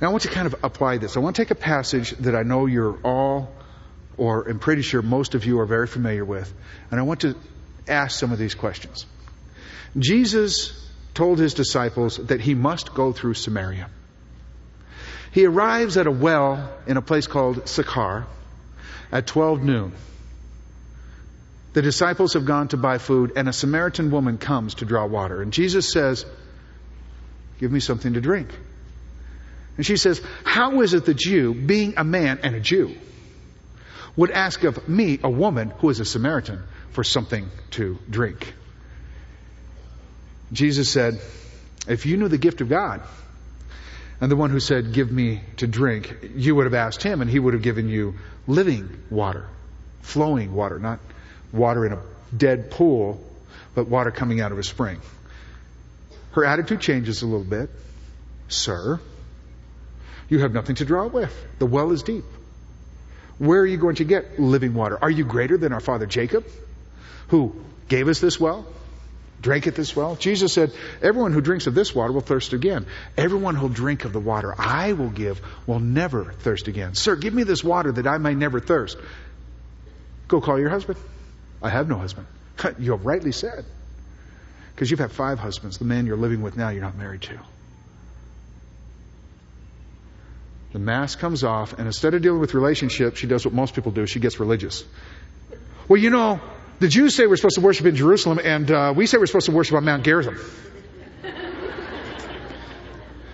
Now 0.00 0.08
I 0.08 0.10
want 0.10 0.22
to 0.22 0.28
kind 0.28 0.46
of 0.46 0.54
apply 0.62 0.98
this. 0.98 1.16
I 1.16 1.20
want 1.20 1.34
to 1.36 1.42
take 1.42 1.50
a 1.50 1.56
passage 1.56 2.12
that 2.18 2.36
I 2.36 2.44
know 2.44 2.66
you're 2.66 2.98
all, 3.02 3.52
or 4.16 4.48
I'm 4.48 4.60
pretty 4.60 4.82
sure 4.82 5.02
most 5.02 5.34
of 5.34 5.44
you 5.44 5.58
are 5.58 5.66
very 5.66 5.88
familiar 5.88 6.24
with, 6.24 6.52
and 6.92 7.00
I 7.00 7.02
want 7.02 7.22
to 7.22 7.34
ask 7.88 8.16
some 8.16 8.30
of 8.32 8.38
these 8.38 8.54
questions. 8.54 9.06
Jesus 9.98 10.88
told 11.14 11.40
his 11.40 11.54
disciples 11.54 12.16
that 12.16 12.40
he 12.40 12.54
must 12.54 12.94
go 12.94 13.12
through 13.12 13.34
Samaria. 13.34 13.90
He 15.38 15.46
arrives 15.46 15.96
at 15.96 16.08
a 16.08 16.10
well 16.10 16.68
in 16.88 16.96
a 16.96 17.00
place 17.00 17.28
called 17.28 17.68
Sychar 17.68 18.26
at 19.12 19.28
12 19.28 19.62
noon. 19.62 19.92
The 21.74 21.80
disciples 21.80 22.32
have 22.32 22.44
gone 22.44 22.66
to 22.68 22.76
buy 22.76 22.98
food, 22.98 23.34
and 23.36 23.48
a 23.48 23.52
Samaritan 23.52 24.10
woman 24.10 24.38
comes 24.38 24.74
to 24.74 24.84
draw 24.84 25.06
water. 25.06 25.40
And 25.40 25.52
Jesus 25.52 25.92
says, 25.92 26.26
Give 27.60 27.70
me 27.70 27.78
something 27.78 28.14
to 28.14 28.20
drink. 28.20 28.48
And 29.76 29.86
she 29.86 29.96
says, 29.96 30.20
How 30.42 30.80
is 30.80 30.92
it 30.92 31.04
that 31.04 31.24
you, 31.24 31.54
being 31.54 31.94
a 31.96 32.02
man 32.02 32.40
and 32.42 32.56
a 32.56 32.60
Jew, 32.60 32.96
would 34.16 34.32
ask 34.32 34.64
of 34.64 34.88
me, 34.88 35.20
a 35.22 35.30
woman 35.30 35.70
who 35.70 35.88
is 35.90 36.00
a 36.00 36.04
Samaritan, 36.04 36.64
for 36.90 37.04
something 37.04 37.48
to 37.78 37.96
drink? 38.10 38.54
Jesus 40.52 40.90
said, 40.90 41.20
If 41.86 42.06
you 42.06 42.16
knew 42.16 42.26
the 42.26 42.38
gift 42.38 42.60
of 42.60 42.68
God, 42.68 43.02
and 44.20 44.30
the 44.30 44.36
one 44.36 44.50
who 44.50 44.60
said, 44.60 44.92
Give 44.92 45.10
me 45.10 45.40
to 45.58 45.66
drink, 45.66 46.30
you 46.34 46.54
would 46.56 46.64
have 46.64 46.74
asked 46.74 47.02
him, 47.02 47.20
and 47.20 47.30
he 47.30 47.38
would 47.38 47.54
have 47.54 47.62
given 47.62 47.88
you 47.88 48.14
living 48.46 49.02
water, 49.10 49.46
flowing 50.02 50.54
water, 50.54 50.78
not 50.78 50.98
water 51.52 51.86
in 51.86 51.92
a 51.92 52.02
dead 52.36 52.70
pool, 52.70 53.24
but 53.74 53.88
water 53.88 54.10
coming 54.10 54.40
out 54.40 54.52
of 54.52 54.58
a 54.58 54.64
spring. 54.64 55.00
Her 56.32 56.44
attitude 56.44 56.80
changes 56.80 57.22
a 57.22 57.26
little 57.26 57.44
bit. 57.44 57.70
Sir, 58.48 59.00
you 60.28 60.40
have 60.40 60.52
nothing 60.52 60.76
to 60.76 60.84
draw 60.84 61.06
with. 61.06 61.34
The 61.58 61.66
well 61.66 61.92
is 61.92 62.02
deep. 62.02 62.24
Where 63.38 63.60
are 63.60 63.66
you 63.66 63.76
going 63.76 63.96
to 63.96 64.04
get 64.04 64.40
living 64.40 64.74
water? 64.74 64.98
Are 65.00 65.10
you 65.10 65.24
greater 65.24 65.56
than 65.56 65.72
our 65.72 65.80
father 65.80 66.06
Jacob, 66.06 66.44
who 67.28 67.54
gave 67.88 68.08
us 68.08 68.20
this 68.20 68.40
well? 68.40 68.66
Drank 69.40 69.66
at 69.66 69.74
this 69.74 69.94
well? 69.94 70.16
Jesus 70.16 70.52
said, 70.52 70.72
Everyone 71.02 71.32
who 71.32 71.40
drinks 71.40 71.66
of 71.66 71.74
this 71.74 71.94
water 71.94 72.12
will 72.12 72.20
thirst 72.20 72.52
again. 72.52 72.86
Everyone 73.16 73.54
who'll 73.54 73.68
drink 73.68 74.04
of 74.04 74.12
the 74.12 74.20
water 74.20 74.54
I 74.58 74.92
will 74.92 75.10
give 75.10 75.40
will 75.66 75.80
never 75.80 76.32
thirst 76.32 76.68
again. 76.68 76.94
Sir, 76.94 77.16
give 77.16 77.34
me 77.34 77.42
this 77.42 77.62
water 77.62 77.92
that 77.92 78.06
I 78.06 78.18
may 78.18 78.34
never 78.34 78.60
thirst. 78.60 78.98
Go 80.28 80.40
call 80.40 80.58
your 80.58 80.70
husband. 80.70 80.98
I 81.62 81.70
have 81.70 81.88
no 81.88 81.96
husband. 81.96 82.26
You 82.78 82.92
have 82.92 83.06
rightly 83.06 83.32
said. 83.32 83.64
Because 84.74 84.90
you've 84.90 85.00
had 85.00 85.12
five 85.12 85.38
husbands. 85.38 85.78
The 85.78 85.84
man 85.84 86.06
you're 86.06 86.16
living 86.16 86.42
with 86.42 86.56
now, 86.56 86.68
you're 86.68 86.82
not 86.82 86.96
married 86.96 87.22
to. 87.22 87.38
The 90.72 90.78
mask 90.78 91.18
comes 91.18 91.44
off, 91.44 91.72
and 91.72 91.86
instead 91.86 92.14
of 92.14 92.22
dealing 92.22 92.40
with 92.40 92.54
relationships, 92.54 93.18
she 93.18 93.26
does 93.26 93.44
what 93.44 93.54
most 93.54 93.74
people 93.74 93.90
do. 93.90 94.06
She 94.06 94.20
gets 94.20 94.38
religious. 94.38 94.84
Well, 95.88 95.98
you 95.98 96.10
know, 96.10 96.40
the 96.80 96.88
Jews 96.88 97.14
say 97.14 97.26
we're 97.26 97.36
supposed 97.36 97.56
to 97.56 97.60
worship 97.60 97.86
in 97.86 97.96
Jerusalem, 97.96 98.40
and 98.42 98.70
uh, 98.70 98.92
we 98.94 99.06
say 99.06 99.18
we're 99.18 99.26
supposed 99.26 99.46
to 99.46 99.52
worship 99.52 99.76
on 99.76 99.84
Mount 99.84 100.04
Gerizim. 100.04 100.38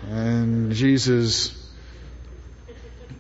and 0.09 0.73
Jesus 0.73 1.65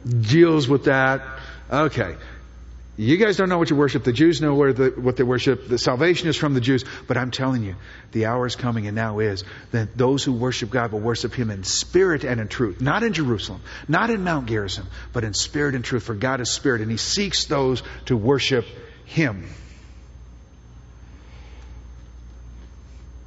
deals 0.04 0.68
with 0.68 0.84
that. 0.84 1.22
Okay. 1.70 2.16
You 2.96 3.16
guys 3.16 3.36
don't 3.36 3.48
know 3.48 3.58
what 3.58 3.70
you 3.70 3.76
worship. 3.76 4.04
The 4.04 4.12
Jews 4.12 4.40
know 4.40 4.54
where 4.54 4.72
the, 4.72 4.90
what 4.90 5.16
they 5.16 5.24
worship. 5.24 5.66
The 5.68 5.78
salvation 5.78 6.28
is 6.28 6.36
from 6.36 6.54
the 6.54 6.60
Jews. 6.60 6.84
But 7.08 7.16
I'm 7.16 7.32
telling 7.32 7.64
you, 7.64 7.74
the 8.12 8.26
hour 8.26 8.46
is 8.46 8.54
coming 8.54 8.86
and 8.86 8.94
now 8.94 9.18
is 9.18 9.42
that 9.72 9.96
those 9.96 10.22
who 10.22 10.32
worship 10.32 10.70
God 10.70 10.92
will 10.92 11.00
worship 11.00 11.34
Him 11.34 11.50
in 11.50 11.64
spirit 11.64 12.22
and 12.22 12.40
in 12.40 12.46
truth. 12.46 12.80
Not 12.80 13.02
in 13.02 13.12
Jerusalem, 13.12 13.62
not 13.88 14.10
in 14.10 14.22
Mount 14.22 14.46
Gerizim, 14.46 14.86
but 15.12 15.24
in 15.24 15.34
spirit 15.34 15.74
and 15.74 15.84
truth. 15.84 16.04
For 16.04 16.14
God 16.14 16.40
is 16.40 16.52
spirit 16.52 16.82
and 16.82 16.90
He 16.90 16.96
seeks 16.96 17.46
those 17.46 17.82
to 18.06 18.16
worship 18.16 18.64
Him. 19.06 19.48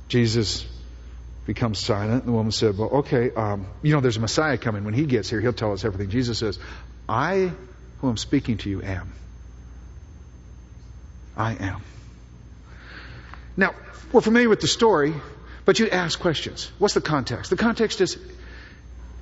Jesus 0.08 0.66
becomes 1.46 1.80
silent. 1.80 2.24
And 2.24 2.28
the 2.28 2.36
woman 2.36 2.52
said, 2.52 2.78
Well, 2.78 2.90
okay, 2.90 3.32
um, 3.32 3.68
you 3.82 3.94
know, 3.94 4.02
there's 4.02 4.18
a 4.18 4.22
Messiah 4.22 4.58
coming. 4.58 4.84
When 4.84 4.94
he 4.94 5.06
gets 5.06 5.30
here, 5.30 5.42
he'll 5.42 5.54
tell 5.54 5.74
us 5.74 5.84
everything. 5.86 6.10
Jesus 6.10 6.38
says, 6.38 6.60
I, 7.08 7.52
who 8.00 8.10
am 8.10 8.18
speaking 8.18 8.58
to 8.58 8.70
you, 8.70 8.82
am. 8.82 9.14
I 11.36 11.54
am. 11.54 11.82
Now, 13.56 13.74
we're 14.12 14.22
familiar 14.22 14.50
with 14.50 14.62
the 14.62 14.68
story, 14.68 15.14
but 15.66 15.80
you 15.80 15.90
ask 15.90 16.20
questions. 16.20 16.72
What's 16.80 16.94
the 16.94 17.02
context? 17.02 17.50
The 17.50 17.58
context 17.58 18.02
is 18.02 18.18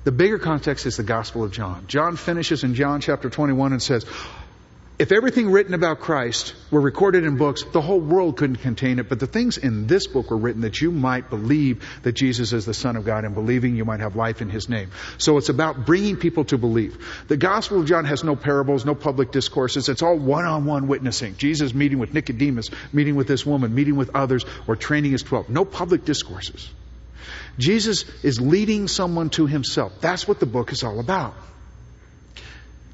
the 0.04 0.12
bigger 0.12 0.38
context 0.38 0.86
is 0.86 0.96
the 0.96 1.02
Gospel 1.02 1.42
of 1.42 1.50
John. 1.50 1.86
John 1.88 2.16
finishes 2.16 2.62
in 2.62 2.74
John 2.74 3.00
chapter 3.00 3.28
21 3.28 3.72
and 3.72 3.82
says, 3.82 4.06
if 4.98 5.12
everything 5.12 5.50
written 5.50 5.74
about 5.74 6.00
Christ 6.00 6.54
were 6.70 6.80
recorded 6.80 7.24
in 7.24 7.36
books, 7.36 7.64
the 7.64 7.82
whole 7.82 8.00
world 8.00 8.38
couldn't 8.38 8.56
contain 8.56 8.98
it. 8.98 9.10
But 9.10 9.20
the 9.20 9.26
things 9.26 9.58
in 9.58 9.86
this 9.86 10.06
book 10.06 10.30
were 10.30 10.38
written 10.38 10.62
that 10.62 10.80
you 10.80 10.90
might 10.90 11.28
believe 11.28 11.84
that 12.02 12.12
Jesus 12.12 12.54
is 12.54 12.64
the 12.64 12.72
Son 12.72 12.96
of 12.96 13.04
God 13.04 13.24
and 13.24 13.34
believing 13.34 13.76
you 13.76 13.84
might 13.84 14.00
have 14.00 14.16
life 14.16 14.40
in 14.40 14.48
His 14.48 14.70
name. 14.70 14.90
So 15.18 15.36
it's 15.36 15.50
about 15.50 15.84
bringing 15.84 16.16
people 16.16 16.46
to 16.46 16.56
believe. 16.56 17.24
The 17.28 17.36
Gospel 17.36 17.80
of 17.80 17.86
John 17.86 18.06
has 18.06 18.24
no 18.24 18.36
parables, 18.36 18.86
no 18.86 18.94
public 18.94 19.32
discourses. 19.32 19.90
It's 19.90 20.02
all 20.02 20.16
one-on-one 20.16 20.88
witnessing. 20.88 21.36
Jesus 21.36 21.74
meeting 21.74 21.98
with 21.98 22.14
Nicodemus, 22.14 22.70
meeting 22.90 23.16
with 23.16 23.26
this 23.26 23.44
woman, 23.44 23.74
meeting 23.74 23.96
with 23.96 24.14
others, 24.14 24.46
or 24.66 24.76
training 24.76 25.12
his 25.12 25.22
twelve. 25.22 25.50
No 25.50 25.66
public 25.66 26.06
discourses. 26.06 26.70
Jesus 27.58 28.04
is 28.22 28.40
leading 28.40 28.88
someone 28.88 29.28
to 29.30 29.46
himself. 29.46 30.00
That's 30.00 30.26
what 30.26 30.40
the 30.40 30.46
book 30.46 30.72
is 30.72 30.84
all 30.84 31.00
about. 31.00 31.34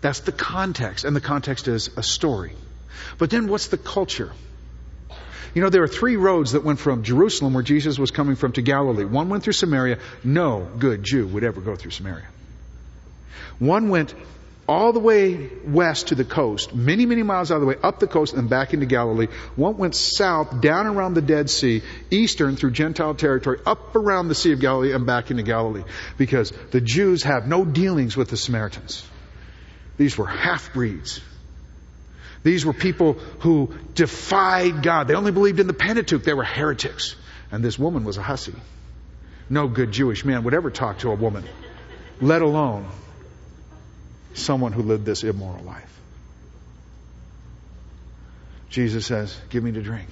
That's 0.03 0.21
the 0.21 0.33
context, 0.33 1.05
and 1.05 1.17
the 1.17 1.21
context 1.21 1.69
is 1.69 1.89
a 1.97 2.03
story. 2.03 2.53
But 3.19 3.31
then 3.31 3.49
what's 3.49 3.69
the 3.69 3.79
culture? 3.79 4.33
You 5.55 5.63
know, 5.63 5.71
there 5.71 5.83
are 5.83 5.89
three 5.89 6.17
roads 6.17 6.53
that 6.53 6.65
went 6.65 6.81
from 6.81 7.05
Jerusalem, 7.05 7.55
where 7.55 7.63
Jesus 7.63 7.99
was 7.99 8.11
coming 8.11 8.37
from, 8.37 8.53
to 8.53 8.63
Galilee. 8.63 9.05
One 9.05 9.29
went 9.29 9.45
through 9.45 9.53
Samaria. 9.55 9.99
No 10.25 10.69
good 10.79 11.03
Jew 11.03 11.27
would 11.29 11.45
ever 11.45 11.61
go 11.61 11.77
through 11.77 11.93
Samaria. 11.93 12.27
One 13.59 13.91
went 13.91 14.15
all 14.69 14.93
the 14.93 15.01
way 15.01 15.51
west 15.65 16.09
to 16.09 16.15
the 16.15 16.25
coast, 16.25 16.75
many, 16.75 17.05
many 17.05 17.23
miles 17.23 17.51
out 17.51 17.57
of 17.57 17.61
the 17.61 17.67
way, 17.67 17.77
up 17.83 18.01
the 18.01 18.07
coast 18.07 18.33
and 18.33 18.49
back 18.49 18.73
into 18.75 18.87
Galilee. 18.87 19.27
One 19.55 19.77
went 19.77 19.95
south, 19.95 20.61
down 20.61 20.87
around 20.87 21.15
the 21.15 21.23
Dead 21.23 21.51
Sea, 21.51 21.83
eastern 22.11 22.57
through 22.57 22.71
Gentile 22.71 23.15
territory, 23.15 23.59
up 23.67 23.95
around 23.95 24.29
the 24.29 24.35
Sea 24.35 24.53
of 24.53 24.61
Galilee 24.61 24.93
and 24.93 25.05
back 25.07 25.31
into 25.31 25.43
Galilee. 25.43 25.83
Because 26.17 26.53
the 26.71 26.81
Jews 26.81 27.25
have 27.25 27.47
no 27.47 27.65
dealings 27.65 28.17
with 28.17 28.31
the 28.31 28.37
Samaritans. 28.37 29.07
These 30.03 30.19
were 30.19 30.27
half 30.27 30.73
breeds. 30.73 31.21
These 32.43 32.67
were 32.67 32.73
people 32.73 33.13
who 33.39 33.73
defied 33.95 34.83
God. 34.83 35.07
They 35.07 35.15
only 35.15 35.31
believed 35.31 35.61
in 35.61 35.69
the 35.69 35.73
Pentateuch. 35.73 36.25
They 36.25 36.35
were 36.35 36.43
heretics. 36.43 37.15
And 37.53 37.65
this 37.65 37.79
woman 37.79 38.03
was 38.03 38.17
a 38.17 38.23
hussy. 38.23 38.57
No 39.49 39.69
good 39.69 39.93
Jewish 39.93 40.25
man 40.25 40.43
would 40.43 40.55
ever 40.55 40.73
talk 40.73 40.99
to 40.99 41.13
a 41.13 41.15
woman, 41.15 41.45
let 42.21 42.43
alone 42.43 42.89
someone 44.35 44.73
who 44.73 44.83
lived 44.83 45.05
this 45.05 45.23
immoral 45.23 45.63
life. 45.63 46.01
Jesus 48.71 49.07
says, 49.07 49.39
Give 49.51 49.63
me 49.63 49.71
to 49.71 49.83
drink. 49.83 50.09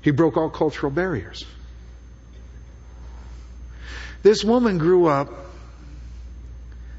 He 0.00 0.12
broke 0.12 0.36
all 0.36 0.48
cultural 0.48 0.92
barriers. 0.92 1.44
This 4.22 4.44
woman 4.44 4.78
grew 4.78 5.06
up 5.06 5.44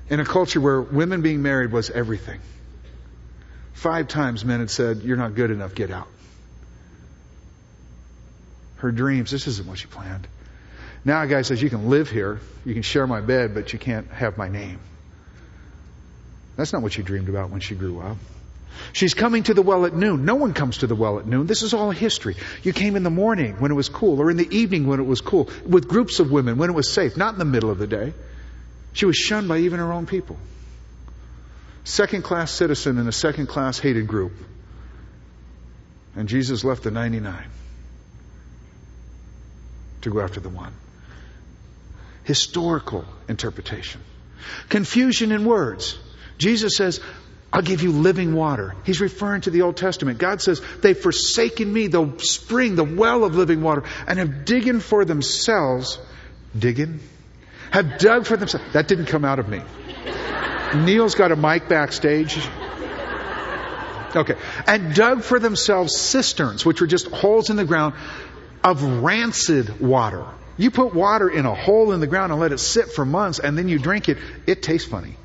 in 0.10 0.20
a 0.20 0.26
culture 0.26 0.62
where 0.62 0.82
women 0.82 1.22
being 1.22 1.42
married 1.42 1.72
was 1.72 1.90
everything. 1.90 2.40
Five 3.74 4.08
times 4.08 4.46
men 4.46 4.60
had 4.60 4.70
said, 4.70 5.02
You're 5.04 5.18
not 5.18 5.36
good 5.36 5.52
enough, 5.52 5.76
get 5.76 5.92
out. 5.92 6.08
Her 8.78 8.92
dreams, 8.92 9.32
this 9.32 9.48
isn't 9.48 9.68
what 9.68 9.78
she 9.78 9.88
planned. 9.88 10.28
Now 11.04 11.22
a 11.22 11.28
guy 11.28 11.42
says, 11.42 11.62
You 11.62 11.70
can 11.70 11.90
live 11.90 12.10
here, 12.10 12.40
you 12.66 12.74
can 12.74 12.84
share 12.84 13.08
my 13.08 13.22
bed, 13.22 13.54
but 13.54 13.74
you 13.74 13.80
can't 13.80 14.10
have 14.12 14.38
my 14.38 14.48
name. 14.48 14.80
That's 16.56 16.72
not 16.72 16.82
what 16.82 16.94
she 16.94 17.04
dreamed 17.04 17.30
about 17.30 17.50
when 17.50 17.60
she 17.60 17.76
grew 17.76 18.00
up. 18.00 18.18
She's 18.94 19.14
coming 19.14 19.44
to 19.44 19.54
the 19.54 19.62
well 19.62 19.86
at 19.86 19.94
noon. 19.94 20.26
No 20.26 20.36
one 20.36 20.54
comes 20.54 20.80
to 20.80 20.88
the 20.88 20.96
well 20.96 21.20
at 21.20 21.26
noon. 21.26 21.48
This 21.48 21.64
is 21.64 21.74
all 21.74 21.92
history. 21.92 22.36
You 22.64 22.74
came 22.74 22.96
in 22.96 23.04
the 23.04 23.10
morning 23.10 23.56
when 23.60 23.72
it 23.72 23.76
was 23.76 23.90
cool, 23.90 24.22
or 24.22 24.30
in 24.30 24.38
the 24.38 24.56
evening 24.56 24.88
when 24.88 25.00
it 25.00 25.06
was 25.06 25.22
cool, 25.22 25.50
with 25.66 25.88
groups 25.88 26.20
of 26.20 26.32
women 26.32 26.58
when 26.58 26.70
it 26.70 26.74
was 26.74 26.92
safe, 26.92 27.18
not 27.18 27.34
in 27.34 27.40
the 27.40 27.46
middle 27.46 27.70
of 27.70 27.78
the 27.78 27.88
day. 27.88 28.14
She 28.96 29.06
was 29.06 29.18
shunned 29.18 29.50
by 29.50 29.60
even 29.60 29.80
her 29.80 29.92
own 29.92 30.06
people. 30.06 30.38
Second 31.84 32.24
class 32.24 32.50
citizen 32.50 32.98
in 32.98 33.08
a 33.08 33.12
second 33.12 33.48
class 33.48 33.78
hated 33.78 34.08
group. 34.08 34.32
And 36.16 36.30
Jesus 36.30 36.64
left 36.64 36.84
the 36.84 36.92
99 36.92 37.44
to 40.02 40.10
go 40.10 40.22
after 40.22 40.40
the 40.40 40.48
one. 40.48 40.74
Historical 42.24 43.04
interpretation. 43.28 44.00
Confusion 44.70 45.34
in 45.34 45.44
words. 45.44 45.98
Jesus 46.38 46.78
says, 46.78 47.02
I'll 47.52 47.62
give 47.62 47.84
you 47.84 47.92
living 47.92 48.34
water. 48.34 48.76
He's 48.86 49.02
referring 49.02 49.42
to 49.42 49.50
the 49.50 49.64
Old 49.64 49.76
Testament. 49.76 50.20
God 50.20 50.42
says, 50.42 50.62
they've 50.82 50.98
forsaken 50.98 51.72
me, 51.72 51.88
the 51.88 52.14
spring, 52.20 52.76
the 52.76 52.86
well 52.86 53.26
of 53.26 53.36
living 53.36 53.62
water, 53.62 53.84
and 54.08 54.20
have 54.20 54.46
digging 54.46 54.80
for 54.80 55.04
themselves, 55.04 56.00
digging? 56.58 57.02
Have 57.72 57.98
dug 57.98 58.26
for 58.26 58.38
themselves. 58.38 58.74
That 58.74 58.88
didn't 58.88 59.08
come 59.08 59.26
out 59.26 59.40
of 59.40 59.50
me. 59.50 59.62
Neil's 60.76 61.16
got 61.16 61.32
a 61.32 61.36
mic 61.36 61.68
backstage. 61.68 62.38
Okay. 64.16 64.36
And 64.66 64.96
dug 64.96 65.24
for 65.24 65.40
themselves 65.40 65.98
cisterns, 65.98 66.66
which 66.66 66.82
were 66.82 66.88
just 66.88 67.08
holes 67.08 67.50
in 67.50 67.58
the 67.58 67.66
ground 67.66 67.96
of 68.64 68.82
rancid 68.84 69.80
water. 69.80 70.26
You 70.58 70.72
put 70.72 70.96
water 70.96 71.30
in 71.30 71.46
a 71.46 71.54
hole 71.54 71.92
in 71.92 72.00
the 72.00 72.08
ground 72.08 72.32
and 72.32 72.40
let 72.40 72.52
it 72.52 72.60
sit 72.60 72.92
for 72.92 73.06
months 73.06 73.40
and 73.40 73.58
then 73.58 73.68
you 73.68 73.78
drink 73.78 74.08
it, 74.08 74.18
it 74.48 74.64
tastes 74.64 74.90
funny. 74.90 75.18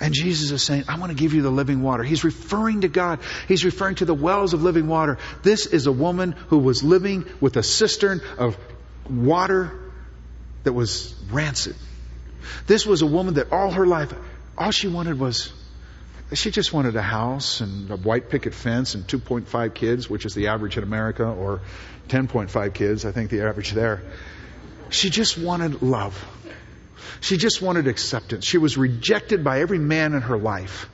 And 0.00 0.14
Jesus 0.14 0.50
is 0.50 0.62
saying, 0.62 0.84
I 0.88 0.98
want 0.98 1.12
to 1.12 1.16
give 1.16 1.34
you 1.34 1.42
the 1.42 1.50
living 1.50 1.82
water. 1.82 2.02
He's 2.02 2.24
referring 2.24 2.80
to 2.80 2.88
God. 2.88 3.20
He's 3.48 3.64
referring 3.64 3.96
to 3.96 4.06
the 4.06 4.14
wells 4.14 4.54
of 4.54 4.62
living 4.62 4.88
water. 4.88 5.18
This 5.42 5.66
is 5.66 5.86
a 5.86 5.92
woman 5.92 6.32
who 6.48 6.58
was 6.58 6.82
living 6.82 7.26
with 7.40 7.56
a 7.58 7.62
cistern 7.62 8.22
of 8.38 8.56
water 9.08 9.78
that 10.64 10.72
was 10.72 11.14
rancid. 11.30 11.76
This 12.66 12.86
was 12.86 13.02
a 13.02 13.06
woman 13.06 13.34
that 13.34 13.52
all 13.52 13.70
her 13.70 13.86
life, 13.86 14.12
all 14.56 14.70
she 14.70 14.88
wanted 14.88 15.18
was, 15.18 15.52
she 16.32 16.50
just 16.50 16.72
wanted 16.72 16.96
a 16.96 17.02
house 17.02 17.60
and 17.60 17.90
a 17.90 17.96
white 17.96 18.30
picket 18.30 18.54
fence 18.54 18.94
and 18.94 19.06
2.5 19.06 19.74
kids, 19.74 20.08
which 20.08 20.24
is 20.24 20.34
the 20.34 20.48
average 20.48 20.78
in 20.78 20.82
America, 20.82 21.24
or 21.24 21.60
10.5 22.08 22.72
kids, 22.72 23.04
I 23.04 23.12
think 23.12 23.30
the 23.30 23.42
average 23.42 23.72
there. 23.72 24.02
She 24.88 25.10
just 25.10 25.38
wanted 25.38 25.82
love. 25.82 26.24
She 27.20 27.36
just 27.36 27.62
wanted 27.62 27.86
acceptance. 27.86 28.44
She 28.44 28.58
was 28.58 28.76
rejected 28.76 29.44
by 29.44 29.60
every 29.60 29.78
man 29.78 30.14
in 30.14 30.22
her 30.22 30.38
life. 30.38 30.88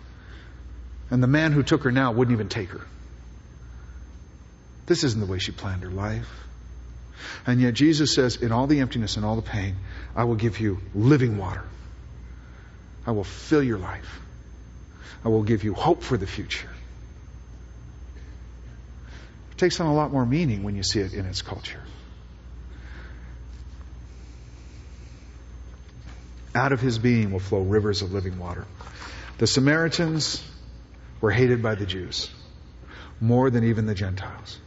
And 1.10 1.22
the 1.22 1.28
man 1.28 1.52
who 1.52 1.62
took 1.62 1.84
her 1.84 1.92
now 1.92 2.12
wouldn't 2.12 2.34
even 2.34 2.48
take 2.48 2.70
her. 2.70 2.80
This 4.86 5.04
isn't 5.04 5.20
the 5.20 5.26
way 5.26 5.38
she 5.38 5.52
planned 5.52 5.82
her 5.82 5.90
life. 5.90 6.28
And 7.46 7.60
yet 7.60 7.74
Jesus 7.74 8.14
says, 8.14 8.36
in 8.36 8.52
all 8.52 8.66
the 8.66 8.80
emptiness 8.80 9.16
and 9.16 9.24
all 9.24 9.36
the 9.36 9.42
pain, 9.42 9.76
I 10.14 10.24
will 10.24 10.34
give 10.34 10.60
you 10.60 10.80
living 10.94 11.38
water. 11.38 11.64
I 13.06 13.12
will 13.12 13.24
fill 13.24 13.62
your 13.62 13.78
life. 13.78 14.20
I 15.24 15.28
will 15.28 15.42
give 15.42 15.64
you 15.64 15.74
hope 15.74 16.02
for 16.02 16.16
the 16.16 16.26
future. 16.26 16.68
It 19.52 19.58
takes 19.58 19.80
on 19.80 19.86
a 19.86 19.94
lot 19.94 20.12
more 20.12 20.26
meaning 20.26 20.62
when 20.62 20.76
you 20.76 20.82
see 20.82 21.00
it 21.00 21.14
in 21.14 21.24
its 21.26 21.42
culture. 21.42 21.80
Out 26.56 26.72
of 26.72 26.80
his 26.80 26.98
being 26.98 27.32
will 27.32 27.38
flow 27.38 27.60
rivers 27.60 28.00
of 28.00 28.14
living 28.14 28.38
water. 28.38 28.64
The 29.36 29.46
Samaritans 29.46 30.42
were 31.20 31.30
hated 31.30 31.62
by 31.62 31.74
the 31.74 31.84
Jews 31.84 32.30
more 33.20 33.50
than 33.50 33.64
even 33.64 33.84
the 33.84 33.94
Gentiles. 33.94 34.58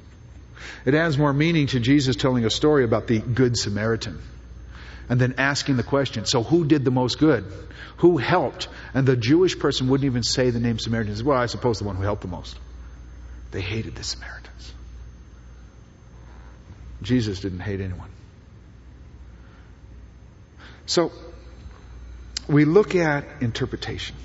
It 0.86 0.94
adds 0.94 1.18
more 1.18 1.34
meaning 1.34 1.66
to 1.68 1.80
Jesus 1.80 2.16
telling 2.16 2.46
a 2.46 2.52
story 2.52 2.84
about 2.84 3.08
the 3.08 3.18
Good 3.18 3.58
Samaritan 3.58 4.22
and 5.10 5.20
then 5.20 5.36
asking 5.40 5.78
the 5.78 5.84
question, 5.84 6.26
so 6.26 6.44
who 6.44 6.64
did 6.64 6.86
the 6.86 6.92
most 6.92 7.18
good? 7.18 7.52
Who 7.98 8.18
helped? 8.18 8.68
And 8.94 9.08
the 9.08 9.18
Jewish 9.18 9.58
person 9.58 9.90
wouldn't 9.90 10.06
even 10.06 10.22
say 10.22 10.52
the 10.52 10.60
name 10.60 10.78
Samaritan. 10.78 11.26
Well, 11.26 11.40
I 11.40 11.48
suppose 11.48 11.80
the 11.80 11.86
one 11.86 11.96
who 11.96 12.04
helped 12.04 12.22
the 12.22 12.28
most. 12.28 12.56
They 13.50 13.62
hated 13.62 13.96
the 13.96 14.04
Samaritans. 14.04 14.74
Jesus 17.02 17.40
didn't 17.40 17.62
hate 17.62 17.82
anyone. 17.82 18.10
So, 20.86 21.12
we 22.50 22.66
look 22.66 22.96
at 22.96 23.26
interpretation. 23.42 24.16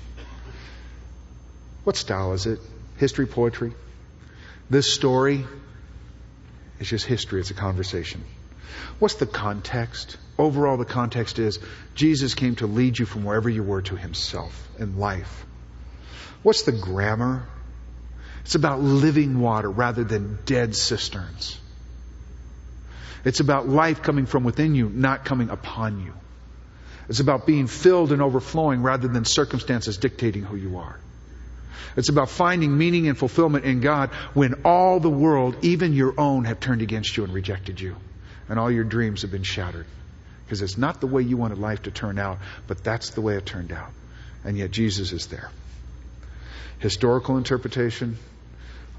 What 1.83 1.95
style 1.95 2.33
is 2.33 2.47
it? 2.47 2.59
History, 2.97 3.27
poetry? 3.27 3.73
This 4.67 4.91
story 4.91 5.45
is 6.79 6.89
just 6.89 7.05
history, 7.05 7.39
it's 7.39 7.51
a 7.51 7.53
conversation. 7.53 8.23
What's 8.97 9.15
the 9.15 9.27
context? 9.27 10.17
Overall, 10.39 10.77
the 10.77 10.85
context 10.85 11.37
is 11.37 11.59
Jesus 11.93 12.33
came 12.33 12.55
to 12.55 12.65
lead 12.65 12.97
you 12.97 13.05
from 13.05 13.23
wherever 13.23 13.47
you 13.47 13.61
were 13.61 13.83
to 13.83 13.95
himself 13.95 14.67
in 14.79 14.97
life. 14.97 15.45
What's 16.41 16.63
the 16.63 16.71
grammar? 16.71 17.45
It's 18.41 18.55
about 18.55 18.81
living 18.81 19.39
water 19.39 19.69
rather 19.69 20.03
than 20.03 20.39
dead 20.45 20.75
cisterns. 20.75 21.59
It's 23.23 23.39
about 23.39 23.69
life 23.69 24.01
coming 24.01 24.25
from 24.25 24.43
within 24.43 24.73
you, 24.73 24.89
not 24.89 25.25
coming 25.25 25.49
upon 25.51 26.03
you. 26.03 26.13
It's 27.07 27.19
about 27.19 27.45
being 27.45 27.67
filled 27.67 28.11
and 28.11 28.21
overflowing 28.21 28.81
rather 28.81 29.07
than 29.07 29.25
circumstances 29.25 29.97
dictating 29.97 30.43
who 30.43 30.55
you 30.55 30.77
are. 30.77 30.99
It's 31.95 32.09
about 32.09 32.29
finding 32.29 32.77
meaning 32.77 33.07
and 33.07 33.17
fulfillment 33.17 33.65
in 33.65 33.79
God 33.79 34.09
when 34.33 34.61
all 34.65 34.99
the 34.99 35.09
world, 35.09 35.55
even 35.61 35.93
your 35.93 36.13
own, 36.19 36.45
have 36.45 36.59
turned 36.59 36.81
against 36.81 37.15
you 37.15 37.23
and 37.23 37.33
rejected 37.33 37.79
you. 37.79 37.95
And 38.49 38.59
all 38.59 38.69
your 38.69 38.83
dreams 38.83 39.21
have 39.21 39.31
been 39.31 39.43
shattered. 39.43 39.85
Because 40.45 40.61
it's 40.61 40.77
not 40.77 40.99
the 40.99 41.07
way 41.07 41.21
you 41.21 41.37
wanted 41.37 41.57
life 41.57 41.83
to 41.83 41.91
turn 41.91 42.19
out, 42.19 42.39
but 42.67 42.83
that's 42.83 43.11
the 43.11 43.21
way 43.21 43.35
it 43.35 43.45
turned 43.45 43.71
out. 43.71 43.91
And 44.43 44.57
yet 44.57 44.71
Jesus 44.71 45.11
is 45.11 45.27
there. 45.27 45.49
Historical 46.79 47.37
interpretation, 47.37 48.17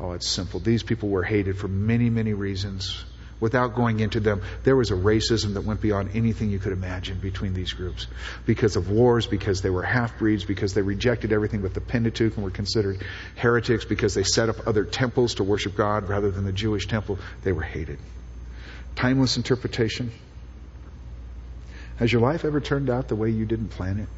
oh, 0.00 0.12
it's 0.12 0.26
simple. 0.26 0.58
These 0.58 0.82
people 0.82 1.08
were 1.08 1.22
hated 1.22 1.58
for 1.58 1.68
many, 1.68 2.10
many 2.10 2.32
reasons 2.32 3.04
without 3.40 3.74
going 3.74 4.00
into 4.00 4.20
them, 4.20 4.42
there 4.64 4.76
was 4.76 4.90
a 4.90 4.94
racism 4.94 5.54
that 5.54 5.62
went 5.62 5.80
beyond 5.80 6.10
anything 6.14 6.50
you 6.50 6.58
could 6.58 6.72
imagine 6.72 7.18
between 7.18 7.54
these 7.54 7.72
groups. 7.72 8.06
Because 8.46 8.76
of 8.76 8.90
wars, 8.90 9.26
because 9.26 9.62
they 9.62 9.70
were 9.70 9.82
half 9.82 10.18
breeds, 10.18 10.44
because 10.44 10.74
they 10.74 10.82
rejected 10.82 11.32
everything 11.32 11.62
but 11.62 11.74
the 11.74 11.80
Pentateuch 11.80 12.34
and 12.34 12.44
were 12.44 12.50
considered 12.50 13.02
heretics, 13.36 13.84
because 13.84 14.14
they 14.14 14.24
set 14.24 14.48
up 14.48 14.66
other 14.66 14.84
temples 14.84 15.34
to 15.34 15.44
worship 15.44 15.76
God 15.76 16.08
rather 16.08 16.30
than 16.30 16.44
the 16.44 16.52
Jewish 16.52 16.86
temple, 16.86 17.18
they 17.42 17.52
were 17.52 17.62
hated. 17.62 17.98
Timeless 18.94 19.36
interpretation. 19.36 20.10
Has 21.98 22.12
your 22.12 22.22
life 22.22 22.44
ever 22.44 22.60
turned 22.60 22.90
out 22.90 23.08
the 23.08 23.16
way 23.16 23.30
you 23.30 23.46
didn't 23.46 23.68
plan 23.68 23.98
it? 23.98 24.08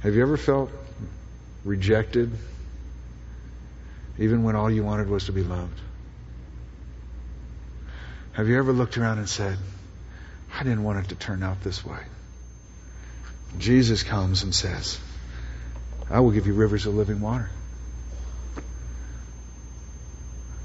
Have 0.00 0.14
you 0.14 0.22
ever 0.22 0.36
felt 0.36 0.70
rejected 1.64 2.30
even 4.18 4.44
when 4.44 4.54
all 4.56 4.70
you 4.70 4.82
wanted 4.82 5.08
was 5.08 5.26
to 5.26 5.32
be 5.32 5.42
loved? 5.42 5.80
Have 8.36 8.50
you 8.50 8.58
ever 8.58 8.70
looked 8.70 8.98
around 8.98 9.16
and 9.16 9.26
said, 9.26 9.56
I 10.54 10.62
didn't 10.62 10.82
want 10.82 10.98
it 10.98 11.08
to 11.08 11.14
turn 11.14 11.42
out 11.42 11.62
this 11.62 11.82
way? 11.82 12.00
Jesus 13.56 14.02
comes 14.02 14.42
and 14.42 14.54
says, 14.54 15.00
I 16.10 16.20
will 16.20 16.32
give 16.32 16.46
you 16.46 16.52
rivers 16.52 16.84
of 16.84 16.94
living 16.94 17.22
water. 17.22 17.48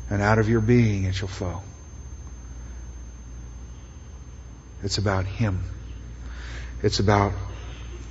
And 0.10 0.22
out 0.22 0.38
of 0.38 0.50
your 0.50 0.60
being 0.60 1.06
it 1.06 1.16
shall 1.16 1.30
flow. 1.30 1.62
It's 4.84 4.98
about 4.98 5.26
Him. 5.26 5.64
It's 6.84 7.00
about 7.00 7.32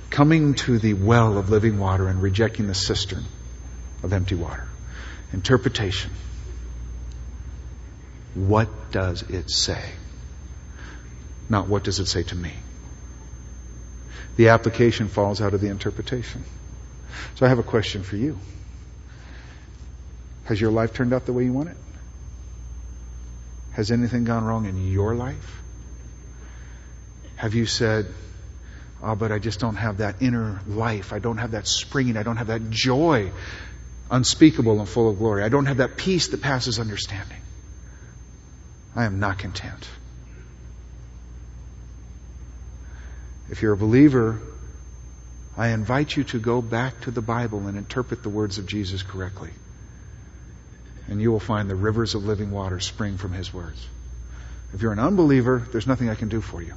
coming 0.09 0.55
to 0.55 0.79
the 0.79 0.95
well 0.95 1.37
of 1.37 1.51
living 1.51 1.77
water 1.77 2.07
and 2.07 2.19
rejecting 2.19 2.65
the 2.65 2.73
cistern 2.73 3.25
of 4.01 4.11
empty 4.11 4.33
water. 4.33 4.67
Interpretation. 5.33 6.09
What 8.33 8.91
does 8.91 9.23
it 9.23 9.49
say? 9.49 9.83
Not 11.49 11.67
what 11.67 11.83
does 11.83 11.99
it 11.99 12.05
say 12.05 12.23
to 12.23 12.35
me? 12.35 12.53
The 14.37 14.49
application 14.49 15.09
falls 15.09 15.41
out 15.41 15.53
of 15.53 15.61
the 15.61 15.67
interpretation. 15.67 16.43
So 17.35 17.45
I 17.45 17.49
have 17.49 17.59
a 17.59 17.63
question 17.63 18.03
for 18.03 18.15
you. 18.15 18.39
Has 20.45 20.59
your 20.59 20.71
life 20.71 20.93
turned 20.93 21.13
out 21.13 21.25
the 21.25 21.33
way 21.33 21.43
you 21.43 21.53
want 21.53 21.69
it? 21.69 21.77
Has 23.73 23.91
anything 23.91 24.23
gone 24.23 24.43
wrong 24.43 24.65
in 24.65 24.91
your 24.91 25.13
life? 25.15 25.61
Have 27.35 27.53
you 27.53 27.65
said, 27.65 28.07
oh, 29.01 29.15
but 29.15 29.31
I 29.31 29.39
just 29.39 29.59
don't 29.59 29.75
have 29.75 29.97
that 29.97 30.21
inner 30.21 30.61
life. 30.67 31.11
I 31.11 31.19
don't 31.19 31.37
have 31.37 31.51
that 31.51 31.67
springing. 31.67 32.17
I 32.17 32.23
don't 32.23 32.37
have 32.37 32.47
that 32.47 32.69
joy 32.69 33.31
unspeakable 34.09 34.79
and 34.79 34.87
full 34.87 35.09
of 35.09 35.17
glory. 35.17 35.43
I 35.43 35.49
don't 35.49 35.65
have 35.65 35.77
that 35.77 35.97
peace 35.97 36.29
that 36.29 36.41
passes 36.41 36.79
understanding. 36.79 37.40
I 38.95 39.05
am 39.05 39.19
not 39.19 39.37
content. 39.37 39.87
If 43.49 43.61
you're 43.61 43.73
a 43.73 43.77
believer, 43.77 44.41
I 45.57 45.69
invite 45.69 46.15
you 46.15 46.23
to 46.25 46.39
go 46.39 46.61
back 46.61 47.01
to 47.01 47.11
the 47.11 47.21
Bible 47.21 47.67
and 47.67 47.77
interpret 47.77 48.23
the 48.23 48.29
words 48.29 48.57
of 48.57 48.65
Jesus 48.65 49.03
correctly. 49.03 49.51
And 51.07 51.21
you 51.21 51.31
will 51.31 51.39
find 51.39 51.69
the 51.69 51.75
rivers 51.75 52.15
of 52.15 52.23
living 52.23 52.51
water 52.51 52.79
spring 52.79 53.17
from 53.17 53.33
His 53.33 53.53
words. 53.53 53.85
If 54.73 54.81
you're 54.81 54.93
an 54.93 54.99
unbeliever, 54.99 55.67
there's 55.71 55.87
nothing 55.87 56.09
I 56.09 56.15
can 56.15 56.29
do 56.29 56.39
for 56.39 56.61
you. 56.61 56.73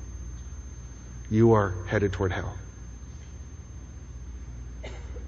You 1.30 1.52
are 1.52 1.74
headed 1.86 2.12
toward 2.12 2.32
hell. 2.32 2.56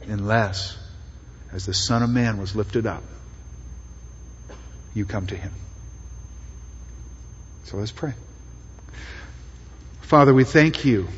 Unless, 0.02 0.76
as 1.52 1.66
the 1.66 1.74
Son 1.74 2.02
of 2.02 2.10
Man 2.10 2.38
was 2.38 2.54
lifted 2.54 2.86
up, 2.86 3.02
you 4.94 5.04
come 5.04 5.26
to 5.28 5.36
Him. 5.36 5.52
So 7.66 7.78
let's 7.78 7.90
pray. 7.90 8.14
Father, 10.02 10.32
we 10.32 10.44
thank 10.44 10.84
you 10.84 11.08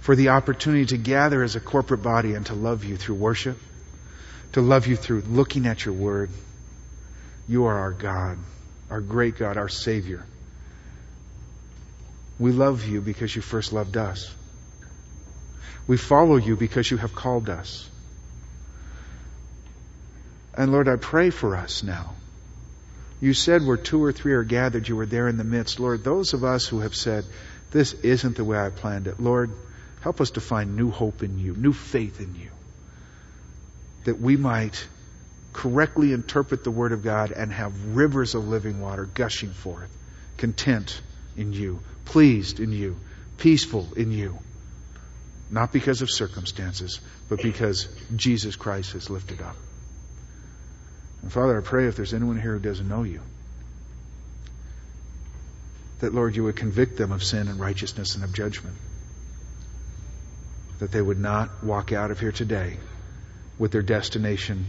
for 0.00 0.16
the 0.16 0.30
opportunity 0.30 0.86
to 0.86 0.96
gather 0.96 1.44
as 1.44 1.54
a 1.54 1.60
corporate 1.60 2.02
body 2.02 2.34
and 2.34 2.44
to 2.46 2.54
love 2.54 2.84
you 2.84 2.96
through 2.96 3.14
worship, 3.14 3.56
to 4.52 4.60
love 4.60 4.88
you 4.88 4.96
through 4.96 5.20
looking 5.20 5.66
at 5.66 5.84
your 5.84 5.94
word. 5.94 6.30
You 7.46 7.66
are 7.66 7.78
our 7.78 7.92
God, 7.92 8.38
our 8.90 9.00
great 9.00 9.38
God, 9.38 9.56
our 9.56 9.68
Savior. 9.68 10.26
We 12.40 12.50
love 12.50 12.84
you 12.84 13.00
because 13.00 13.34
you 13.36 13.40
first 13.40 13.72
loved 13.72 13.96
us. 13.96 14.34
We 15.86 15.96
follow 15.96 16.38
you 16.38 16.56
because 16.56 16.90
you 16.90 16.96
have 16.96 17.14
called 17.14 17.48
us. 17.48 17.88
And 20.54 20.72
Lord, 20.72 20.88
I 20.88 20.96
pray 20.96 21.30
for 21.30 21.54
us 21.54 21.84
now. 21.84 22.14
You 23.20 23.34
said 23.34 23.66
where 23.66 23.76
two 23.76 24.02
or 24.02 24.12
three 24.12 24.32
are 24.32 24.44
gathered, 24.44 24.88
you 24.88 24.96
were 24.96 25.06
there 25.06 25.28
in 25.28 25.36
the 25.36 25.44
midst. 25.44 25.80
Lord, 25.80 26.04
those 26.04 26.34
of 26.34 26.44
us 26.44 26.66
who 26.66 26.80
have 26.80 26.94
said, 26.94 27.24
this 27.70 27.92
isn't 27.92 28.36
the 28.36 28.44
way 28.44 28.58
I 28.58 28.70
planned 28.70 29.08
it, 29.08 29.20
Lord, 29.20 29.50
help 30.00 30.20
us 30.20 30.30
to 30.32 30.40
find 30.40 30.76
new 30.76 30.90
hope 30.90 31.22
in 31.22 31.38
you, 31.38 31.54
new 31.54 31.72
faith 31.72 32.20
in 32.20 32.34
you. 32.36 32.50
That 34.04 34.20
we 34.20 34.36
might 34.36 34.86
correctly 35.52 36.12
interpret 36.12 36.62
the 36.62 36.70
Word 36.70 36.92
of 36.92 37.02
God 37.02 37.32
and 37.32 37.52
have 37.52 37.96
rivers 37.96 38.34
of 38.34 38.46
living 38.46 38.80
water 38.80 39.04
gushing 39.04 39.50
forth, 39.50 39.90
content 40.36 41.00
in 41.36 41.52
you, 41.52 41.80
pleased 42.04 42.60
in 42.60 42.72
you, 42.72 42.96
peaceful 43.38 43.88
in 43.96 44.12
you. 44.12 44.38
Not 45.50 45.72
because 45.72 46.02
of 46.02 46.10
circumstances, 46.10 47.00
but 47.28 47.42
because 47.42 47.88
Jesus 48.14 48.54
Christ 48.54 48.92
has 48.92 49.10
lifted 49.10 49.42
up. 49.42 49.56
And 51.22 51.32
Father, 51.32 51.58
I 51.58 51.60
pray 51.60 51.86
if 51.86 51.96
there's 51.96 52.14
anyone 52.14 52.40
here 52.40 52.54
who 52.54 52.60
doesn't 52.60 52.88
know 52.88 53.02
you, 53.02 53.20
that 56.00 56.14
Lord, 56.14 56.36
you 56.36 56.44
would 56.44 56.56
convict 56.56 56.96
them 56.96 57.10
of 57.12 57.24
sin 57.24 57.48
and 57.48 57.58
righteousness 57.58 58.14
and 58.14 58.24
of 58.24 58.32
judgment. 58.32 58.76
That 60.78 60.92
they 60.92 61.02
would 61.02 61.18
not 61.18 61.64
walk 61.64 61.92
out 61.92 62.12
of 62.12 62.20
here 62.20 62.30
today 62.30 62.76
with 63.58 63.72
their 63.72 63.82
destination 63.82 64.66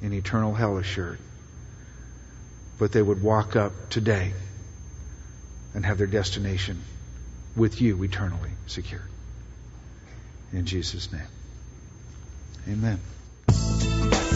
in 0.00 0.12
eternal 0.12 0.54
hell 0.54 0.78
assured, 0.78 1.18
but 2.78 2.92
they 2.92 3.02
would 3.02 3.20
walk 3.20 3.56
up 3.56 3.90
today 3.90 4.32
and 5.74 5.84
have 5.84 5.98
their 5.98 6.06
destination 6.06 6.80
with 7.56 7.80
you 7.80 8.00
eternally 8.04 8.50
secured. 8.66 9.02
In 10.52 10.64
Jesus' 10.64 11.12
name. 11.12 11.22
Amen. 12.68 13.00